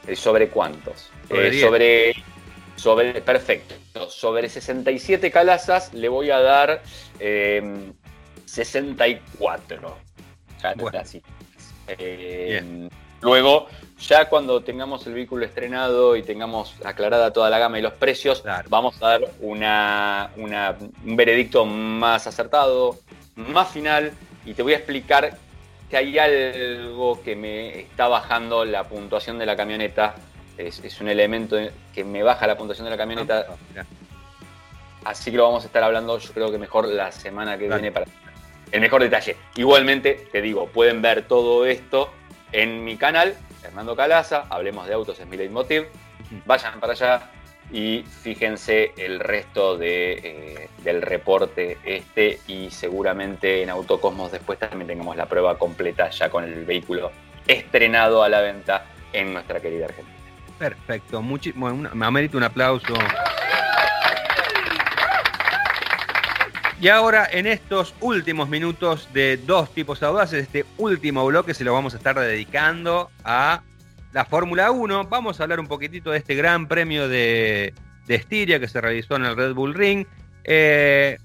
Eh, 0.08 0.16
¿Sobre 0.16 0.50
cuántos? 0.50 1.10
Sobre, 1.28 2.12
eh, 2.12 2.16
sobre, 2.76 3.22
perfecto. 3.22 3.76
Sobre 4.10 4.48
67 4.48 5.32
calazas 5.32 5.94
le 5.94 6.08
voy 6.08 6.30
a 6.32 6.40
dar 6.40 6.82
64. 8.46 9.98
Eh, 11.88 12.90
luego, 13.22 13.68
ya 14.00 14.30
cuando 14.30 14.62
tengamos 14.62 15.08
el 15.08 15.14
vehículo 15.14 15.46
estrenado 15.46 16.16
y 16.16 16.22
tengamos 16.24 16.76
aclarada 16.86 17.34
toda 17.34 17.50
la 17.50 17.58
gama 17.60 17.80
y 17.80 17.82
los 17.82 17.94
precios, 17.94 18.44
vamos 18.70 19.02
a 19.02 19.08
dar 19.08 19.22
una, 19.42 20.30
un 20.36 21.16
veredicto 21.16 21.66
más 21.66 22.28
acertado, 22.28 23.00
más 23.36 23.72
final, 23.72 24.14
y 24.48 24.54
te 24.54 24.64
voy 24.64 24.74
a 24.74 24.78
explicar 24.78 25.38
que 25.90 25.98
hay 25.98 26.18
algo 26.18 27.22
que 27.22 27.36
me 27.36 27.80
está 27.80 28.08
bajando 28.08 28.66
la 28.66 28.86
puntuación 28.86 29.38
de 29.38 29.46
la 29.46 29.56
camioneta. 29.56 30.16
Es, 30.58 31.00
un 31.02 31.08
elemento 31.08 31.58
que 31.94 32.04
me 32.04 32.24
baja 32.24 32.48
la 32.48 32.58
puntuación 32.58 32.86
de 32.86 32.92
la 32.92 32.98
camioneta. 32.98 33.46
Ah, 33.78 33.84
Así 35.06 35.30
que 35.32 35.38
lo 35.38 35.44
vamos 35.44 35.64
a 35.64 35.68
estar 35.68 35.84
hablando, 35.84 36.18
yo 36.18 36.34
creo 36.34 36.52
que 36.52 36.58
mejor 36.58 36.88
la 36.88 37.12
semana 37.12 37.58
que 37.58 37.68
viene 37.68 37.92
para 37.92 38.08
el 38.72 38.82
mejor 38.82 39.02
detalle. 39.02 39.38
Igualmente, 39.56 40.28
te 40.32 40.42
digo, 40.42 40.68
pueden 40.68 41.02
ver 41.02 41.28
todo 41.28 41.66
esto 41.66 42.12
en 42.52 42.84
mi 42.84 42.98
canal 42.98 43.38
Fernando 43.62 43.96
Calaza, 43.96 44.46
hablemos 44.50 44.88
de 44.88 44.94
autos, 44.94 45.20
es 45.20 45.28
mi 45.28 45.36
leitmotiv. 45.36 45.88
Vayan 46.46 46.80
para 46.80 46.94
allá 46.94 47.30
y 47.72 48.04
fíjense 48.04 48.94
el 48.98 49.20
resto 49.20 49.78
eh, 49.82 50.70
del 50.84 51.02
reporte 51.02 51.78
este 51.84 52.40
y 52.48 52.70
seguramente 52.72 53.62
en 53.62 53.70
Autocosmos 53.70 54.32
después 54.32 54.58
también 54.58 54.88
tengamos 54.88 55.18
la 55.18 55.26
prueba 55.26 55.58
completa 55.58 56.10
ya 56.10 56.30
con 56.30 56.46
el 56.46 56.64
vehículo 56.66 57.12
estrenado 57.46 58.24
a 58.24 58.30
la 58.30 58.42
venta 58.42 58.86
en 59.12 59.34
nuestra 59.34 59.60
querida 59.60 59.86
Argentina. 59.86 60.16
Perfecto, 60.58 61.22
muchísimo, 61.22 61.74
me 61.74 62.06
amerita 62.06 62.38
un 62.38 62.44
aplauso. 62.44 62.94
Y 66.80 66.90
ahora 66.90 67.28
en 67.32 67.48
estos 67.48 67.96
últimos 68.02 68.50
minutos 68.50 69.10
de 69.12 69.38
dos 69.38 69.74
tipos 69.74 70.02
audaces, 70.04 70.44
este 70.44 70.64
último 70.78 71.26
bloque 71.26 71.54
se 71.54 71.64
lo 71.64 71.74
vamos 71.74 71.96
a 71.96 71.98
estar 71.98 72.20
dedicando 72.20 73.10
a 73.24 73.62
la 74.18 74.26
Fórmula 74.26 74.72
1. 74.72 75.04
Vamos 75.10 75.40
a 75.40 75.44
hablar 75.44 75.60
un 75.60 75.68
poquitito 75.68 76.10
de 76.10 76.18
este 76.18 76.34
gran 76.34 76.68
premio 76.68 77.08
de, 77.08 77.72
de 78.08 78.16
Estiria 78.16 78.60
que 78.60 78.68
se 78.68 78.82
realizó 78.82 79.16
en 79.16 79.26
el 79.26 79.36
Red 79.36 79.54
Bull 79.54 79.76
Ring. 79.76 80.08
Eh, 80.44 81.20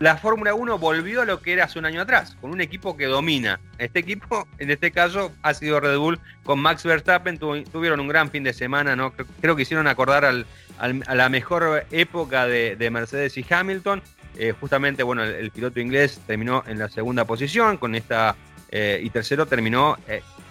la 0.00 0.16
Fórmula 0.16 0.52
1 0.52 0.76
volvió 0.76 1.22
a 1.22 1.24
lo 1.24 1.40
que 1.40 1.52
era 1.52 1.66
hace 1.66 1.78
un 1.78 1.84
año 1.84 2.00
atrás, 2.00 2.36
con 2.40 2.50
un 2.50 2.60
equipo 2.60 2.96
que 2.96 3.06
domina. 3.06 3.60
Este 3.78 4.00
equipo, 4.00 4.48
en 4.58 4.72
este 4.72 4.90
caso, 4.90 5.30
ha 5.42 5.54
sido 5.54 5.78
Red 5.78 5.98
Bull 5.98 6.18
con 6.42 6.58
Max 6.58 6.82
Verstappen. 6.82 7.38
tuvieron 7.38 8.00
un 8.00 8.08
gran 8.08 8.28
fin 8.28 8.42
de 8.42 8.52
semana, 8.52 8.96
¿no? 8.96 9.12
Creo, 9.40 9.54
que 9.54 9.62
hicieron 9.62 9.86
acordar 9.86 10.24
a 10.24 11.14
la 11.14 11.28
mejor 11.28 11.86
época 11.92 12.48
de, 12.48 12.90
Mercedes 12.90 13.38
y 13.38 13.46
Hamilton. 13.48 14.02
Eh, 14.36 14.52
justamente, 14.58 15.04
bueno, 15.04 15.22
el, 15.22 15.52
piloto 15.52 15.78
inglés 15.78 16.20
terminó 16.26 16.64
en 16.66 16.80
la 16.80 16.88
segunda 16.88 17.24
posición 17.24 17.76
con 17.76 17.94
esta. 17.94 18.34
Eh, 18.72 19.00
y 19.00 19.10
tercero 19.10 19.46
terminó 19.46 19.96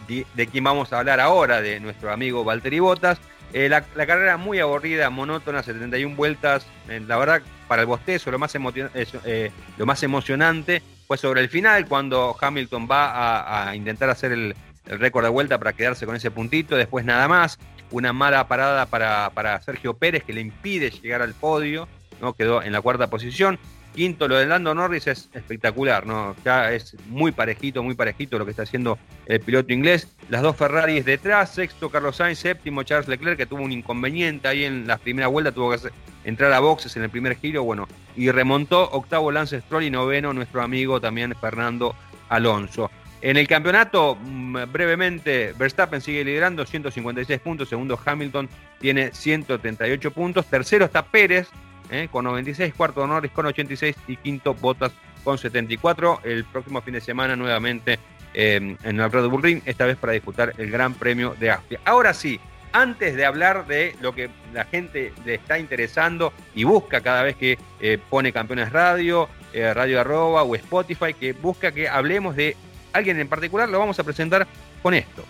de, 0.08 0.48
quien 0.48 0.64
vamos 0.64 0.94
a 0.94 1.00
hablar 1.00 1.20
ahora, 1.20 1.62
de 1.62 1.80
nuestro 1.80 2.12
amigo 2.12 2.44
Valtteri 2.44 2.80
Bottas. 2.80 3.20
La, 3.54 3.86
la, 3.96 4.06
carrera 4.06 4.36
muy 4.36 4.60
aburrida, 4.60 5.10
monótona, 5.10 5.64
71 5.64 6.16
vueltas. 6.16 6.66
la 6.88 7.18
verdad, 7.18 7.42
para 7.68 7.82
el 7.82 7.88
bostezo, 7.88 8.32
lo 8.32 8.40
más, 8.40 8.54
eh, 8.56 9.52
lo 9.78 9.86
más 9.86 10.04
emocionante 10.04 10.82
fue 11.08 11.18
sobre 11.18 11.42
el 11.42 11.50
final, 11.50 11.88
cuando 11.88 12.36
Hamilton 12.40 12.88
va 12.90 13.70
a, 13.70 13.76
intentar 13.76 14.10
hacer 14.10 14.32
el, 14.32 14.56
récord 14.86 15.24
de 15.24 15.32
vuelta 15.32 15.58
para 15.58 15.74
quedarse 15.74 16.06
con 16.06 16.16
ese 16.16 16.30
puntito, 16.30 16.76
después 16.76 17.06
nada 17.06 17.28
más, 17.28 17.58
una 17.90 18.14
mala 18.14 18.48
parada 18.48 18.86
para, 18.86 19.32
para 19.32 19.60
Sergio 19.62 19.96
Pérez 19.96 20.24
que 20.24 20.34
le 20.34 20.42
impide 20.42 20.92
llegar 20.92 21.24
al 21.24 21.34
podio, 21.34 21.88
¿no? 22.22 22.34
quedó 22.34 22.62
en 22.62 22.72
la 22.72 22.82
cuarta 22.82 23.10
posición. 23.10 23.58
Quinto, 23.96 24.28
lo 24.28 24.36
de 24.36 24.46
Lando 24.46 24.76
Norris 24.76 25.08
es 25.08 25.30
espectacular, 25.34 26.06
¿no? 26.06 26.36
Ya 26.44 26.72
es 26.72 26.96
muy 27.08 27.32
parejito, 27.32 27.82
muy 27.82 27.96
parejito 27.96 28.38
lo 28.38 28.46
que 28.46 28.52
está 28.52 28.64
haciendo 28.64 29.00
el 29.26 29.40
piloto 29.40 29.74
inglés. 29.74 30.08
Las 30.30 30.42
dos 30.42 30.56
Ferraris 30.56 31.06
detrás, 31.06 31.54
sexto 31.54 31.90
Carlos 31.90 32.18
Sainz, 32.18 32.40
séptimo 32.40 32.84
Charles 32.84 33.08
Leclerc, 33.08 33.38
que 33.38 33.46
tuvo 33.46 33.64
un 33.64 33.72
inconveniente 33.72 34.48
ahí 34.48 34.66
en 34.66 34.86
la 34.86 34.98
primera 34.98 35.28
vuelta, 35.28 35.52
tuvo 35.52 35.72
que 35.72 35.90
entrar 36.26 36.52
a 36.52 36.60
boxes 36.60 36.96
en 36.98 37.04
el 37.04 37.10
primer 37.10 37.38
giro, 37.38 37.64
bueno, 37.64 37.88
y 38.16 38.30
remontó 38.30 38.84
octavo 38.92 39.32
Lance 39.32 39.62
Stroll 39.62 39.84
y 39.84 39.90
noveno 39.90 40.34
nuestro 40.34 40.62
amigo 40.62 41.00
también 41.00 41.34
Fernando 41.40 41.96
Alonso. 42.30 42.92
En 43.22 43.38
el 43.38 43.48
campeonato, 43.48 44.18
mm, 44.22 44.72
brevemente, 44.72 45.54
Verstappen 45.58 46.02
sigue 46.02 46.24
liderando 46.24 46.66
156 46.66 47.40
puntos, 47.40 47.70
segundo 47.70 47.98
Hamilton 48.06 48.50
tiene 48.80 49.12
138 49.14 50.12
puntos, 50.12 50.46
tercero 50.46 50.86
está 50.86 51.06
Pérez 51.06 51.48
¿eh? 51.90 52.08
con 52.12 52.26
96, 52.26 52.74
cuarto 52.76 53.06
Norris 53.06 53.32
con 53.32 53.46
86 53.46 53.96
y 54.08 54.18
quinto 54.18 54.54
Bottas 54.54 54.92
con 55.24 55.38
74. 55.38 56.22
El 56.24 56.46
próximo 56.46 56.82
fin 56.82 56.94
de 56.94 57.02
semana 57.02 57.36
nuevamente 57.36 58.00
eh, 58.34 58.78
en 58.84 59.00
el 59.00 59.12
Red 59.12 59.28
Bull 59.28 59.44
Ring, 59.44 59.62
esta 59.66 59.86
vez 59.86 59.98
para 59.98 60.14
disputar 60.14 60.54
el 60.58 60.72
Gran 60.72 60.94
Premio 60.94 61.36
de 61.40 61.52
Austria. 61.52 61.80
Ahora 61.86 62.14
sí, 62.14 62.40
antes 62.72 63.16
de 63.16 63.26
hablar 63.26 63.68
de 63.68 63.96
lo 64.02 64.14
que 64.14 64.30
la 64.54 64.66
gente 64.66 65.14
le 65.26 65.36
está 65.36 65.58
interesando 65.58 66.34
y 66.54 66.64
busca 66.66 67.02
cada 67.02 67.24
vez 67.24 67.36
que 67.36 67.58
eh, 67.80 67.98
pone 68.10 68.34
Campeones 68.34 68.72
Radio, 68.72 69.30
Radio 69.54 70.02
Arroba 70.02 70.44
o 70.44 70.54
Spotify, 70.54 71.14
que 71.14 71.32
busca 71.32 71.72
que 71.72 71.88
hablemos 71.88 72.36
de 72.36 72.58
alguien 72.92 73.18
en 73.22 73.30
particular, 73.30 73.70
lo 73.70 73.80
vamos 73.80 73.98
a 74.00 74.04
presentar 74.04 74.46
con 74.84 74.94
esto. 74.94 75.24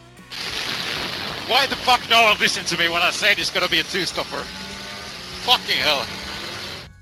Why 1.47 1.67
the 1.67 1.75
fuck 1.75 2.01
no 2.09 2.23
one 2.23 2.35
to 2.37 2.77
me 2.77 2.89
when 2.89 3.03
I 3.03 3.11
say 3.11 3.33
it's 3.33 3.51
gonna 3.51 3.67
be 3.67 3.79
a 3.79 3.83
two-stopper? 3.83 4.43
Fucking 5.45 5.77
hell. 5.77 6.24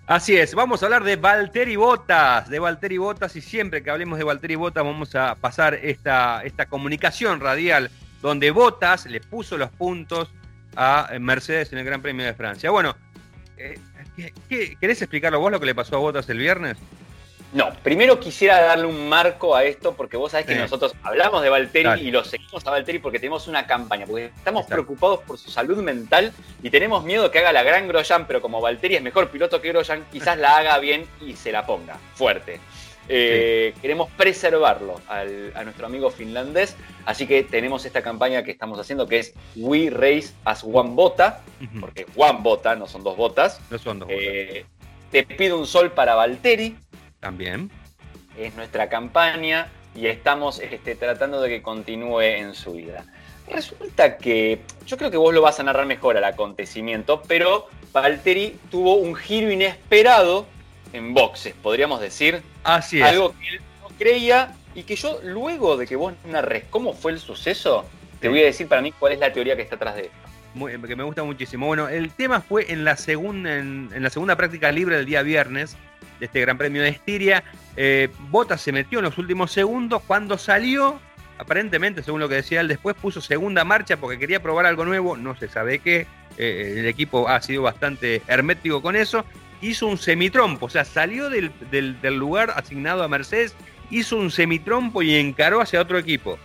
Así 0.05 0.35
es, 0.35 0.53
vamos 0.53 0.83
a 0.83 0.87
hablar 0.87 1.05
de 1.05 1.15
Valtteri 1.15 1.77
Bottas, 1.77 2.49
de 2.49 2.59
Valtteri 2.59 2.97
Bottas 2.97 3.37
y 3.37 3.41
siempre 3.41 3.81
que 3.81 3.89
hablemos 3.89 4.17
de 4.17 4.25
Valtteri 4.25 4.55
Bottas 4.55 4.83
vamos 4.83 5.15
a 5.15 5.35
pasar 5.35 5.75
esta, 5.75 6.43
esta 6.43 6.65
comunicación 6.65 7.39
radial 7.39 7.89
donde 8.21 8.51
Bottas 8.51 9.05
le 9.05 9.21
puso 9.21 9.57
los 9.57 9.69
puntos 9.69 10.29
a 10.75 11.09
Mercedes 11.21 11.71
en 11.71 11.79
el 11.79 11.85
Gran 11.85 12.01
Premio 12.01 12.25
de 12.25 12.33
Francia. 12.33 12.69
Bueno, 12.69 12.97
eh, 13.57 13.79
querés 14.81 15.01
explicarlo 15.01 15.39
vos 15.39 15.51
lo 15.53 15.59
que 15.61 15.67
le 15.67 15.75
pasó 15.75 15.95
a 15.95 15.99
Bottas 15.99 16.29
el 16.29 16.37
viernes? 16.37 16.77
No, 17.53 17.71
primero 17.83 18.19
quisiera 18.19 18.59
darle 18.61 18.87
un 18.87 19.07
marco 19.07 19.55
a 19.55 19.63
esto 19.63 19.93
porque 19.93 20.17
vos 20.17 20.31
sabés 20.31 20.47
que 20.47 20.55
nosotros 20.55 20.95
hablamos 21.03 21.43
de 21.43 21.49
Valtteri 21.49 22.01
y 22.01 22.09
lo 22.09 22.23
seguimos 22.23 22.65
a 22.65 22.71
Valtteri 22.71 22.97
porque 22.97 23.19
tenemos 23.19 23.47
una 23.47 23.67
campaña, 23.67 24.07
porque 24.07 24.31
estamos 24.35 24.65
preocupados 24.65 25.19
por 25.19 25.37
su 25.37 25.51
salud 25.51 25.77
mental 25.83 26.33
y 26.63 26.71
tenemos 26.71 27.03
miedo 27.03 27.29
que 27.29 27.39
haga 27.39 27.53
la 27.53 27.61
gran 27.61 27.87
Grosjean, 27.87 28.25
pero 28.25 28.41
como 28.41 28.59
Valtteri 28.59 28.95
es 28.95 29.03
mejor 29.03 29.29
piloto 29.29 29.61
que 29.61 29.69
Grosjean, 29.69 30.03
quizás 30.11 30.37
la 30.39 30.57
haga 30.57 30.79
bien 30.79 31.05
y 31.21 31.35
se 31.35 31.51
la 31.51 31.65
ponga 31.65 31.97
fuerte. 32.15 32.59
Eh, 33.07 33.73
queremos 33.81 34.09
preservarlo 34.11 34.99
a 35.07 35.63
nuestro 35.63 35.85
amigo 35.85 36.09
finlandés, 36.09 36.75
así 37.05 37.27
que 37.27 37.43
tenemos 37.43 37.85
esta 37.85 38.01
campaña 38.01 38.43
que 38.43 38.51
estamos 38.51 38.79
haciendo 38.79 39.07
que 39.07 39.19
es 39.19 39.33
We 39.55 39.89
Race 39.91 40.33
as 40.45 40.63
One 40.63 40.91
Bota, 40.91 41.41
porque 41.79 42.07
One 42.15 42.39
Bota, 42.41 42.75
no 42.75 42.87
son 42.87 43.03
dos 43.03 43.17
botas. 43.17 43.59
No 43.69 43.77
son 43.77 43.99
dos 43.99 44.09
eh, 44.09 44.65
te 45.13 45.23
pido 45.23 45.59
un 45.59 45.67
sol 45.67 45.91
para 45.91 46.15
Valtteri, 46.15 46.75
también. 47.23 47.71
Es 48.37 48.53
nuestra 48.55 48.89
campaña 48.89 49.69
y 49.95 50.07
estamos 50.07 50.59
este, 50.59 50.95
tratando 50.95 51.41
de 51.41 51.49
que 51.49 51.61
continúe 51.61 52.21
en 52.21 52.53
su 52.53 52.73
vida. 52.73 53.05
Resulta 53.49 54.17
que 54.17 54.59
yo 54.85 54.97
creo 54.97 55.09
que 55.09 55.17
vos 55.17 55.33
lo 55.33 55.41
vas 55.41 55.59
a 55.59 55.63
narrar 55.63 55.85
mejor 55.85 56.17
al 56.17 56.23
acontecimiento, 56.25 57.23
pero 57.27 57.67
Valtteri 57.93 58.59
tuvo 58.69 58.95
un 58.95 59.15
giro 59.15 59.51
inesperado 59.51 60.45
en 60.91 61.13
boxes, 61.13 61.53
podríamos 61.61 62.01
decir. 62.01 62.41
Así 62.63 62.99
es. 62.99 63.05
Algo 63.05 63.33
que 63.39 63.47
él 63.47 63.61
no 63.81 63.87
creía 63.97 64.53
y 64.75 64.83
que 64.83 64.95
yo 64.95 65.19
luego 65.23 65.77
de 65.77 65.87
que 65.87 65.95
vos 65.95 66.13
narres 66.25 66.65
cómo 66.69 66.93
fue 66.93 67.13
el 67.13 67.19
suceso, 67.19 67.85
te 68.19 68.27
voy 68.27 68.41
a 68.41 68.45
decir 68.45 68.67
para 68.67 68.81
mí 68.81 68.91
cuál 68.91 69.13
es 69.13 69.19
la 69.19 69.31
teoría 69.31 69.55
que 69.55 69.61
está 69.61 69.75
atrás 69.75 69.95
de 69.95 70.03
esto. 70.03 70.87
que 70.87 70.95
me 70.95 71.03
gusta 71.03 71.23
muchísimo. 71.23 71.67
Bueno, 71.67 71.87
el 71.87 72.11
tema 72.11 72.41
fue 72.41 72.71
en 72.71 72.83
la 72.83 72.97
segunda, 72.97 73.57
en 73.57 74.03
la 74.03 74.09
segunda 74.09 74.35
práctica 74.35 74.71
libre 74.71 74.97
del 74.97 75.05
día 75.05 75.21
viernes, 75.21 75.77
de 76.19 76.25
este 76.25 76.41
Gran 76.41 76.57
Premio 76.57 76.81
de 76.81 76.89
Estiria. 76.89 77.43
Eh, 77.75 78.09
se 78.57 78.71
metió 78.71 78.99
en 78.99 79.05
los 79.05 79.17
últimos 79.17 79.51
segundos. 79.51 80.01
Cuando 80.05 80.37
salió, 80.37 80.99
aparentemente, 81.37 82.03
según 82.03 82.19
lo 82.19 82.29
que 82.29 82.35
decía 82.35 82.61
él, 82.61 82.67
después 82.67 82.95
puso 82.95 83.21
segunda 83.21 83.63
marcha 83.63 83.97
porque 83.97 84.19
quería 84.19 84.41
probar 84.41 84.65
algo 84.65 84.85
nuevo. 84.85 85.17
No 85.17 85.35
se 85.35 85.47
sabe 85.47 85.79
qué. 85.79 86.07
Eh, 86.37 86.75
el 86.79 86.87
equipo 86.87 87.27
ha 87.29 87.41
sido 87.41 87.61
bastante 87.63 88.21
hermético 88.27 88.81
con 88.81 88.95
eso. 88.95 89.25
Hizo 89.61 89.87
un 89.87 89.97
semitrompo, 89.97 90.65
o 90.65 90.69
sea, 90.69 90.83
salió 90.83 91.29
del, 91.29 91.51
lugar 92.17 92.51
asignado 92.55 93.01
a 93.01 93.07
Mercedes, 93.07 93.55
hizo 93.89 94.17
un 94.17 94.29
semitrompo 94.29 95.01
y 95.01 95.15
encaró 95.15 95.61
hacia 95.61 95.79
otro 95.79 95.97
equipo. 95.97 96.37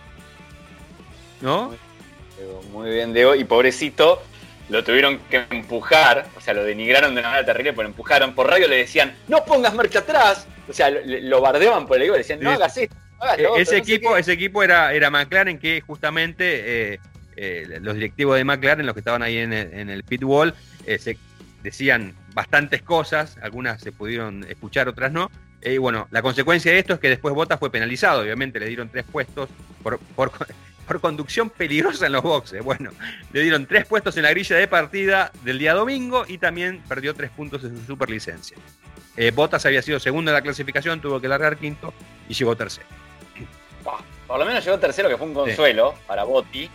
¿No? 1.41 1.73
Muy 2.71 2.89
bien, 2.91 3.13
Diego. 3.13 3.35
Y 3.35 3.43
pobrecito, 3.43 4.21
lo 4.69 4.83
tuvieron 4.83 5.19
que 5.29 5.45
empujar, 5.49 6.27
o 6.37 6.41
sea, 6.41 6.53
lo 6.53 6.63
denigraron 6.63 7.13
de 7.15 7.21
una 7.21 7.29
manera 7.29 7.45
terrible, 7.45 7.73
pero 7.73 7.87
empujaron. 7.87 8.33
Por 8.33 8.47
radio 8.47 8.67
le 8.67 8.77
decían, 8.77 9.15
no 9.27 9.43
pongas 9.43 9.73
marcha 9.73 9.99
atrás. 9.99 10.47
O 10.67 10.73
sea, 10.73 10.89
lo, 10.89 11.41
bardeaban 11.41 11.87
por 11.87 11.97
el 11.97 12.03
equipo, 12.03 12.13
le 12.13 12.19
decían, 12.19 12.39
no 12.39 12.51
hagas 12.51 12.77
esto, 12.77 12.95
e-, 13.37 13.61
ese, 13.61 13.77
equipo, 13.77 14.15
ese 14.15 14.33
equipo 14.33 14.61
era, 14.61 14.93
era 14.93 15.09
McLaren, 15.09 15.57
que 15.57 15.81
justamente 15.81 16.93
eh, 16.93 16.99
eh, 17.35 17.79
los 17.81 17.95
directivos 17.95 18.37
de 18.37 18.43
McLaren, 18.43 18.85
los 18.85 18.93
que 18.93 18.99
estaban 18.99 19.23
ahí 19.23 19.37
en 19.37 19.51
el, 19.51 19.73
en 19.73 19.89
el 19.89 20.03
pit 20.03 20.23
wall, 20.23 20.53
eh, 20.85 20.99
se 20.99 21.17
decían 21.63 22.15
bastantes 22.33 22.83
cosas, 22.83 23.37
algunas 23.41 23.81
se 23.81 23.91
pudieron 23.91 24.45
escuchar, 24.47 24.87
otras 24.87 25.11
no. 25.11 25.31
Y 25.61 25.77
bueno, 25.77 26.07
la 26.11 26.21
consecuencia 26.21 26.71
de 26.71 26.79
esto 26.79 26.93
es 26.93 26.99
que 26.99 27.09
después 27.09 27.33
Bottas 27.33 27.59
fue 27.59 27.71
penalizado, 27.71 28.21
obviamente 28.21 28.59
le 28.59 28.67
dieron 28.67 28.89
tres 28.89 29.05
puestos 29.11 29.49
por, 29.83 29.99
por 30.15 30.31
por 30.89 30.99
conducción 31.01 31.51
peligrosa 31.51 32.07
en 32.07 32.13
los 32.13 32.23
boxes. 32.23 32.63
Bueno, 32.63 32.89
le 33.31 33.41
dieron 33.41 33.67
tres 33.67 33.85
puestos 33.85 34.17
en 34.17 34.23
la 34.23 34.31
grilla 34.31 34.55
de 34.55 34.67
partida 34.67 35.31
del 35.43 35.59
día 35.59 35.75
domingo 35.75 36.25
y 36.27 36.39
también 36.39 36.81
perdió 36.89 37.13
tres 37.13 37.29
puntos 37.29 37.63
en 37.63 37.77
su 37.77 37.85
superlicencia. 37.85 38.57
Eh, 39.15 39.29
Bottas 39.29 39.63
había 39.67 39.83
sido 39.83 39.99
segundo 39.99 40.31
en 40.31 40.33
la 40.33 40.41
clasificación, 40.41 40.99
tuvo 40.99 41.21
que 41.21 41.27
largar 41.27 41.57
quinto 41.57 41.93
y 42.27 42.33
llegó 42.33 42.55
tercero. 42.55 42.87
Por 44.25 44.39
lo 44.39 44.45
menos 44.45 44.65
llegó 44.65 44.79
tercero, 44.79 45.09
que 45.09 45.17
fue 45.17 45.27
un 45.27 45.35
consuelo 45.35 45.93
para 46.07 46.23
Botti. 46.23 46.67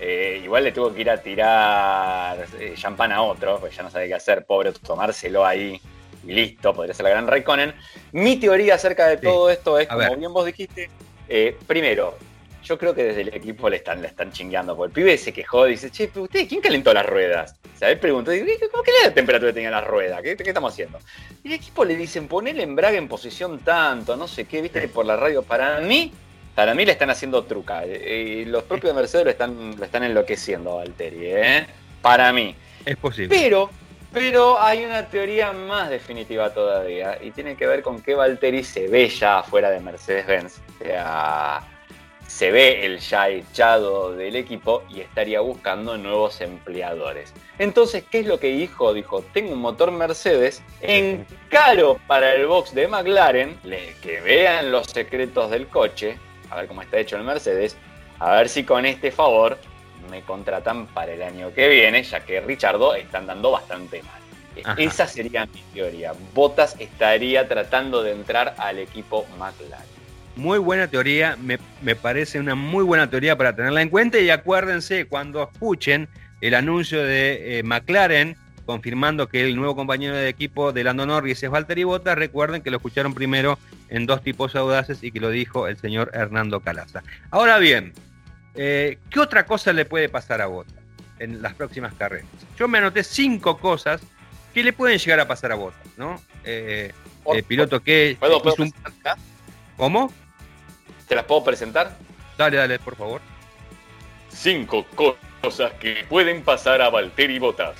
Eh, 0.00 0.40
igual 0.42 0.64
le 0.64 0.72
tuvo 0.72 0.94
que 0.94 1.02
ir 1.02 1.10
a 1.10 1.18
tirar 1.18 2.46
eh, 2.58 2.72
champán 2.74 3.12
a 3.12 3.20
otro, 3.20 3.60
porque 3.60 3.76
ya 3.76 3.82
no 3.82 3.90
sabe 3.90 4.08
qué 4.08 4.14
hacer, 4.14 4.46
pobre, 4.46 4.72
tomárselo 4.72 5.44
ahí 5.44 5.78
y 6.24 6.32
listo, 6.32 6.72
podría 6.72 6.94
ser 6.94 7.04
la 7.04 7.10
gran 7.10 7.26
Raikkonen. 7.26 7.74
Mi 8.12 8.36
teoría 8.36 8.76
acerca 8.76 9.08
de 9.08 9.18
todo 9.18 9.50
esto 9.50 9.78
es, 9.78 9.86
como 9.88 10.16
bien 10.16 10.32
vos 10.32 10.46
dijiste, 10.46 10.88
primero, 11.66 12.16
yo 12.62 12.78
creo 12.78 12.94
que 12.94 13.04
desde 13.04 13.22
el 13.22 13.28
equipo 13.28 13.68
le 13.68 13.76
están, 13.76 14.02
le 14.02 14.08
están 14.08 14.32
chingueando. 14.32 14.76
Porque 14.76 15.00
el 15.00 15.06
pibe 15.06 15.18
se 15.18 15.32
quejó, 15.32 15.64
dice, 15.64 15.90
che, 15.90 16.10
¿usted 16.14 16.48
quién 16.48 16.60
calentó 16.60 16.92
las 16.92 17.06
ruedas? 17.06 17.54
O 17.74 17.78
sea, 17.78 17.90
él 17.90 17.98
preguntó, 17.98 18.32
¿cómo 18.70 18.82
que 18.82 18.92
la 19.04 19.14
temperatura 19.14 19.52
tenía 19.52 19.70
las 19.70 19.86
ruedas? 19.86 20.20
¿Qué, 20.22 20.36
estamos 20.38 20.72
haciendo? 20.72 20.98
Y 21.44 21.48
el 21.48 21.54
equipo 21.54 21.84
le 21.84 21.96
dicen, 21.96 22.28
pon 22.28 22.48
el 22.48 22.60
embrague 22.60 22.98
en 22.98 23.08
posición 23.08 23.60
tanto, 23.60 24.16
no 24.16 24.26
sé 24.28 24.44
qué, 24.44 24.60
viste, 24.60 24.86
por 24.88 25.06
la 25.06 25.16
radio. 25.16 25.42
Para 25.42 25.80
mí, 25.80 26.12
para 26.54 26.74
mí 26.74 26.84
le 26.84 26.92
están 26.92 27.10
haciendo 27.10 27.44
truca. 27.44 27.86
Y 27.86 28.44
los 28.44 28.64
propios 28.64 28.94
de 28.94 29.00
Mercedes 29.00 29.24
lo 29.24 29.30
están, 29.30 29.76
lo 29.76 29.84
están 29.84 30.02
enloqueciendo 30.04 30.76
Valtteri, 30.76 31.26
¿eh? 31.26 31.66
para 32.02 32.32
mí. 32.32 32.54
Es 32.84 32.96
posible. 32.96 33.28
Pero, 33.28 33.70
pero 34.12 34.60
hay 34.60 34.84
una 34.84 35.06
teoría 35.06 35.52
más 35.52 35.90
definitiva 35.90 36.52
todavía 36.52 37.18
y 37.22 37.30
tiene 37.30 37.56
que 37.56 37.66
ver 37.66 37.82
con 37.82 38.02
que 38.02 38.14
Valtteri 38.14 38.64
se 38.64 38.88
ve 38.88 39.08
ya 39.08 39.40
afuera 39.40 39.70
de 39.70 39.80
Mercedes-Benz. 39.80 40.60
O 40.80 40.84
sea, 40.84 41.60
se 42.28 42.50
ve 42.50 42.84
el 42.84 42.98
ya 43.00 43.30
echado 43.30 44.14
del 44.14 44.36
equipo 44.36 44.84
y 44.90 45.00
estaría 45.00 45.40
buscando 45.40 45.96
nuevos 45.96 46.42
empleadores. 46.42 47.32
Entonces, 47.58 48.04
¿qué 48.08 48.20
es 48.20 48.26
lo 48.26 48.38
que 48.38 48.48
dijo? 48.48 48.92
Dijo, 48.92 49.22
tengo 49.32 49.54
un 49.54 49.60
motor 49.60 49.90
Mercedes 49.90 50.62
en 50.82 51.26
caro 51.48 51.98
para 52.06 52.34
el 52.34 52.46
box 52.46 52.74
de 52.74 52.86
McLaren, 52.86 53.58
que 54.02 54.20
vean 54.20 54.70
los 54.70 54.88
secretos 54.88 55.50
del 55.50 55.68
coche, 55.68 56.18
a 56.50 56.56
ver 56.56 56.68
cómo 56.68 56.82
está 56.82 56.98
hecho 56.98 57.16
el 57.16 57.24
Mercedes, 57.24 57.76
a 58.18 58.32
ver 58.32 58.50
si 58.50 58.62
con 58.62 58.84
este 58.84 59.10
favor 59.10 59.56
me 60.10 60.20
contratan 60.20 60.86
para 60.86 61.12
el 61.12 61.22
año 61.22 61.52
que 61.54 61.66
viene, 61.66 62.02
ya 62.02 62.20
que 62.20 62.42
Richardo 62.42 62.94
está 62.94 63.18
andando 63.18 63.50
bastante 63.52 64.02
mal. 64.02 64.76
Esa 64.76 65.06
sería 65.06 65.46
mi 65.46 65.62
teoría. 65.72 66.12
Bottas 66.34 66.76
estaría 66.78 67.48
tratando 67.48 68.02
de 68.02 68.12
entrar 68.12 68.54
al 68.58 68.78
equipo 68.78 69.24
McLaren. 69.38 69.97
Muy 70.38 70.60
buena 70.60 70.86
teoría, 70.86 71.36
me, 71.36 71.96
parece 71.96 72.38
una 72.38 72.54
muy 72.54 72.84
buena 72.84 73.10
teoría 73.10 73.36
para 73.36 73.56
tenerla 73.56 73.82
en 73.82 73.88
cuenta 73.88 74.20
y 74.20 74.30
acuérdense 74.30 75.06
cuando 75.06 75.42
escuchen 75.42 76.08
el 76.40 76.54
anuncio 76.54 77.02
de 77.02 77.58
eh, 77.58 77.62
McLaren 77.64 78.36
confirmando 78.64 79.28
que 79.28 79.44
el 79.44 79.56
nuevo 79.56 79.74
compañero 79.74 80.14
de 80.14 80.28
equipo 80.28 80.72
de 80.72 80.84
Lando 80.84 81.06
Norris 81.06 81.42
es 81.42 81.50
Valtteri 81.50 81.82
Bottas, 81.82 82.16
recuerden 82.16 82.62
que 82.62 82.70
lo 82.70 82.76
escucharon 82.76 83.14
primero 83.14 83.58
en 83.88 84.06
dos 84.06 84.22
tipos 84.22 84.54
audaces 84.54 85.02
y 85.02 85.10
que 85.10 85.18
lo 85.18 85.30
dijo 85.30 85.66
el 85.66 85.76
señor 85.76 86.12
Hernando 86.14 86.60
Calaza. 86.60 87.02
Ahora 87.32 87.58
bien, 87.58 87.92
eh, 88.54 88.98
¿qué 89.10 89.18
otra 89.18 89.44
cosa 89.44 89.72
le 89.72 89.86
puede 89.86 90.08
pasar 90.08 90.40
a 90.40 90.46
Bottas 90.46 90.84
en 91.18 91.42
las 91.42 91.54
próximas 91.54 91.94
carreras? 91.94 92.28
Yo 92.56 92.68
me 92.68 92.78
anoté 92.78 93.02
cinco 93.02 93.58
cosas 93.58 94.02
que 94.54 94.62
le 94.62 94.72
pueden 94.72 95.00
llegar 95.00 95.18
a 95.18 95.26
pasar 95.26 95.50
a 95.50 95.56
Bottas, 95.56 95.88
¿no? 95.96 96.22
Eh, 96.44 96.92
el 97.34 97.42
piloto 97.42 97.80
que... 97.80 98.16
¿Puedo, 98.20 98.40
un... 98.56 98.72
¿Cómo? 99.76 100.12
¿Te 101.08 101.14
las 101.14 101.24
puedo 101.24 101.42
presentar? 101.42 101.96
Dale, 102.36 102.56
dale, 102.56 102.78
por 102.78 102.96
favor. 102.96 103.20
Cinco 104.28 104.86
cosas 105.42 105.72
que 105.80 106.04
pueden 106.08 106.42
pasar 106.42 106.82
a 106.82 106.90
Valtteri 106.90 107.38
Bottas. 107.38 107.76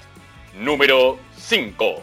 Número 0.59 1.19
5. 1.37 2.03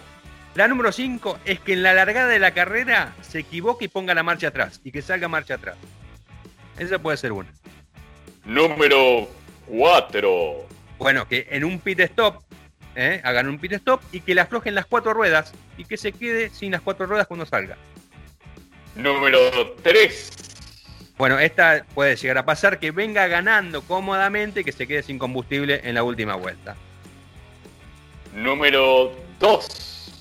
La 0.53 0.67
número 0.67 0.91
5 0.91 1.39
es 1.43 1.59
que 1.59 1.73
en 1.73 1.83
la 1.83 1.93
largada 1.93 2.27
de 2.27 2.39
la 2.39 2.51
carrera 2.51 3.13
se 3.21 3.39
equivoque 3.39 3.85
y 3.85 3.87
ponga 3.89 4.13
la 4.13 4.23
marcha 4.23 4.47
atrás 4.47 4.79
y 4.83 4.91
que 4.91 5.01
salga 5.01 5.27
marcha 5.27 5.55
atrás. 5.55 5.75
Esa 6.77 6.99
puede 6.99 7.17
ser 7.17 7.31
una. 7.31 7.49
Número 8.45 9.27
4. 9.67 10.67
Bueno, 10.99 11.27
que 11.27 11.47
en 11.49 11.65
un 11.65 11.79
pit 11.79 11.99
stop 12.01 12.41
¿eh? 12.95 13.19
hagan 13.23 13.49
un 13.49 13.59
pit 13.59 13.73
stop 13.73 14.01
y 14.11 14.21
que 14.21 14.35
le 14.35 14.41
aflojen 14.41 14.75
las 14.75 14.85
cuatro 14.85 15.13
ruedas 15.13 15.53
y 15.77 15.85
que 15.85 15.97
se 15.97 16.13
quede 16.13 16.49
sin 16.51 16.71
las 16.71 16.81
cuatro 16.81 17.05
ruedas 17.05 17.27
cuando 17.27 17.45
salga. 17.45 17.77
Número 18.95 19.75
3. 19.83 20.44
Bueno, 21.17 21.39
esta 21.39 21.85
puede 21.93 22.15
llegar 22.17 22.37
a 22.39 22.45
pasar 22.45 22.77
que 22.77 22.91
venga 22.91 23.27
ganando 23.27 23.81
cómodamente 23.81 24.61
y 24.61 24.63
que 24.63 24.73
se 24.73 24.85
quede 24.85 25.01
sin 25.01 25.17
combustible 25.17 25.79
en 25.83 25.95
la 25.95 26.03
última 26.03 26.35
vuelta. 26.35 26.75
Número 28.33 29.15
2. 29.39 30.11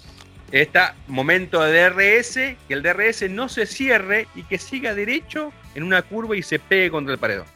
Esta 0.53 0.95
momento 1.09 1.61
de 1.63 1.91
DRS, 1.91 2.35
que 2.35 2.75
el 2.75 2.83
DRS 2.83 3.29
no 3.29 3.49
se 3.49 3.67
cierre 3.67 4.29
y 4.37 4.45
que 4.45 4.59
siga 4.59 4.95
derecho 4.95 5.53
en 5.75 5.83
una 5.83 6.03
curva 6.03 6.37
y 6.37 6.43
se 6.43 6.61
pegue 6.61 6.91
contra 6.91 7.13
el 7.13 7.19
paredón. 7.19 7.47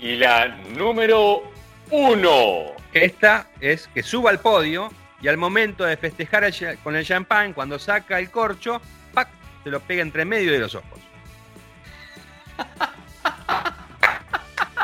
Y 0.00 0.16
la 0.16 0.48
número 0.76 1.44
1. 1.90 2.62
Esta 2.92 3.46
es 3.60 3.86
que 3.94 4.02
suba 4.02 4.30
al 4.30 4.40
podio 4.40 4.90
y 5.20 5.28
al 5.28 5.36
momento 5.36 5.84
de 5.84 5.96
festejar 5.96 6.52
con 6.82 6.96
el 6.96 7.06
champán, 7.06 7.52
cuando 7.52 7.78
saca 7.78 8.18
el 8.18 8.28
corcho, 8.28 8.82
¡pac! 9.14 9.28
se 9.62 9.70
lo 9.70 9.78
pega 9.78 10.02
entre 10.02 10.24
medio 10.24 10.50
de 10.50 10.58
los 10.58 10.74
ojos. 10.74 11.11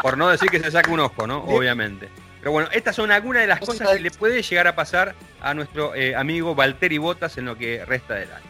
Por 0.02 0.16
no 0.16 0.28
decir 0.28 0.50
que 0.50 0.60
se 0.60 0.70
saca 0.70 0.90
un 0.90 1.00
ojo, 1.00 1.26
¿no? 1.26 1.44
Obviamente. 1.44 2.08
Pero 2.40 2.52
bueno, 2.52 2.68
estas 2.72 2.94
son 2.94 3.10
algunas 3.10 3.42
de 3.42 3.48
las 3.48 3.60
cosas 3.60 3.88
que 3.88 4.00
le 4.00 4.10
puede 4.10 4.42
llegar 4.42 4.66
a 4.68 4.74
pasar 4.74 5.14
a 5.40 5.54
nuestro 5.54 5.94
eh, 5.94 6.14
amigo 6.14 6.54
Valtteri 6.54 6.98
Bottas 6.98 7.36
en 7.38 7.46
lo 7.46 7.56
que 7.56 7.84
resta 7.84 8.14
del 8.14 8.30
año. 8.30 8.46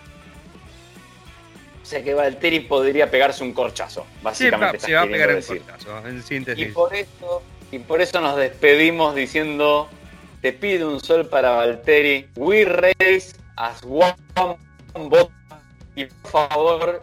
O 1.82 1.86
sea 1.86 2.04
que 2.04 2.12
Valtteri 2.12 2.60
podría 2.60 3.10
pegarse 3.10 3.42
un 3.42 3.54
corchazo, 3.54 4.06
básicamente. 4.22 4.78
se 4.78 4.92
va 4.92 5.02
a 5.02 5.06
pegar 5.06 5.34
un 5.34 5.40
corchazo, 5.40 6.06
en 6.06 6.22
síntesis. 6.22 6.68
Y 6.68 6.72
por, 6.72 6.94
eso, 6.94 7.42
y 7.72 7.78
por 7.78 8.02
eso 8.02 8.20
nos 8.20 8.36
despedimos 8.36 9.14
diciendo, 9.14 9.88
te 10.42 10.52
pido 10.52 10.90
un 10.90 11.00
sol 11.00 11.26
para 11.26 11.52
Valtteri, 11.52 12.28
we 12.36 12.66
race 12.66 13.34
as 13.56 13.82
one 13.82 14.14
bot 14.94 15.30
y 15.96 16.04
por 16.04 16.30
favor, 16.30 17.02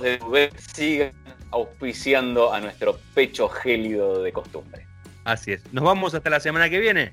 de 0.00 0.50
sigan 0.72 1.12
auspiciando 1.56 2.52
a 2.52 2.60
nuestro 2.60 2.98
pecho 3.14 3.48
gélido 3.48 4.22
de 4.22 4.32
costumbre. 4.32 4.86
Así 5.24 5.52
es. 5.52 5.62
Nos 5.72 5.84
vamos 5.84 6.14
hasta 6.14 6.30
la 6.30 6.38
semana 6.40 6.68
que 6.70 6.78
viene. 6.78 7.12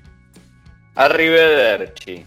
Arrivederci. 0.94 2.24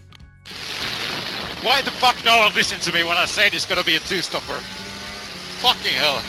Why 1.63 1.81
the 1.83 1.91
fuck 1.91 2.15
no 2.25 2.37
one 2.39 2.53
listen 2.55 2.79
to 2.79 2.91
me 2.91 3.03
when 3.03 3.17
I 3.17 3.25
say 3.25 3.47
it's 3.47 3.65
gonna 3.65 3.83
be 3.83 3.95
a 3.95 3.99
two-stopper? 3.99 4.59
Fucking 5.61 5.93
hell. 5.93 6.21